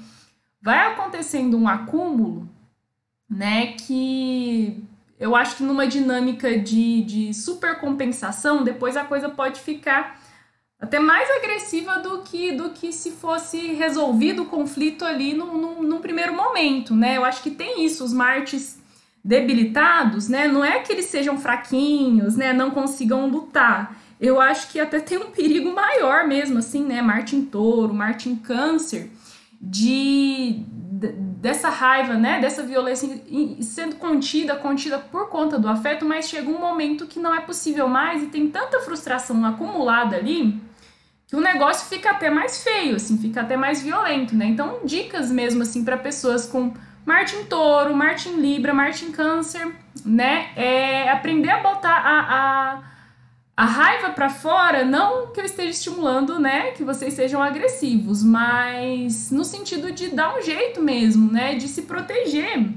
Vai 0.62 0.92
acontecendo 0.92 1.58
um 1.58 1.68
acúmulo 1.68 2.48
né? 3.32 3.68
Que 3.72 4.84
eu 5.18 5.34
acho 5.34 5.56
que 5.56 5.62
numa 5.62 5.86
dinâmica 5.86 6.58
de, 6.58 7.02
de 7.02 7.34
supercompensação, 7.34 8.62
depois 8.62 8.96
a 8.96 9.04
coisa 9.04 9.28
pode 9.28 9.60
ficar 9.60 10.20
até 10.82 10.98
mais 10.98 11.30
agressiva 11.30 12.00
do 12.00 12.22
que 12.22 12.50
do 12.50 12.70
que 12.70 12.92
se 12.92 13.12
fosse 13.12 13.72
resolvido 13.74 14.42
o 14.42 14.46
conflito 14.46 15.04
ali 15.04 15.32
num 15.32 16.00
primeiro 16.00 16.34
momento, 16.34 16.92
né? 16.92 17.16
Eu 17.16 17.24
acho 17.24 17.40
que 17.40 17.52
tem 17.52 17.84
isso, 17.84 18.04
os 18.04 18.12
Martes 18.12 18.82
debilitados, 19.24 20.28
né? 20.28 20.48
Não 20.48 20.64
é 20.64 20.80
que 20.80 20.92
eles 20.92 21.04
sejam 21.04 21.38
fraquinhos, 21.38 22.36
né? 22.36 22.52
Não 22.52 22.72
consigam 22.72 23.28
lutar. 23.28 23.96
Eu 24.20 24.40
acho 24.40 24.72
que 24.72 24.80
até 24.80 24.98
tem 24.98 25.18
um 25.18 25.30
perigo 25.30 25.72
maior 25.72 26.26
mesmo, 26.26 26.58
assim, 26.58 26.84
né? 26.84 27.00
Marte 27.00 27.36
em 27.36 27.44
touro, 27.44 27.94
Marte 27.94 28.28
em 28.28 28.34
câncer, 28.34 29.08
de 29.60 30.64
dessa 31.40 31.68
raiva, 31.68 32.14
né, 32.14 32.40
dessa 32.40 32.62
violência 32.62 33.08
sendo 33.60 33.96
contida, 33.96 34.54
contida 34.54 35.00
por 35.00 35.28
conta 35.28 35.58
do 35.58 35.66
afeto, 35.68 36.04
mas 36.04 36.28
chega 36.28 36.48
um 36.48 36.60
momento 36.60 37.08
que 37.08 37.18
não 37.18 37.34
é 37.34 37.40
possível 37.40 37.88
mais 37.88 38.22
e 38.22 38.26
tem 38.26 38.48
tanta 38.48 38.78
frustração 38.78 39.44
acumulada 39.44 40.14
ali 40.14 40.62
que 41.32 41.36
o 41.36 41.40
negócio 41.40 41.88
fica 41.88 42.10
até 42.10 42.28
mais 42.28 42.62
feio, 42.62 42.96
assim, 42.96 43.16
fica 43.16 43.40
até 43.40 43.56
mais 43.56 43.80
violento, 43.80 44.36
né? 44.36 44.44
Então, 44.44 44.80
dicas 44.84 45.30
mesmo 45.30 45.62
assim 45.62 45.82
para 45.82 45.96
pessoas 45.96 46.44
com 46.44 46.74
Marte 47.06 47.34
em 47.36 47.44
Touro, 47.46 47.96
Marte 47.96 48.28
em 48.28 48.36
Libra, 48.36 48.74
Marte 48.74 49.06
em 49.06 49.12
Câncer, 49.12 49.66
né? 50.04 50.50
É 50.54 51.08
aprender 51.08 51.48
a 51.48 51.62
botar 51.62 51.96
a, 51.96 52.20
a 52.20 52.82
a 53.56 53.64
raiva 53.64 54.10
para 54.10 54.28
fora, 54.28 54.84
não 54.84 55.28
que 55.28 55.40
eu 55.40 55.44
esteja 55.44 55.70
estimulando, 55.70 56.38
né, 56.38 56.72
que 56.72 56.82
vocês 56.82 57.12
sejam 57.12 57.42
agressivos, 57.42 58.22
mas 58.22 59.30
no 59.30 59.44
sentido 59.44 59.92
de 59.92 60.08
dar 60.08 60.36
um 60.36 60.42
jeito 60.42 60.80
mesmo, 60.82 61.30
né, 61.30 61.54
de 61.54 61.68
se 61.68 61.82
proteger. 61.82 62.70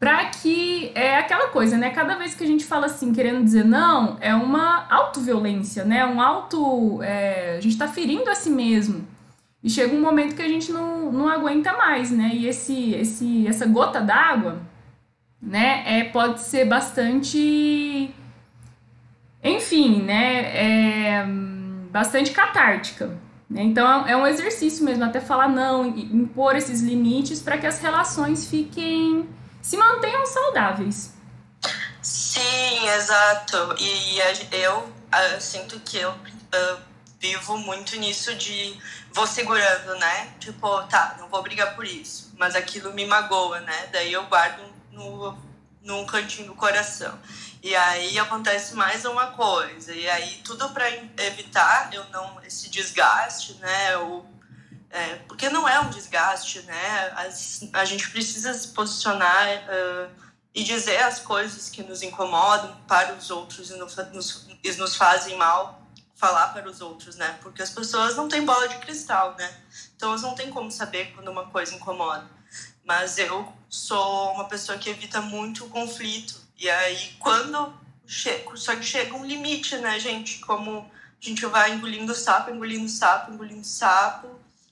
Para 0.00 0.24
que 0.24 0.90
é 0.94 1.18
aquela 1.18 1.48
coisa, 1.48 1.76
né? 1.76 1.90
Cada 1.90 2.16
vez 2.16 2.34
que 2.34 2.42
a 2.42 2.46
gente 2.46 2.64
fala 2.64 2.86
assim, 2.86 3.12
querendo 3.12 3.44
dizer 3.44 3.64
não, 3.64 4.16
é 4.20 4.34
uma 4.34 4.86
autoviolência, 4.90 5.84
né? 5.84 6.04
Um 6.06 6.20
auto. 6.20 7.00
É, 7.02 7.56
a 7.58 7.60
gente 7.60 7.72
está 7.72 7.86
ferindo 7.86 8.28
a 8.28 8.34
si 8.34 8.50
mesmo. 8.50 9.06
E 9.62 9.70
chega 9.70 9.94
um 9.94 10.00
momento 10.00 10.34
que 10.34 10.42
a 10.42 10.48
gente 10.48 10.72
não, 10.72 11.12
não 11.12 11.28
aguenta 11.28 11.74
mais, 11.74 12.10
né? 12.10 12.30
E 12.32 12.46
esse, 12.46 12.94
esse, 12.94 13.46
essa 13.46 13.66
gota 13.66 14.00
d'água, 14.00 14.62
né, 15.40 15.84
é, 15.86 16.04
pode 16.04 16.40
ser 16.40 16.64
bastante 16.64 18.10
enfim, 19.42 20.02
né, 20.02 20.42
é 20.54 21.26
bastante 21.90 22.30
catártica. 22.30 23.18
Né? 23.48 23.62
Então 23.62 24.06
é 24.06 24.16
um 24.16 24.26
exercício 24.26 24.84
mesmo, 24.84 25.04
até 25.04 25.20
falar 25.20 25.48
não, 25.48 25.86
impor 25.86 26.54
esses 26.56 26.82
limites 26.82 27.40
para 27.42 27.58
que 27.58 27.66
as 27.66 27.80
relações 27.80 28.48
fiquem, 28.48 29.26
se 29.62 29.76
mantenham 29.76 30.26
saudáveis. 30.26 31.14
Sim, 32.02 32.88
exato. 32.88 33.74
E 33.78 34.18
eu 34.52 34.78
uh, 34.78 35.40
sinto 35.40 35.78
que 35.80 35.98
eu 35.98 36.10
uh, 36.10 36.80
vivo 37.18 37.58
muito 37.58 37.96
nisso 37.96 38.34
de 38.34 38.78
vou 39.12 39.26
segurando, 39.26 39.94
né? 39.96 40.32
Tipo, 40.38 40.82
tá, 40.84 41.16
não 41.18 41.28
vou 41.28 41.42
brigar 41.42 41.74
por 41.74 41.84
isso, 41.84 42.32
mas 42.38 42.54
aquilo 42.56 42.92
me 42.94 43.06
magoa, 43.06 43.60
né? 43.60 43.88
Daí 43.92 44.12
eu 44.12 44.24
guardo 44.26 44.62
no, 44.90 45.36
num 45.82 46.06
cantinho 46.06 46.48
do 46.48 46.54
coração. 46.54 47.18
E 47.62 47.76
aí 47.76 48.18
acontece 48.18 48.74
mais 48.74 49.04
uma 49.04 49.28
coisa. 49.32 49.92
E 49.92 50.08
aí 50.08 50.40
tudo 50.44 50.70
para 50.70 50.88
evitar 51.18 51.90
eu 51.92 52.04
não 52.10 52.40
esse 52.42 52.70
desgaste, 52.70 53.54
né? 53.54 53.96
O, 53.98 54.24
é, 54.90 55.16
porque 55.28 55.48
não 55.48 55.68
é 55.68 55.78
um 55.80 55.90
desgaste, 55.90 56.62
né? 56.62 57.12
As, 57.16 57.60
a 57.72 57.84
gente 57.84 58.10
precisa 58.10 58.52
se 58.54 58.68
posicionar 58.68 59.46
uh, 59.46 60.10
e 60.54 60.64
dizer 60.64 60.98
as 60.98 61.20
coisas 61.20 61.68
que 61.68 61.82
nos 61.82 62.02
incomodam 62.02 62.76
para 62.88 63.14
os 63.14 63.30
outros 63.30 63.70
e 63.70 63.76
nos, 63.76 63.96
nos, 64.78 64.96
fazem 64.96 65.36
mal 65.36 65.80
falar 66.16 66.48
para 66.48 66.68
os 66.68 66.80
outros, 66.80 67.16
né? 67.16 67.38
Porque 67.40 67.62
as 67.62 67.70
pessoas 67.70 68.16
não 68.16 68.28
têm 68.28 68.44
bola 68.44 68.68
de 68.68 68.78
cristal, 68.78 69.36
né? 69.38 69.54
Então 69.96 70.10
elas 70.10 70.22
não 70.22 70.34
têm 70.34 70.50
como 70.50 70.70
saber 70.70 71.12
quando 71.14 71.28
uma 71.28 71.46
coisa 71.46 71.74
incomoda. 71.74 72.28
Mas 72.84 73.16
eu 73.16 73.50
sou 73.68 74.32
uma 74.32 74.48
pessoa 74.48 74.76
que 74.76 74.90
evita 74.90 75.20
muito 75.20 75.64
o 75.64 75.68
conflito 75.68 76.40
e 76.60 76.68
aí, 76.68 77.16
quando 77.18 77.72
chega, 78.06 78.54
só 78.54 78.76
que 78.76 78.82
chega 78.82 79.16
um 79.16 79.24
limite, 79.24 79.78
né, 79.78 79.98
gente? 79.98 80.40
Como 80.40 80.80
a 80.80 81.24
gente 81.24 81.46
vai 81.46 81.72
engolindo 81.72 82.14
sapo, 82.14 82.50
engolindo 82.50 82.86
sapo, 82.86 83.32
engolindo 83.32 83.64
sapo, 83.64 84.28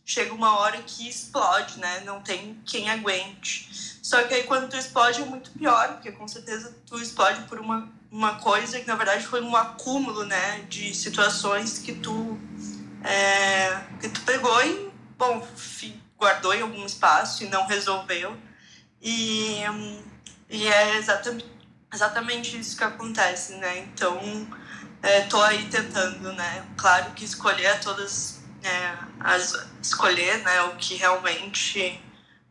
chega 0.09 0.33
uma 0.33 0.59
hora 0.59 0.79
que 0.79 1.07
explode, 1.07 1.79
né? 1.79 2.01
Não 2.01 2.23
tem 2.23 2.59
quem 2.65 2.89
aguente. 2.89 3.69
Só 4.03 4.23
que 4.23 4.33
aí 4.33 4.45
quando 4.45 4.71
tu 4.71 4.77
explode 4.77 5.21
é 5.21 5.25
muito 5.27 5.51
pior, 5.51 5.93
porque 5.93 6.11
com 6.11 6.27
certeza 6.27 6.75
tu 6.87 6.99
explode 6.99 7.43
por 7.43 7.61
uma, 7.61 7.93
uma 8.11 8.37
coisa 8.37 8.81
que 8.81 8.87
na 8.87 8.97
verdade 8.97 9.27
foi 9.27 9.43
um 9.43 9.55
acúmulo, 9.55 10.25
né, 10.25 10.63
de 10.63 10.95
situações 10.95 11.79
que 11.79 11.93
tu 11.93 12.41
é, 13.05 13.85
que 14.01 14.09
tu 14.09 14.23
pegou 14.23 14.65
e 14.65 14.91
bom 15.19 15.47
guardou 16.17 16.55
em 16.55 16.63
algum 16.63 16.87
espaço 16.87 17.45
e 17.45 17.49
não 17.49 17.67
resolveu 17.67 18.35
e, 19.03 19.61
e 20.49 20.67
é 20.67 20.97
exatamente 20.97 21.59
exatamente 21.93 22.59
isso 22.59 22.77
que 22.77 22.85
acontece, 22.85 23.55
né? 23.57 23.79
Então, 23.79 24.19
é, 25.03 25.23
tô 25.23 25.41
aí 25.43 25.67
tentando, 25.67 26.33
né? 26.33 26.65
Claro 26.77 27.13
que 27.13 27.25
escolher 27.25 27.81
todas 27.81 28.38
é, 28.69 28.99
as 29.21 29.69
escolher, 29.83 30.39
né? 30.39 30.63
O 30.63 30.77
que 30.77 30.95
realmente 30.95 32.01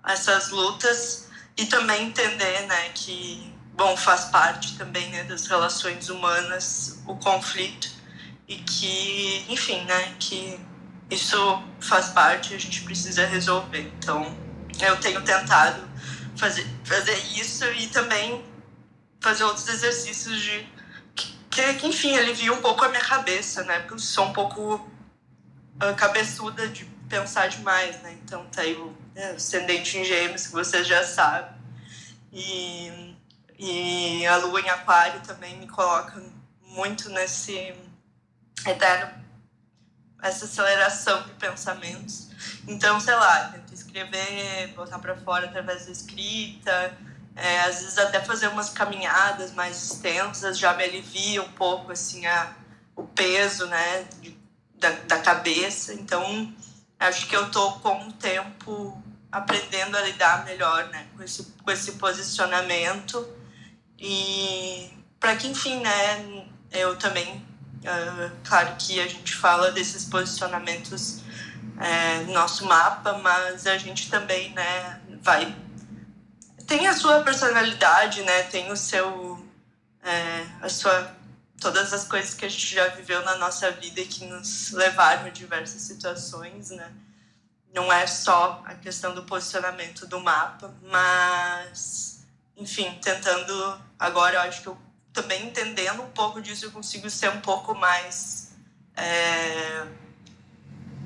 essas 0.06 0.50
lutas 0.50 1.30
e 1.56 1.66
também 1.66 2.08
entender, 2.08 2.62
né? 2.68 2.90
Que 2.94 3.54
bom 3.74 3.96
faz 3.96 4.26
parte 4.26 4.78
também 4.78 5.08
né, 5.10 5.24
das 5.26 5.46
relações 5.46 6.10
humanas 6.10 7.00
o 7.06 7.16
conflito 7.18 7.90
e 8.48 8.56
que, 8.58 9.46
enfim, 9.50 9.84
né? 9.86 10.16
Que 10.20 10.60
isso 11.10 11.64
faz 11.80 12.10
parte, 12.10 12.54
a 12.54 12.60
gente 12.60 12.82
precisa 12.82 13.26
resolver. 13.26 13.92
Então, 14.00 14.36
eu 14.82 14.98
tenho 14.98 15.22
tentado 15.22 15.88
fazer 16.36 16.68
fazer 16.84 17.18
isso 17.36 17.66
e 17.66 17.88
também 17.88 18.44
fazer 19.20 19.44
outros 19.44 19.68
exercícios 19.68 20.42
de. 20.42 20.68
Que, 21.16 21.74
que, 21.76 21.88
enfim, 21.88 22.16
alivia 22.18 22.54
um 22.54 22.62
pouco 22.62 22.86
a 22.86 22.90
minha 22.90 23.04
cabeça, 23.04 23.64
né? 23.64 23.80
Porque 23.80 23.96
eu 23.96 24.00
sou 24.00 24.26
um 24.26 24.34
pouco 24.34 24.88
cabeçuda 25.96 26.68
de 26.68 26.86
pensar 27.08 27.48
demais, 27.48 28.02
né? 28.02 28.18
Então 28.24 28.46
tá 28.48 28.62
aí 28.62 28.76
o 28.76 28.96
é, 29.16 29.32
ascendente 29.32 29.98
em 29.98 30.04
gêmeos, 30.04 30.48
que 30.48 30.54
vocês 30.54 30.88
já 30.88 31.04
sabem. 31.04 31.56
E, 32.32 33.16
e 33.58 34.26
a 34.28 34.38
lua 34.38 34.60
em 34.62 34.70
aquário 34.70 35.22
também 35.22 35.58
me 35.58 35.68
coloca 35.68 36.22
muito 36.62 37.10
nesse 37.10 37.74
eterno 38.66 39.26
essa 40.22 40.46
aceleração 40.46 41.24
de 41.24 41.32
pensamentos. 41.34 42.30
Então, 42.68 43.00
sei 43.00 43.16
lá, 43.16 43.50
tento 43.50 43.74
escrever, 43.74 44.74
botar 44.76 45.00
para 45.00 45.16
fora 45.16 45.46
através 45.46 45.86
da 45.86 45.92
escrita, 45.92 46.98
é, 47.36 47.62
às 47.62 47.82
vezes 47.82 47.98
até 47.98 48.20
fazer 48.20 48.48
umas 48.48 48.70
caminhadas 48.70 49.54
mais 49.54 49.92
extensas 49.92 50.58
já 50.58 50.74
me 50.74 50.84
alivia 50.84 51.42
um 51.44 51.52
pouco 51.52 51.92
assim 51.92 52.26
a, 52.26 52.54
o 52.96 53.04
peso 53.04 53.68
né, 53.68 54.08
de, 54.20 54.37
da, 54.80 54.92
da 55.08 55.20
cabeça. 55.20 55.94
Então 55.94 56.54
acho 57.00 57.28
que 57.28 57.36
eu 57.36 57.50
tô 57.52 57.74
com 57.74 58.08
o 58.08 58.14
tempo 58.14 59.02
aprendendo 59.32 59.98
a 59.98 60.02
lidar 60.02 60.46
melhor 60.46 60.88
né, 60.90 61.08
com, 61.16 61.24
esse, 61.24 61.44
com 61.64 61.72
esse 61.72 61.94
posicionamento. 61.94 63.28
E 64.00 64.92
para 65.20 65.36
que, 65.36 65.48
enfim, 65.48 65.80
né, 65.80 66.46
eu 66.72 66.96
também, 66.98 67.36
uh, 67.36 68.32
claro 68.48 68.76
que 68.78 69.00
a 69.00 69.08
gente 69.08 69.36
fala 69.36 69.72
desses 69.72 70.06
posicionamentos 70.06 71.22
é, 71.80 72.20
no 72.22 72.34
nosso 72.34 72.66
mapa, 72.66 73.14
mas 73.20 73.68
a 73.68 73.78
gente 73.78 74.10
também 74.10 74.52
né, 74.54 75.02
vai 75.22 75.56
tem 76.68 76.86
a 76.86 76.94
sua 76.94 77.22
personalidade, 77.22 78.22
né? 78.24 78.44
Tem 78.44 78.70
o 78.72 78.76
seu. 78.76 79.42
É, 80.04 80.46
a 80.62 80.70
sua. 80.70 81.17
Todas 81.60 81.92
as 81.92 82.08
coisas 82.08 82.34
que 82.34 82.46
a 82.46 82.50
gente 82.50 82.76
já 82.76 82.88
viveu 82.90 83.24
na 83.26 83.36
nossa 83.38 83.72
vida 83.72 84.02
e 84.02 84.06
que 84.06 84.26
nos 84.26 84.72
levaram 84.72 85.26
a 85.26 85.30
diversas 85.30 85.82
situações, 85.82 86.70
né? 86.70 86.94
não 87.78 87.92
é 87.92 88.08
só 88.08 88.64
a 88.66 88.74
questão 88.74 89.14
do 89.14 89.24
posicionamento 89.24 90.08
do 90.08 90.20
mapa, 90.20 90.74
mas, 90.84 92.26
enfim, 92.56 92.98
tentando 93.02 93.80
agora, 94.00 94.36
eu 94.36 94.42
acho 94.42 94.62
que 94.62 94.68
eu 94.68 94.78
também 95.14 95.46
entendendo 95.46 96.02
um 96.02 96.10
pouco 96.10 96.42
disso, 96.42 96.66
eu 96.66 96.72
consigo 96.72 97.10
ser 97.10 97.30
um 97.30 97.42
pouco 97.42 97.76
mais. 97.76 98.56
É, 98.96 99.86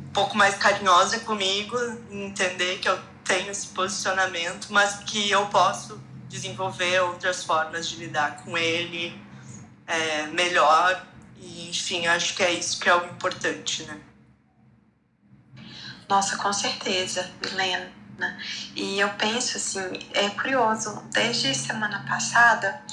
um 0.07 0.13
pouco 0.13 0.35
mais 0.37 0.55
carinhosa 0.55 1.19
comigo, 1.21 1.77
entender 2.09 2.79
que 2.79 2.87
eu 2.87 2.99
tenho 3.23 3.49
esse 3.49 3.67
posicionamento, 3.67 4.67
mas 4.69 4.95
que 5.05 5.29
eu 5.29 5.45
posso 5.47 6.01
desenvolver 6.27 7.01
outras 7.01 7.43
formas 7.43 7.87
de 7.87 7.97
lidar 7.97 8.43
com 8.43 8.57
ele 8.57 9.17
é, 9.91 10.27
melhor. 10.27 11.05
E, 11.37 11.69
enfim, 11.69 12.07
acho 12.07 12.35
que 12.35 12.43
é 12.43 12.53
isso 12.53 12.79
que 12.79 12.87
é 12.87 12.95
o 12.95 13.05
importante, 13.05 13.83
né? 13.83 13.99
Nossa, 16.07 16.37
com 16.37 16.51
certeza, 16.53 17.29
Helena. 17.41 17.91
E 18.75 18.99
eu 18.99 19.09
penso 19.11 19.57
assim, 19.57 19.99
é 20.13 20.29
curioso, 20.29 21.01
desde 21.11 21.55
semana 21.55 22.05
passada 22.07 22.83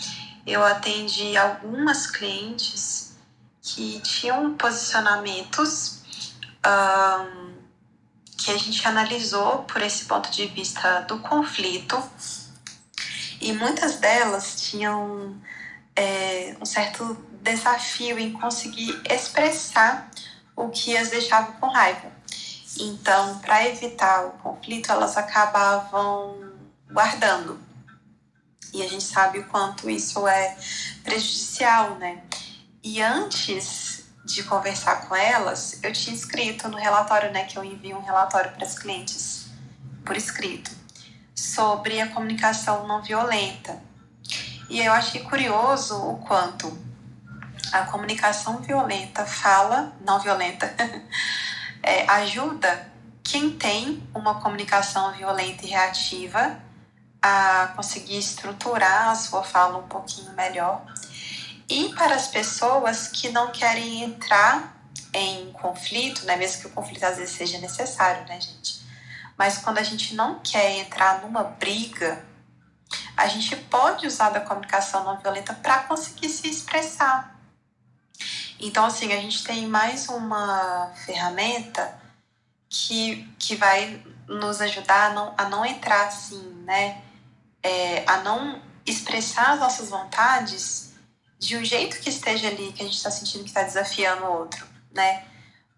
eu 0.46 0.64
atendi 0.64 1.36
algumas 1.36 2.06
clientes 2.06 3.18
que 3.60 4.00
tinham 4.00 4.54
posicionamentos 4.54 6.00
um, 6.66 7.54
que 8.38 8.50
a 8.50 8.56
gente 8.56 8.86
analisou 8.88 9.64
por 9.64 9.82
esse 9.82 10.06
ponto 10.06 10.30
de 10.30 10.46
vista 10.46 11.00
do 11.00 11.18
conflito 11.18 12.02
e 13.40 13.52
muitas 13.52 13.96
delas 13.96 14.62
tinham 14.62 15.36
é, 15.98 16.56
um 16.60 16.64
certo 16.64 17.16
desafio 17.42 18.18
em 18.18 18.32
conseguir 18.32 19.02
expressar 19.10 20.08
o 20.54 20.68
que 20.68 20.96
as 20.96 21.10
deixava 21.10 21.52
com 21.52 21.66
raiva. 21.66 22.12
Então, 22.78 23.38
para 23.40 23.66
evitar 23.66 24.26
o 24.26 24.30
conflito, 24.38 24.92
elas 24.92 25.16
acabavam 25.16 26.52
guardando. 26.88 27.60
E 28.72 28.82
a 28.82 28.88
gente 28.88 29.02
sabe 29.02 29.40
o 29.40 29.48
quanto 29.48 29.90
isso 29.90 30.28
é 30.28 30.56
prejudicial, 31.02 31.96
né? 31.96 32.22
E 32.82 33.02
antes 33.02 34.04
de 34.24 34.44
conversar 34.44 35.08
com 35.08 35.16
elas, 35.16 35.82
eu 35.82 35.92
tinha 35.92 36.14
escrito 36.14 36.68
no 36.68 36.76
relatório, 36.76 37.32
né, 37.32 37.44
que 37.44 37.58
eu 37.58 37.64
envio 37.64 37.96
um 37.96 38.02
relatório 38.02 38.52
para 38.52 38.64
as 38.64 38.78
clientes 38.78 39.46
por 40.04 40.16
escrito 40.16 40.70
sobre 41.34 42.00
a 42.00 42.08
comunicação 42.08 42.86
não 42.86 43.02
violenta. 43.02 43.87
E 44.68 44.80
eu 44.80 44.92
achei 44.92 45.22
curioso 45.22 45.96
o 45.96 46.18
quanto 46.18 46.76
a 47.72 47.84
comunicação 47.86 48.58
violenta 48.58 49.24
fala, 49.24 49.92
não 50.00 50.20
violenta, 50.20 50.74
é, 51.82 52.08
ajuda 52.10 52.90
quem 53.22 53.50
tem 53.50 54.02
uma 54.14 54.40
comunicação 54.40 55.12
violenta 55.12 55.64
e 55.64 55.70
reativa 55.70 56.58
a 57.20 57.72
conseguir 57.76 58.18
estruturar 58.18 59.08
a 59.08 59.14
sua 59.14 59.42
fala 59.42 59.78
um 59.78 59.88
pouquinho 59.88 60.32
melhor. 60.32 60.84
E 61.68 61.90
para 61.94 62.14
as 62.14 62.28
pessoas 62.28 63.08
que 63.08 63.28
não 63.28 63.50
querem 63.50 64.02
entrar 64.02 64.76
em 65.12 65.50
conflito, 65.52 66.24
né, 66.24 66.36
mesmo 66.36 66.62
que 66.62 66.66
o 66.68 66.70
conflito 66.70 67.04
às 67.04 67.16
vezes 67.16 67.34
seja 67.34 67.58
necessário, 67.58 68.26
né, 68.26 68.40
gente? 68.40 68.80
Mas 69.36 69.58
quando 69.58 69.78
a 69.78 69.82
gente 69.82 70.14
não 70.14 70.40
quer 70.40 70.78
entrar 70.78 71.22
numa 71.22 71.44
briga, 71.44 72.24
a 73.18 73.26
gente 73.26 73.56
pode 73.56 74.06
usar 74.06 74.30
da 74.30 74.40
comunicação 74.40 75.02
não 75.02 75.18
violenta 75.18 75.52
para 75.52 75.80
conseguir 75.80 76.28
se 76.28 76.48
expressar. 76.48 77.36
Então, 78.60 78.84
assim, 78.84 79.12
a 79.12 79.16
gente 79.16 79.42
tem 79.42 79.66
mais 79.66 80.08
uma 80.08 80.92
ferramenta 81.04 82.00
que, 82.68 83.28
que 83.36 83.56
vai 83.56 84.00
nos 84.28 84.60
ajudar 84.60 85.10
a 85.10 85.14
não, 85.14 85.34
a 85.36 85.48
não 85.48 85.66
entrar 85.66 86.06
assim, 86.06 86.62
né? 86.64 87.02
É, 87.60 88.04
a 88.06 88.18
não 88.18 88.62
expressar 88.86 89.54
as 89.54 89.60
nossas 89.60 89.88
vontades 89.88 90.92
de 91.40 91.56
um 91.56 91.64
jeito 91.64 91.98
que 91.98 92.10
esteja 92.10 92.46
ali, 92.46 92.72
que 92.72 92.82
a 92.82 92.86
gente 92.86 92.96
está 92.96 93.10
sentindo 93.10 93.42
que 93.42 93.50
está 93.50 93.64
desafiando 93.64 94.26
o 94.26 94.32
outro, 94.32 94.64
né? 94.92 95.24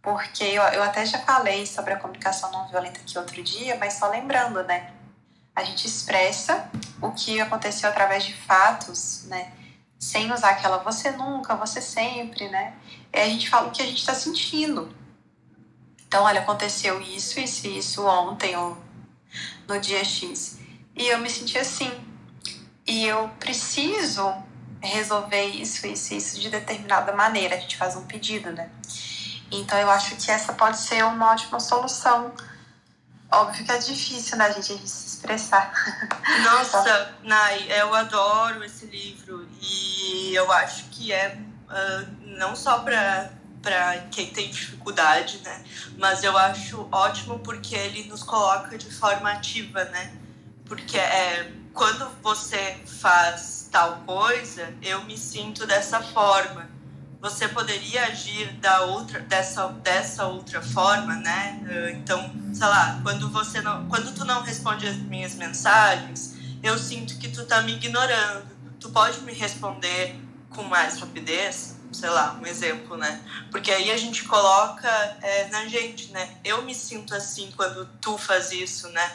Porque 0.02 0.44
eu, 0.44 0.62
eu 0.62 0.82
até 0.82 1.06
já 1.06 1.20
falei 1.20 1.64
sobre 1.64 1.94
a 1.94 1.98
comunicação 1.98 2.52
não 2.52 2.68
violenta 2.68 3.00
aqui 3.00 3.16
outro 3.16 3.42
dia, 3.42 3.78
mas 3.78 3.94
só 3.94 4.08
lembrando, 4.08 4.62
né? 4.64 4.92
A 5.56 5.64
gente 5.64 5.86
expressa 5.86 6.69
o 7.00 7.12
que 7.12 7.40
aconteceu 7.40 7.88
através 7.88 8.24
de 8.24 8.34
fatos, 8.34 9.24
né? 9.24 9.52
sem 10.00 10.32
usar 10.32 10.50
aquela 10.50 10.78
você 10.78 11.10
nunca, 11.10 11.54
você 11.54 11.80
sempre, 11.82 12.48
né? 12.48 12.74
É 13.12 13.22
a 13.22 13.28
gente 13.28 13.50
fala 13.50 13.68
o 13.68 13.70
que 13.70 13.82
a 13.82 13.84
gente 13.84 13.98
está 13.98 14.14
sentindo. 14.14 14.90
Então, 16.08 16.24
olha, 16.24 16.40
aconteceu 16.40 17.00
isso, 17.02 17.38
isso 17.38 17.66
e 17.66 17.78
isso 17.78 18.04
ontem 18.06 18.56
ou 18.56 18.78
no 19.68 19.78
dia 19.78 20.02
X. 20.02 20.58
E 20.96 21.06
eu 21.06 21.18
me 21.18 21.28
senti 21.28 21.58
assim. 21.58 21.92
E 22.86 23.06
eu 23.06 23.28
preciso 23.38 24.32
resolver 24.80 25.44
isso, 25.44 25.86
isso, 25.86 26.14
isso 26.14 26.40
de 26.40 26.48
determinada 26.48 27.12
maneira. 27.12 27.54
A 27.54 27.60
gente 27.60 27.76
faz 27.76 27.94
um 27.94 28.06
pedido, 28.06 28.50
né? 28.52 28.70
Então, 29.52 29.78
eu 29.78 29.90
acho 29.90 30.16
que 30.16 30.30
essa 30.30 30.54
pode 30.54 30.78
ser 30.78 31.04
uma 31.04 31.30
ótima 31.30 31.60
solução. 31.60 32.32
Óbvio 33.32 33.64
que 33.64 33.72
é 33.72 33.78
difícil, 33.78 34.36
né, 34.36 34.52
gente, 34.52 34.72
a 34.72 34.76
gente 34.76 34.88
se 34.88 35.06
expressar. 35.06 35.72
Nossa, 36.44 37.14
Nai, 37.22 37.66
eu 37.70 37.94
adoro 37.94 38.64
esse 38.64 38.86
livro. 38.86 39.48
E 39.60 40.34
eu 40.34 40.50
acho 40.50 40.84
que 40.86 41.12
é 41.12 41.38
uh, 41.68 42.16
não 42.38 42.56
só 42.56 42.80
para 42.80 43.30
para 43.62 43.98
quem 44.10 44.30
tem 44.30 44.48
dificuldade, 44.48 45.38
né? 45.44 45.62
Mas 45.98 46.24
eu 46.24 46.34
acho 46.34 46.88
ótimo 46.90 47.40
porque 47.40 47.74
ele 47.74 48.04
nos 48.04 48.22
coloca 48.22 48.78
de 48.78 48.90
forma 48.90 49.30
ativa, 49.30 49.84
né? 49.84 50.14
Porque 50.64 50.96
é 50.96 51.52
quando 51.74 52.10
você 52.22 52.78
faz 52.86 53.68
tal 53.70 53.98
coisa, 54.06 54.74
eu 54.82 55.04
me 55.04 55.16
sinto 55.16 55.66
dessa 55.66 56.02
forma. 56.02 56.69
Você 57.20 57.48
poderia 57.48 58.06
agir 58.06 58.52
da 58.54 58.82
outra 58.82 59.20
dessa 59.20 59.68
dessa 59.68 60.26
outra 60.26 60.62
forma, 60.62 61.16
né? 61.16 61.60
Então, 61.94 62.32
sei 62.54 62.66
lá, 62.66 62.98
quando 63.02 63.30
você 63.30 63.60
não, 63.60 63.86
quando 63.88 64.14
tu 64.14 64.24
não 64.24 64.42
responde 64.42 64.86
as 64.86 64.96
minhas 64.96 65.34
mensagens, 65.34 66.34
eu 66.62 66.78
sinto 66.78 67.18
que 67.18 67.28
tu 67.28 67.44
tá 67.44 67.60
me 67.62 67.72
ignorando 67.72 68.60
tu 68.80 68.90
pode 68.90 69.20
me 69.20 69.32
responder 69.32 70.18
com 70.48 70.62
mais 70.64 70.98
rapidez? 70.98 71.76
Sei 71.92 72.08
lá, 72.08 72.38
um 72.40 72.46
exemplo, 72.46 72.96
né? 72.96 73.22
Porque 73.50 73.70
aí 73.70 73.90
a 73.90 73.96
gente 73.96 74.24
coloca 74.24 74.88
é, 75.22 75.48
na 75.48 75.66
gente, 75.66 76.10
né? 76.12 76.38
Eu 76.42 76.62
me 76.62 76.74
sinto 76.74 77.14
assim 77.14 77.52
quando 77.54 77.84
tu 78.00 78.16
faz 78.16 78.50
isso, 78.52 78.88
né? 78.88 79.12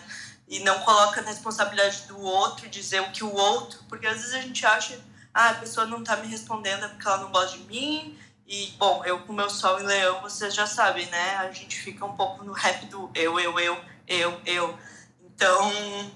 E 0.47 0.59
não 0.59 0.79
coloca 0.79 1.21
na 1.21 1.29
responsabilidade 1.29 2.03
do 2.07 2.19
outro 2.19 2.69
dizer 2.69 3.01
o 3.01 3.11
que 3.11 3.23
o 3.23 3.33
outro, 3.33 3.79
porque 3.89 4.05
às 4.05 4.17
vezes 4.17 4.33
a 4.33 4.41
gente 4.41 4.63
acha, 4.65 4.99
ah, 5.35 5.49
a 5.49 5.53
pessoa 5.55 5.85
não 5.85 6.01
tá 6.01 6.15
me 6.15 6.27
respondendo 6.27 6.89
porque 6.91 7.05
ela 7.05 7.17
não 7.17 7.29
gosta 7.29 7.57
de 7.57 7.65
mim. 7.65 8.17
E, 8.47 8.71
bom, 8.77 9.03
eu 9.03 9.19
com 9.19 9.33
meu 9.33 9.49
sol 9.49 9.81
em 9.81 9.83
leão, 9.83 10.21
vocês 10.21 10.55
já 10.55 10.65
sabem, 10.65 11.05
né? 11.07 11.35
A 11.35 11.51
gente 11.51 11.77
fica 11.77 12.05
um 12.05 12.15
pouco 12.15 12.45
no 12.45 12.53
rap 12.53 12.85
do 12.85 13.11
eu, 13.13 13.37
eu, 13.37 13.59
eu, 13.59 13.77
eu, 14.07 14.41
eu. 14.45 14.79
Então, 15.25 15.71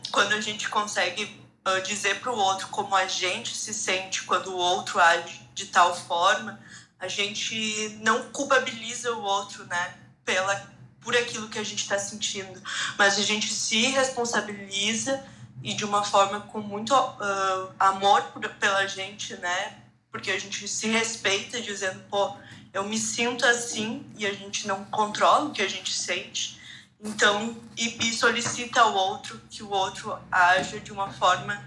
quando 0.10 0.32
a 0.34 0.40
gente 0.40 0.70
consegue 0.70 1.26
uh, 1.68 1.82
dizer 1.82 2.22
para 2.22 2.32
o 2.32 2.38
outro 2.38 2.70
como 2.70 2.96
a 2.96 3.08
gente 3.08 3.54
se 3.54 3.74
sente 3.74 4.24
quando 4.24 4.54
o 4.54 4.58
outro 4.58 5.02
age 5.02 5.42
de 5.54 5.66
tal 5.66 5.94
forma, 5.94 6.58
a 6.98 7.10
gente 7.10 8.00
não 8.02 8.32
culpabiliza 8.32 9.12
o 9.12 9.22
outro, 9.22 9.66
né, 9.66 9.98
pela 10.24 10.80
por 11.02 11.16
aquilo 11.16 11.50
que 11.50 11.58
a 11.58 11.64
gente 11.64 11.82
está 11.82 11.98
sentindo, 11.98 12.62
mas 12.98 13.18
a 13.18 13.22
gente 13.22 13.54
se 13.54 13.88
responsabiliza 13.88 15.26
e 15.64 15.74
de 15.74 15.86
uma 15.86 16.04
forma 16.04 16.42
com 16.42 16.60
muito 16.60 16.94
uh, 16.94 17.74
amor 17.80 18.22
pela 18.60 18.88
gente, 18.88 19.36
né, 19.38 19.78
porque 20.12 20.32
a 20.32 20.40
gente 20.40 20.68
se 20.68 20.88
respeita 20.88 21.62
dizendo, 21.62 22.02
pô, 22.10 22.36
eu 22.74 22.84
me 22.84 22.98
sinto 22.98 23.46
assim 23.46 24.06
e 24.18 24.26
a 24.26 24.34
gente 24.34 24.68
não 24.68 24.86
controla 24.86 25.46
o 25.46 25.52
que 25.52 25.62
a 25.62 25.68
gente 25.68 25.94
sente. 25.94 26.60
Então, 27.02 27.56
e, 27.78 28.08
e, 28.08 28.14
solicita 28.14 28.82
ao 28.82 28.94
outro 28.94 29.42
que 29.50 29.64
o 29.64 29.70
outro 29.70 30.18
haja 30.30 30.80
de 30.80 30.92
uma 30.92 31.10
forma 31.12 31.64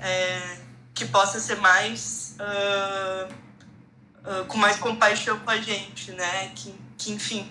é, 0.00 0.58
que 0.92 1.04
possa 1.06 1.38
ser 1.38 1.56
mais. 1.56 2.36
Uh, 2.40 3.32
uh, 4.24 4.44
com 4.46 4.58
mais 4.58 4.76
compaixão 4.78 5.38
com 5.38 5.50
a 5.50 5.58
gente, 5.58 6.10
né? 6.12 6.48
Que, 6.56 6.74
que, 6.98 7.12
enfim, 7.12 7.48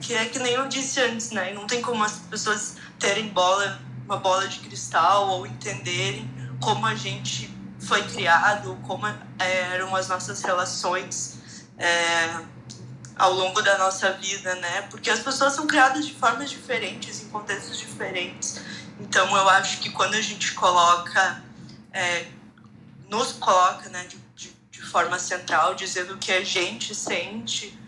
que 0.00 0.14
é 0.14 0.26
que 0.26 0.38
nem 0.38 0.54
eu 0.54 0.66
disse 0.66 1.00
antes, 1.00 1.30
né? 1.30 1.52
Não 1.54 1.66
tem 1.66 1.80
como 1.80 2.02
as 2.02 2.18
pessoas 2.18 2.76
terem 2.98 3.28
bola, 3.28 3.80
uma 4.04 4.16
bola 4.16 4.46
de 4.48 4.60
cristal 4.60 5.28
ou 5.28 5.46
entenderem 5.46 6.28
como 6.60 6.86
a 6.86 6.94
gente 6.94 7.52
foi 7.80 8.02
criado, 8.04 8.78
como 8.86 9.06
é, 9.06 9.14
eram 9.72 9.94
as 9.94 10.08
nossas 10.08 10.42
relações. 10.42 11.38
É, 11.76 12.54
ao 13.16 13.32
longo 13.32 13.62
da 13.62 13.78
nossa 13.78 14.12
vida, 14.12 14.54
né? 14.56 14.82
Porque 14.90 15.10
as 15.10 15.20
pessoas 15.20 15.52
são 15.52 15.66
criadas 15.66 16.06
de 16.06 16.14
formas 16.14 16.50
diferentes, 16.50 17.22
em 17.22 17.28
contextos 17.28 17.78
diferentes. 17.78 18.60
Então, 19.00 19.34
eu 19.36 19.48
acho 19.50 19.80
que 19.80 19.90
quando 19.90 20.14
a 20.14 20.20
gente 20.20 20.52
coloca, 20.54 21.42
é, 21.92 22.26
nos 23.08 23.32
coloca, 23.32 23.88
né, 23.88 24.04
de, 24.04 24.16
de, 24.34 24.52
de, 24.70 24.82
forma 24.82 25.18
central, 25.18 25.74
dizendo 25.74 26.14
o 26.14 26.18
que 26.18 26.32
a 26.32 26.44
gente 26.44 26.94
sente, 26.94 27.78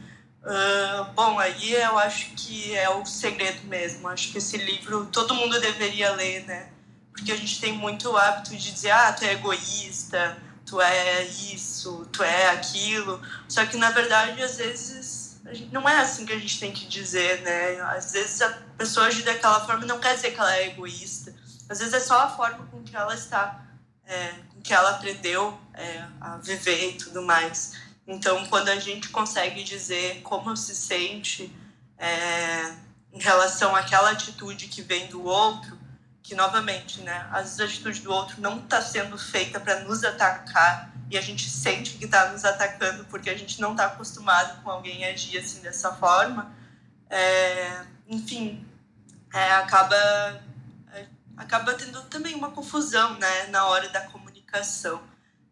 Uh, 0.46 1.12
bom, 1.12 1.40
aí 1.40 1.72
eu 1.72 1.98
acho 1.98 2.30
que 2.36 2.72
é 2.76 2.88
o 2.88 3.04
segredo 3.04 3.66
mesmo. 3.66 4.06
Acho 4.06 4.30
que 4.30 4.38
esse 4.38 4.56
livro 4.56 5.06
todo 5.06 5.34
mundo 5.34 5.60
deveria 5.60 6.12
ler, 6.12 6.44
né? 6.46 6.68
Porque 7.10 7.32
a 7.32 7.36
gente 7.36 7.60
tem 7.60 7.72
muito 7.72 8.16
hábito 8.16 8.56
de 8.56 8.72
dizer, 8.72 8.90
ah, 8.92 9.12
tu 9.12 9.24
é 9.24 9.32
egoísta, 9.32 10.38
tu 10.64 10.80
é 10.80 11.24
isso, 11.24 12.06
tu 12.12 12.22
é 12.22 12.50
aquilo. 12.50 13.20
Só 13.48 13.66
que 13.66 13.76
na 13.76 13.90
verdade, 13.90 14.40
às 14.40 14.56
vezes, 14.56 15.40
não 15.72 15.88
é 15.88 15.96
assim 15.96 16.24
que 16.24 16.32
a 16.32 16.38
gente 16.38 16.60
tem 16.60 16.72
que 16.72 16.86
dizer, 16.86 17.42
né? 17.42 17.80
Às 17.80 18.12
vezes 18.12 18.40
a 18.40 18.50
pessoa 18.78 19.06
agir 19.06 19.24
daquela 19.24 19.66
forma 19.66 19.84
não 19.84 19.98
quer 19.98 20.14
dizer 20.14 20.30
que 20.30 20.38
ela 20.38 20.56
é 20.56 20.68
egoísta. 20.68 21.34
Às 21.68 21.80
vezes 21.80 21.92
é 21.92 22.00
só 22.00 22.20
a 22.20 22.30
forma 22.30 22.64
com 22.66 22.84
que 22.84 22.94
ela 22.94 23.14
está, 23.14 23.64
é, 24.06 24.32
com 24.54 24.60
que 24.60 24.72
ela 24.72 24.90
aprendeu 24.90 25.58
é, 25.74 26.04
a 26.20 26.36
viver 26.36 26.90
e 26.90 26.98
tudo 26.98 27.20
mais. 27.22 27.72
Então, 28.06 28.46
quando 28.46 28.68
a 28.68 28.78
gente 28.78 29.08
consegue 29.08 29.64
dizer 29.64 30.22
como 30.22 30.56
se 30.56 30.74
sente 30.74 31.52
é, 31.98 32.72
em 33.12 33.20
relação 33.20 33.74
àquela 33.74 34.10
atitude 34.10 34.68
que 34.68 34.80
vem 34.80 35.08
do 35.08 35.24
outro, 35.24 35.76
que 36.22 36.34
novamente, 36.34 37.00
né, 37.00 37.28
às 37.32 37.56
vezes 37.56 37.60
a 37.60 37.64
atitude 37.64 38.00
do 38.00 38.12
outro 38.12 38.40
não 38.40 38.58
está 38.58 38.80
sendo 38.80 39.16
feita 39.16 39.58
para 39.58 39.80
nos 39.80 40.04
atacar 40.04 40.92
e 41.10 41.16
a 41.16 41.20
gente 41.20 41.48
sente 41.48 41.96
que 41.98 42.04
está 42.04 42.32
nos 42.32 42.44
atacando 42.44 43.04
porque 43.04 43.30
a 43.30 43.36
gente 43.36 43.60
não 43.60 43.72
está 43.72 43.86
acostumado 43.86 44.60
com 44.62 44.70
alguém 44.70 45.04
agir 45.04 45.38
assim 45.38 45.60
dessa 45.60 45.92
forma, 45.94 46.52
é, 47.08 47.84
enfim, 48.08 48.66
é, 49.32 49.52
acaba 49.52 49.96
é, 50.92 51.06
acaba 51.36 51.74
tendo 51.74 52.02
também 52.04 52.34
uma 52.34 52.50
confusão, 52.50 53.14
né, 53.18 53.46
na 53.46 53.66
hora 53.66 53.88
da 53.90 54.00
comunicação. 54.02 55.00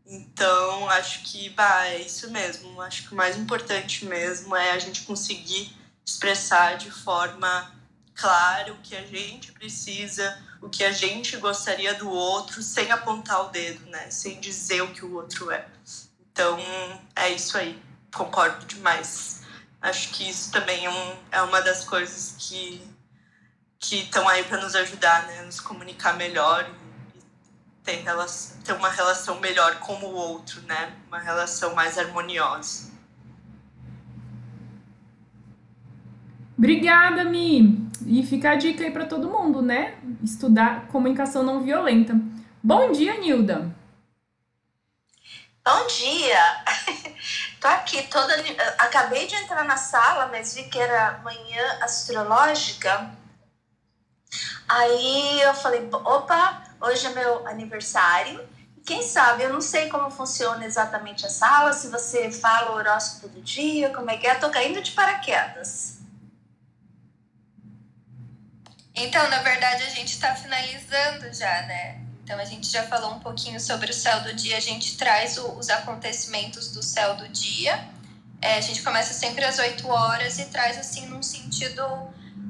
Então, 0.06 0.88
acho 0.90 1.22
que 1.22 1.48
bah, 1.50 1.86
é 1.86 2.02
isso 2.02 2.30
mesmo. 2.30 2.80
Acho 2.80 3.08
que 3.08 3.14
o 3.14 3.16
mais 3.16 3.36
importante 3.36 4.04
mesmo 4.04 4.54
é 4.54 4.72
a 4.72 4.78
gente 4.78 5.02
conseguir 5.02 5.74
expressar 6.04 6.76
de 6.76 6.90
forma 6.90 7.74
clara 8.14 8.72
o 8.72 8.78
que 8.78 8.94
a 8.94 9.04
gente 9.04 9.52
precisa, 9.52 10.38
o 10.60 10.68
que 10.68 10.84
a 10.84 10.92
gente 10.92 11.36
gostaria 11.38 11.94
do 11.94 12.10
outro, 12.10 12.62
sem 12.62 12.90
apontar 12.92 13.46
o 13.46 13.48
dedo, 13.48 13.84
né? 13.86 14.10
Sem 14.10 14.38
dizer 14.40 14.82
o 14.82 14.92
que 14.92 15.04
o 15.04 15.14
outro 15.14 15.50
é. 15.50 15.66
Então, 16.30 16.58
é 17.16 17.30
isso 17.30 17.56
aí. 17.56 17.82
Concordo 18.14 18.64
demais. 18.66 19.42
Acho 19.80 20.10
que 20.10 20.28
isso 20.28 20.52
também 20.52 20.84
é, 20.84 20.90
um, 20.90 21.16
é 21.32 21.42
uma 21.42 21.60
das 21.60 21.84
coisas 21.84 22.34
que 22.38 22.94
que 23.78 23.96
estão 23.96 24.26
aí 24.26 24.42
para 24.44 24.62
nos 24.62 24.74
ajudar, 24.74 25.26
né? 25.26 25.42
Nos 25.42 25.60
comunicar 25.60 26.14
melhor 26.14 26.66
ter, 27.84 28.02
relação, 28.02 28.56
ter 28.62 28.72
uma 28.72 28.88
relação 28.88 29.38
melhor 29.40 29.78
com 29.78 29.92
o 29.92 30.14
outro, 30.14 30.62
né? 30.62 30.94
Uma 31.06 31.18
relação 31.18 31.74
mais 31.74 31.98
harmoniosa. 31.98 32.92
Obrigada, 36.56 37.24
Mi. 37.24 37.84
E 38.06 38.22
fica 38.26 38.52
a 38.52 38.54
dica 38.54 38.84
aí 38.84 38.90
para 38.90 39.06
todo 39.06 39.28
mundo, 39.28 39.60
né? 39.60 39.98
Estudar 40.22 40.86
comunicação 40.88 41.42
não 41.42 41.62
violenta. 41.62 42.18
Bom 42.62 42.90
dia, 42.90 43.18
Nilda. 43.18 43.70
Bom 45.64 45.86
dia. 45.86 46.64
Tô 47.60 47.68
aqui 47.68 48.02
toda 48.04 48.34
acabei 48.78 49.26
de 49.26 49.34
entrar 49.34 49.64
na 49.64 49.76
sala, 49.76 50.28
mas 50.28 50.54
vi 50.54 50.64
que 50.64 50.78
era 50.78 51.20
manhã 51.24 51.78
astrológica. 51.82 53.10
Aí 54.68 55.40
eu 55.42 55.54
falei, 55.54 55.88
opa, 55.92 56.63
Hoje 56.80 57.06
é 57.06 57.10
meu 57.10 57.46
aniversário. 57.46 58.46
Quem 58.84 59.02
sabe, 59.02 59.44
eu 59.44 59.52
não 59.52 59.62
sei 59.62 59.88
como 59.88 60.10
funciona 60.10 60.64
exatamente 60.66 61.24
a 61.24 61.30
sala, 61.30 61.72
se 61.72 61.88
você 61.88 62.30
fala 62.30 62.72
o 62.72 62.74
horóscopo 62.74 63.28
do 63.28 63.40
dia, 63.40 63.88
como 63.94 64.10
é 64.10 64.16
que 64.18 64.26
é. 64.26 64.34
Tô 64.34 64.50
caindo 64.50 64.82
de 64.82 64.92
paraquedas. 64.92 66.00
Então, 68.94 69.28
na 69.28 69.42
verdade, 69.42 69.82
a 69.82 69.88
gente 69.88 70.12
está 70.12 70.34
finalizando 70.36 71.32
já, 71.32 71.62
né? 71.62 72.00
Então, 72.22 72.38
a 72.38 72.44
gente 72.44 72.68
já 72.68 72.84
falou 72.84 73.14
um 73.14 73.20
pouquinho 73.20 73.58
sobre 73.58 73.90
o 73.90 73.94
céu 73.94 74.22
do 74.22 74.34
dia, 74.34 74.56
a 74.56 74.60
gente 74.60 74.96
traz 74.96 75.36
o, 75.38 75.52
os 75.58 75.68
acontecimentos 75.68 76.70
do 76.70 76.82
céu 76.82 77.16
do 77.16 77.28
dia. 77.28 77.88
É, 78.40 78.56
a 78.56 78.60
gente 78.60 78.82
começa 78.82 79.14
sempre 79.14 79.44
às 79.44 79.58
8 79.58 79.88
horas 79.88 80.38
e 80.38 80.44
traz, 80.44 80.76
assim, 80.78 81.06
num 81.06 81.22
sentido 81.22 81.82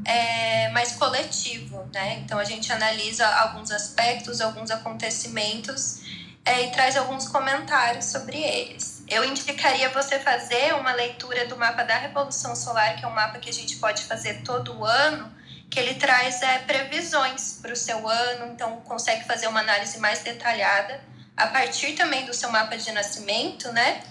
é, 0.04 0.68
mais 0.70 0.92
coletivo, 0.92 1.88
né? 1.92 2.18
Então 2.24 2.38
a 2.38 2.44
gente 2.44 2.72
analisa 2.72 3.26
alguns 3.26 3.70
aspectos, 3.70 4.40
alguns 4.40 4.70
acontecimentos 4.70 6.00
é, 6.44 6.66
e 6.66 6.70
traz 6.70 6.96
alguns 6.96 7.26
comentários 7.28 8.06
sobre 8.06 8.38
eles. 8.38 9.02
Eu 9.08 9.24
indicaria 9.24 9.88
você 9.90 10.18
fazer 10.18 10.74
uma 10.74 10.92
leitura 10.92 11.46
do 11.46 11.56
mapa 11.56 11.82
da 11.84 11.96
Revolução 11.96 12.54
Solar, 12.54 12.96
que 12.96 13.04
é 13.04 13.08
um 13.08 13.14
mapa 13.14 13.38
que 13.38 13.48
a 13.48 13.52
gente 13.52 13.76
pode 13.76 14.04
fazer 14.04 14.42
todo 14.42 14.84
ano, 14.84 15.32
que 15.70 15.78
ele 15.78 15.94
traz 15.94 16.42
é, 16.42 16.58
previsões 16.58 17.58
para 17.60 17.72
o 17.72 17.76
seu 17.76 18.08
ano, 18.08 18.52
então 18.52 18.80
consegue 18.82 19.24
fazer 19.24 19.46
uma 19.48 19.60
análise 19.60 19.98
mais 19.98 20.22
detalhada 20.22 21.00
a 21.36 21.48
partir 21.48 21.94
também 21.94 22.24
do 22.26 22.34
seu 22.34 22.50
mapa 22.50 22.76
de 22.76 22.92
nascimento, 22.92 23.72
né? 23.72 24.02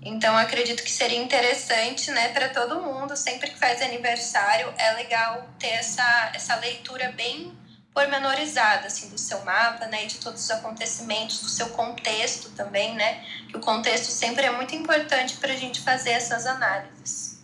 Então, 0.00 0.36
acredito 0.36 0.82
que 0.82 0.90
seria 0.90 1.18
interessante, 1.18 2.10
né, 2.10 2.28
para 2.28 2.48
todo 2.48 2.80
mundo, 2.80 3.16
sempre 3.16 3.50
que 3.50 3.58
faz 3.58 3.82
aniversário, 3.82 4.72
é 4.78 4.92
legal 4.92 5.48
ter 5.58 5.68
essa, 5.68 6.30
essa 6.34 6.54
leitura 6.56 7.12
bem 7.12 7.56
pormenorizada, 7.92 8.86
assim, 8.86 9.08
do 9.08 9.18
seu 9.18 9.44
mapa, 9.44 9.86
né, 9.86 10.04
e 10.04 10.06
de 10.06 10.18
todos 10.18 10.44
os 10.44 10.50
acontecimentos, 10.52 11.40
do 11.40 11.48
seu 11.48 11.70
contexto 11.70 12.50
também, 12.50 12.94
né, 12.94 13.24
que 13.48 13.56
o 13.56 13.60
contexto 13.60 14.10
sempre 14.10 14.46
é 14.46 14.52
muito 14.52 14.74
importante 14.74 15.36
para 15.36 15.52
a 15.52 15.56
gente 15.56 15.80
fazer 15.80 16.10
essas 16.10 16.46
análises. 16.46 17.42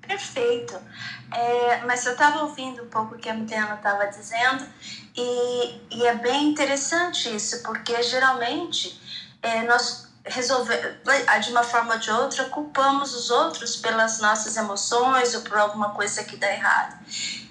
Perfeito. 0.00 0.80
É, 1.32 1.78
mas 1.86 2.04
eu 2.06 2.12
estava 2.12 2.42
ouvindo 2.42 2.84
um 2.84 2.88
pouco 2.88 3.14
o 3.14 3.18
que 3.18 3.28
a 3.28 3.34
Milena 3.34 3.74
estava 3.74 4.06
dizendo, 4.06 4.64
e, 5.16 5.80
e 5.90 6.06
é 6.06 6.14
bem 6.14 6.50
interessante 6.50 7.34
isso, 7.34 7.62
porque 7.64 8.00
geralmente 8.02 9.00
é, 9.42 9.62
nós 9.62 10.09
resolver, 10.24 11.00
de 11.42 11.50
uma 11.50 11.62
forma 11.62 11.94
ou 11.94 12.00
de 12.00 12.10
outra, 12.10 12.44
culpamos 12.46 13.14
os 13.14 13.30
outros 13.30 13.76
pelas 13.76 14.20
nossas 14.20 14.56
emoções 14.56 15.34
ou 15.34 15.42
por 15.42 15.56
alguma 15.56 15.90
coisa 15.90 16.22
que 16.24 16.36
dá 16.36 16.50
errado. 16.52 16.98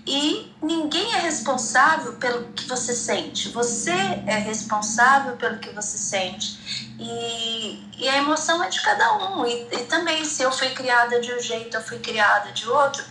E 0.06 0.52
ninguém 0.62 1.14
é 1.14 1.20
responsável 1.20 2.14
pelo 2.14 2.52
que 2.54 2.68
você 2.68 2.96
sente. 2.96 3.50
Você 3.50 3.92
é 3.92 4.38
responsável 4.38 5.36
pelo 5.36 5.60
que 5.60 5.70
você 5.70 5.98
sente. 5.98 6.96
E, 7.00 7.88
e 7.98 8.10
a 8.10 8.18
emoção 8.18 8.64
é 8.64 8.70
de 8.70 8.82
cada 8.82 9.14
um. 9.18 9.46
E, 9.46 9.68
e 9.72 9.86
também, 9.86 10.24
se 10.26 10.42
eu 10.42 10.52
fui 10.52 10.70
criada 10.70 11.20
de 11.20 11.32
um 11.34 11.40
jeito, 11.40 11.76
eu 11.78 11.84
fui 11.84 12.00
criada 12.00 12.52
de 12.52 12.68
outro, 12.68 13.04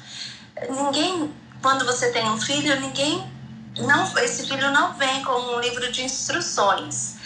ninguém, 0.71 1.33
quando 1.63 1.85
você 1.85 2.11
tem 2.11 2.29
um 2.31 2.41
filho, 2.41 2.81
ninguém, 2.81 3.25
não, 3.79 4.19
esse 4.19 4.47
filho 4.47 4.71
não 4.73 4.95
vem 4.95 5.23
com 5.23 5.33
um 5.33 5.61
livro 5.61 5.93
de 5.93 6.03
instruções 6.03 7.17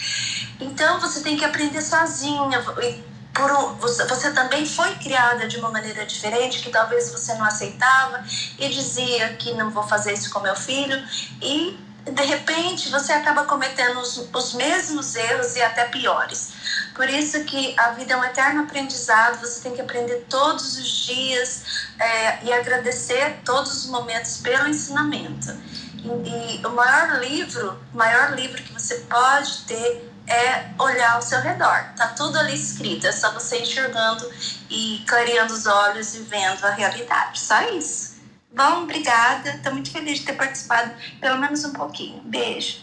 então 0.63 0.99
você 0.99 1.21
tem 1.21 1.37
que 1.37 1.45
aprender 1.45 1.81
sozinha. 1.81 2.41
Um, 2.41 3.75
você, 3.79 4.05
você 4.05 4.31
também 4.31 4.65
foi 4.65 4.93
criada 4.95 5.47
de 5.47 5.57
uma 5.57 5.69
maneira 5.69 6.05
diferente 6.05 6.61
que 6.61 6.69
talvez 6.69 7.11
você 7.11 7.33
não 7.33 7.45
aceitava 7.45 8.23
e 8.59 8.69
dizia 8.69 9.33
que 9.33 9.53
não 9.53 9.71
vou 9.71 9.83
fazer 9.83 10.13
isso 10.13 10.29
com 10.29 10.39
meu 10.39 10.55
filho 10.55 11.03
e 11.41 11.79
de 12.11 12.23
repente 12.23 12.89
você 12.89 13.13
acaba 13.13 13.45
cometendo 13.45 13.99
os, 13.99 14.29
os 14.33 14.53
mesmos 14.53 15.15
erros 15.15 15.55
e 15.55 15.61
até 15.61 15.85
piores. 15.85 16.51
Por 16.93 17.09
isso 17.09 17.43
que 17.45 17.73
a 17.79 17.91
vida 17.91 18.13
é 18.13 18.17
um 18.17 18.23
eterno 18.23 18.63
aprendizado, 18.63 19.39
você 19.39 19.61
tem 19.61 19.73
que 19.73 19.81
aprender 19.81 20.25
todos 20.29 20.77
os 20.77 21.05
dias 21.05 21.63
é, 21.97 22.45
e 22.45 22.53
agradecer 22.53 23.41
todos 23.45 23.73
os 23.73 23.85
momentos 23.87 24.37
pelo 24.37 24.67
ensinamento. 24.67 25.55
E, 26.03 26.59
e 26.61 26.65
o 26.65 26.69
maior 26.71 27.19
livro, 27.19 27.79
o 27.93 27.97
maior 27.97 28.35
livro 28.35 28.61
que 28.61 28.73
você 28.73 28.95
pode 29.09 29.63
ter 29.63 30.12
é 30.27 30.65
olhar 30.81 31.15
ao 31.15 31.21
seu 31.21 31.39
redor. 31.41 31.93
Tá 31.95 32.07
tudo 32.07 32.37
ali 32.37 32.53
escrito, 32.53 33.07
é 33.07 33.11
só 33.11 33.31
você 33.31 33.59
enxergando 33.59 34.29
e 34.69 35.03
clareando 35.07 35.53
os 35.53 35.65
olhos 35.65 36.15
e 36.15 36.19
vendo 36.19 36.63
a 36.65 36.71
realidade. 36.71 37.39
Só 37.39 37.61
isso. 37.71 38.13
Bom, 38.55 38.83
obrigada. 38.83 39.49
Estou 39.49 39.73
muito 39.73 39.91
feliz 39.91 40.19
de 40.19 40.25
ter 40.25 40.33
participado, 40.33 40.91
pelo 41.19 41.39
menos 41.39 41.65
um 41.65 41.73
pouquinho. 41.73 42.21
Beijo. 42.23 42.81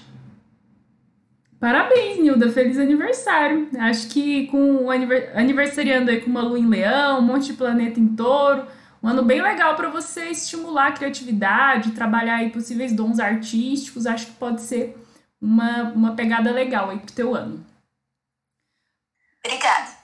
Parabéns, 1.60 2.18
Nilda. 2.18 2.50
Feliz 2.50 2.78
aniversário. 2.78 3.68
Acho 3.78 4.08
que 4.08 4.46
com 4.48 4.86
o 4.86 4.90
aniversariando 4.90 6.10
aí 6.10 6.20
com 6.20 6.30
uma 6.30 6.42
lua 6.42 6.58
em 6.58 6.66
leão, 6.66 7.18
um 7.18 7.22
monte 7.22 7.48
de 7.48 7.52
planeta 7.52 8.00
em 8.00 8.08
touro, 8.16 8.66
um 9.02 9.08
ano 9.08 9.22
bem 9.22 9.40
legal 9.40 9.76
para 9.76 9.88
você 9.88 10.30
estimular 10.30 10.88
a 10.88 10.92
criatividade, 10.92 11.92
trabalhar 11.92 12.36
aí 12.36 12.50
possíveis 12.50 12.92
dons 12.92 13.20
artísticos. 13.20 14.06
Acho 14.06 14.26
que 14.26 14.32
pode 14.32 14.62
ser 14.62 14.96
uma, 15.40 15.82
uma 15.92 16.14
pegada 16.14 16.50
legal 16.50 16.90
aí 16.90 16.98
pro 16.98 17.12
teu 17.12 17.34
ano. 17.34 17.64
Obrigada. 19.44 19.98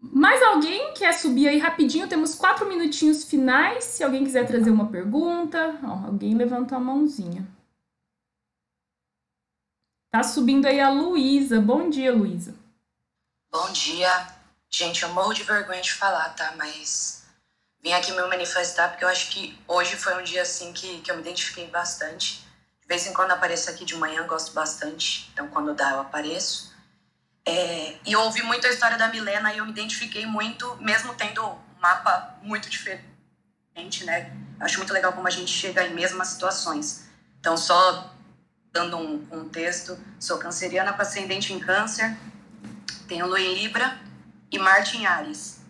Mais 0.00 0.42
alguém 0.42 0.92
quer 0.94 1.12
subir 1.12 1.48
aí 1.48 1.58
rapidinho? 1.58 2.08
Temos 2.08 2.34
quatro 2.34 2.68
minutinhos 2.68 3.24
finais. 3.24 3.84
Se 3.84 4.02
alguém 4.02 4.24
quiser 4.24 4.46
trazer 4.46 4.70
uma 4.70 4.88
pergunta, 4.90 5.78
Ó, 5.82 6.06
alguém 6.06 6.34
levantou 6.34 6.76
a 6.76 6.80
mãozinha. 6.80 7.46
Tá 10.10 10.22
subindo 10.22 10.66
aí 10.66 10.80
a 10.80 10.90
Luísa. 10.90 11.60
Bom 11.60 11.90
dia, 11.90 12.14
Luísa. 12.14 12.54
Bom 13.50 13.70
dia. 13.72 14.10
Gente, 14.70 15.02
eu 15.02 15.08
morro 15.10 15.34
de 15.34 15.42
vergonha 15.42 15.80
de 15.80 15.92
falar, 15.92 16.30
tá? 16.34 16.54
Mas 16.56 17.24
vim 17.82 17.92
aqui 17.92 18.12
me 18.12 18.22
manifestar 18.22 18.90
porque 18.90 19.04
eu 19.04 19.08
acho 19.08 19.30
que 19.30 19.58
hoje 19.66 19.96
foi 19.96 20.18
um 20.20 20.22
dia 20.22 20.42
assim 20.42 20.72
que, 20.72 21.00
que 21.00 21.10
eu 21.10 21.16
me 21.16 21.22
identifiquei 21.22 21.66
bastante. 21.68 22.47
Vez 22.88 23.06
em 23.06 23.12
quando 23.12 23.32
apareço 23.32 23.68
aqui 23.68 23.84
de 23.84 23.94
manhã, 23.96 24.26
gosto 24.26 24.52
bastante, 24.52 25.30
então 25.32 25.46
quando 25.48 25.74
dá 25.74 25.90
eu 25.90 26.00
apareço. 26.00 26.74
É, 27.44 27.96
e 28.06 28.16
ouvi 28.16 28.42
muito 28.42 28.66
a 28.66 28.70
história 28.70 28.96
da 28.96 29.08
Milena 29.08 29.52
e 29.52 29.58
eu 29.58 29.64
me 29.64 29.72
identifiquei 29.72 30.24
muito, 30.24 30.76
mesmo 30.80 31.14
tendo 31.14 31.44
um 31.44 31.58
mapa 31.80 32.38
muito 32.42 32.68
diferente, 32.70 34.04
né? 34.04 34.32
Acho 34.58 34.78
muito 34.78 34.92
legal 34.92 35.12
como 35.12 35.26
a 35.26 35.30
gente 35.30 35.50
chega 35.50 35.86
em 35.86 35.94
mesmas 35.94 36.28
situações. 36.28 37.06
Então, 37.38 37.56
só 37.56 38.12
dando 38.72 38.96
um 38.96 39.24
contexto, 39.26 39.98
sou 40.18 40.38
canceriana 40.38 40.92
com 40.92 41.02
ascendente 41.02 41.52
em 41.52 41.58
câncer, 41.58 42.16
tenho 43.06 43.26
lua 43.26 43.40
em 43.40 43.54
Libra 43.54 43.98
e 44.50 44.58
Marte 44.58 44.96
em 44.96 45.06
Ares. 45.06 45.60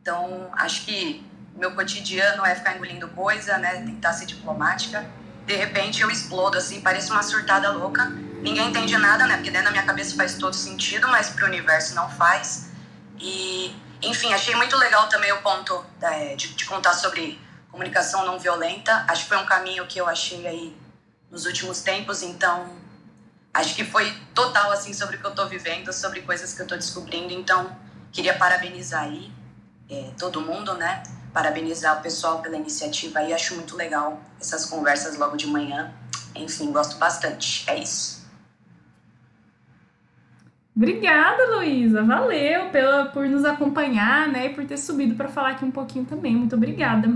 Então, 0.00 0.50
acho 0.52 0.84
que 0.84 1.24
meu 1.54 1.74
cotidiano 1.74 2.44
é 2.44 2.54
ficar 2.54 2.74
engolindo 2.74 3.08
coisa, 3.08 3.58
né? 3.58 3.82
Tentar 3.82 4.12
ser 4.12 4.26
diplomática. 4.26 5.08
De 5.46 5.54
repente 5.54 6.02
eu 6.02 6.10
explodo 6.10 6.56
assim, 6.56 6.80
pareço 6.80 7.12
uma 7.12 7.22
surtada 7.22 7.70
louca. 7.70 8.04
Ninguém 8.40 8.68
entende 8.68 8.96
nada, 8.96 9.26
né? 9.26 9.36
Porque 9.36 9.50
dentro 9.50 9.66
da 9.66 9.70
minha 9.70 9.84
cabeça 9.84 10.16
faz 10.16 10.34
todo 10.34 10.54
sentido, 10.54 11.08
mas 11.08 11.30
pro 11.30 11.46
universo 11.46 11.94
não 11.94 12.10
faz. 12.10 12.70
E, 13.18 13.74
enfim, 14.02 14.32
achei 14.32 14.54
muito 14.54 14.76
legal 14.76 15.08
também 15.08 15.32
o 15.32 15.42
ponto 15.42 15.84
é, 16.02 16.34
de, 16.34 16.48
de 16.54 16.64
contar 16.64 16.94
sobre 16.94 17.40
comunicação 17.70 18.24
não 18.24 18.38
violenta. 18.38 19.04
Acho 19.08 19.22
que 19.22 19.28
foi 19.28 19.38
um 19.38 19.46
caminho 19.46 19.86
que 19.86 19.98
eu 19.98 20.08
achei 20.08 20.46
aí 20.46 20.76
nos 21.30 21.46
últimos 21.46 21.80
tempos, 21.80 22.22
então 22.22 22.70
acho 23.52 23.74
que 23.74 23.84
foi 23.84 24.12
total 24.32 24.70
assim 24.70 24.92
sobre 24.92 25.16
o 25.16 25.20
que 25.20 25.26
eu 25.26 25.34
tô 25.34 25.46
vivendo, 25.46 25.92
sobre 25.92 26.22
coisas 26.22 26.54
que 26.54 26.62
eu 26.62 26.66
tô 26.66 26.76
descobrindo. 26.76 27.32
Então, 27.32 27.76
queria 28.12 28.34
parabenizar 28.34 29.02
aí 29.02 29.32
é, 29.90 30.10
todo 30.18 30.40
mundo, 30.40 30.74
né? 30.74 31.02
Parabenizar 31.34 31.98
o 31.98 32.02
pessoal 32.02 32.40
pela 32.40 32.56
iniciativa 32.56 33.20
e 33.24 33.34
acho 33.34 33.56
muito 33.56 33.76
legal 33.76 34.22
essas 34.40 34.64
conversas 34.66 35.18
logo 35.18 35.36
de 35.36 35.48
manhã. 35.48 35.92
Enfim, 36.36 36.70
gosto 36.70 36.96
bastante. 36.96 37.68
É 37.68 37.76
isso. 37.76 38.24
Obrigada, 40.76 41.56
Luísa. 41.56 42.02
Valeu 42.04 42.70
pela, 42.70 43.06
por 43.06 43.26
nos 43.26 43.44
acompanhar, 43.44 44.28
né? 44.28 44.46
E 44.46 44.54
por 44.54 44.64
ter 44.64 44.76
subido 44.76 45.16
para 45.16 45.28
falar 45.28 45.50
aqui 45.50 45.64
um 45.64 45.70
pouquinho 45.70 46.04
também. 46.04 46.36
Muito 46.36 46.54
obrigada. 46.54 47.08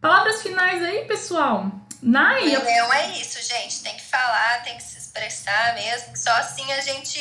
Palavras 0.00 0.42
finais 0.42 0.82
aí, 0.82 1.04
pessoal. 1.04 1.70
Nai. 2.02 2.46
Não, 2.52 2.92
é 2.92 3.18
isso, 3.18 3.42
gente. 3.42 3.82
Tem 3.82 3.94
que 3.94 4.04
falar, 4.04 4.62
tem 4.62 4.76
que 4.76 4.82
se 4.82 4.98
expressar 4.98 5.74
mesmo. 5.74 6.16
Só 6.16 6.30
assim 6.32 6.70
a 6.72 6.80
gente, 6.80 7.20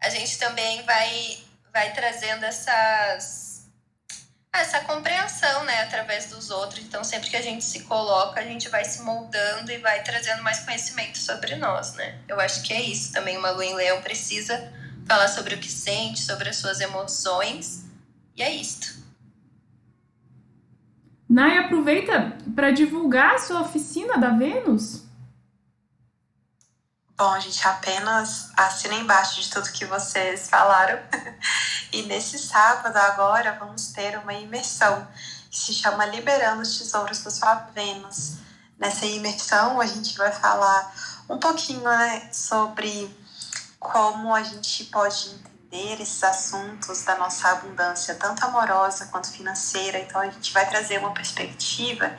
a 0.00 0.10
gente 0.10 0.38
também 0.38 0.82
vai, 0.82 1.38
vai 1.72 1.92
trazendo 1.92 2.44
essas 2.44 3.49
essa 4.52 4.80
compreensão, 4.80 5.64
né, 5.64 5.82
através 5.82 6.26
dos 6.26 6.50
outros. 6.50 6.84
Então, 6.84 7.04
sempre 7.04 7.30
que 7.30 7.36
a 7.36 7.42
gente 7.42 7.64
se 7.64 7.80
coloca, 7.84 8.40
a 8.40 8.44
gente 8.44 8.68
vai 8.68 8.84
se 8.84 9.02
moldando 9.02 9.70
e 9.70 9.78
vai 9.78 10.02
trazendo 10.02 10.42
mais 10.42 10.60
conhecimento 10.60 11.18
sobre 11.18 11.54
nós, 11.56 11.94
né? 11.94 12.18
Eu 12.28 12.40
acho 12.40 12.62
que 12.62 12.72
é 12.72 12.80
isso 12.82 13.12
também. 13.12 13.36
Uma 13.38 13.50
lua 13.50 13.64
em 13.64 13.74
leão 13.74 14.02
precisa 14.02 14.72
falar 15.06 15.28
sobre 15.28 15.54
o 15.54 15.58
que 15.58 15.70
sente, 15.70 16.20
sobre 16.20 16.48
as 16.48 16.56
suas 16.56 16.80
emoções. 16.80 17.84
E 18.36 18.42
é 18.42 18.50
isto. 18.50 18.98
Nai, 21.28 21.58
aproveita 21.58 22.36
para 22.56 22.72
divulgar 22.72 23.36
a 23.36 23.38
sua 23.38 23.60
oficina 23.60 24.18
da 24.18 24.30
Vênus. 24.30 25.04
Bom, 27.20 27.38
gente, 27.38 27.68
apenas 27.68 28.48
assina 28.56 28.94
embaixo 28.94 29.42
de 29.42 29.50
tudo 29.50 29.70
que 29.72 29.84
vocês 29.84 30.48
falaram. 30.48 30.98
E 31.92 32.02
nesse 32.04 32.38
sábado, 32.38 32.96
agora, 32.96 33.58
vamos 33.60 33.88
ter 33.88 34.16
uma 34.16 34.32
imersão 34.32 35.06
que 35.50 35.58
se 35.58 35.74
chama 35.74 36.06
Liberando 36.06 36.62
os 36.62 36.78
Tesouros 36.78 37.22
da 37.22 37.30
Sua 37.30 37.54
Vênus. 37.74 38.36
Nessa 38.78 39.04
imersão, 39.04 39.78
a 39.80 39.86
gente 39.86 40.16
vai 40.16 40.32
falar 40.32 40.94
um 41.28 41.36
pouquinho 41.36 41.82
né, 41.82 42.30
sobre 42.32 43.14
como 43.78 44.34
a 44.34 44.42
gente 44.42 44.84
pode 44.84 45.28
entender 45.28 46.00
esses 46.00 46.24
assuntos 46.24 47.02
da 47.02 47.18
nossa 47.18 47.50
abundância, 47.50 48.14
tanto 48.14 48.42
amorosa 48.46 49.06
quanto 49.06 49.30
financeira. 49.30 49.98
Então, 49.98 50.22
a 50.22 50.30
gente 50.30 50.54
vai 50.54 50.66
trazer 50.70 50.98
uma 50.98 51.12
perspectiva 51.12 52.16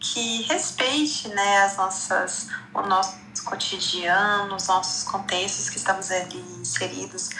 que 0.00 0.42
respeite 0.42 1.28
né, 1.28 1.58
as 1.62 1.76
nossas, 1.76 2.48
o 2.74 2.80
nosso 2.80 3.29
cotidiano, 3.40 4.54
os 4.54 4.66
nossos 4.66 5.04
contextos 5.04 5.68
que 5.68 5.76
estamos 5.76 6.10
ali 6.10 6.40
inseridos. 6.60 7.30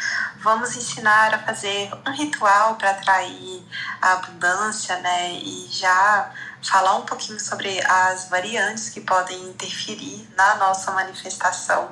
Vamos 0.43 0.77
ensinar 0.77 1.35
a 1.35 1.39
fazer 1.39 1.91
um 2.07 2.13
ritual 2.13 2.77
para 2.77 2.91
atrair 2.91 3.63
a 4.01 4.13
abundância, 4.15 4.99
né? 5.01 5.35
E 5.35 5.69
já 5.71 6.33
falar 6.63 6.97
um 6.97 7.03
pouquinho 7.03 7.41
sobre 7.41 7.81
as 7.87 8.29
variantes 8.29 8.91
que 8.91 9.01
podem 9.01 9.51
interferir 9.51 10.29
na 10.37 10.57
nossa 10.57 10.91
manifestação. 10.93 11.91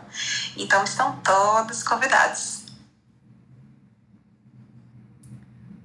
Então 0.56 0.84
estão 0.84 1.16
todos 1.20 1.82
convidados. 1.82 2.66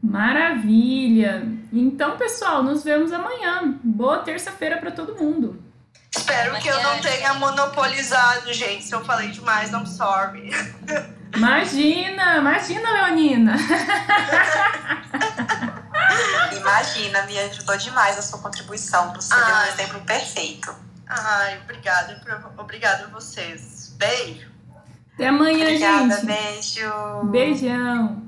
Maravilha! 0.01 1.41
Então, 1.71 2.17
pessoal, 2.17 2.61
nos 2.61 2.84
vemos 2.84 3.11
amanhã. 3.13 3.80
Boa 3.84 4.19
terça-feira 4.19 4.78
para 4.78 4.91
todo 4.91 5.15
mundo. 5.15 5.63
Espero 6.16 6.55
que 6.59 6.68
eu 6.68 6.82
não 6.84 6.99
tenha 7.01 7.34
monopolizado, 7.36 8.53
gente. 8.53 8.86
Se 8.86 8.93
eu 8.93 9.03
falei 9.03 9.30
demais, 9.32 9.72
não 9.72 9.86
sorry. 9.86 10.51
Imagina, 11.36 12.38
imagina, 12.38 12.91
Leonina. 12.91 13.55
Imagina, 16.55 17.24
me 17.24 17.39
ajudou 17.39 17.78
demais 17.78 18.18
a 18.18 18.22
sua 18.22 18.39
contribuição. 18.39 19.11
Você 19.14 19.34
Ai. 19.34 19.45
deu 19.45 19.55
um 19.55 19.74
exemplo 19.74 20.01
perfeito. 20.01 20.76
Ai, 21.07 21.59
obrigada. 21.64 22.22
Obrigada 22.57 23.05
a 23.05 23.07
vocês. 23.07 23.93
Beijo. 23.97 24.51
Até 25.16 25.28
amanhã, 25.28 25.66
Obrigada, 25.66 26.16
gente. 26.16 26.26
beijo. 26.26 27.24
Beijão. 27.26 28.24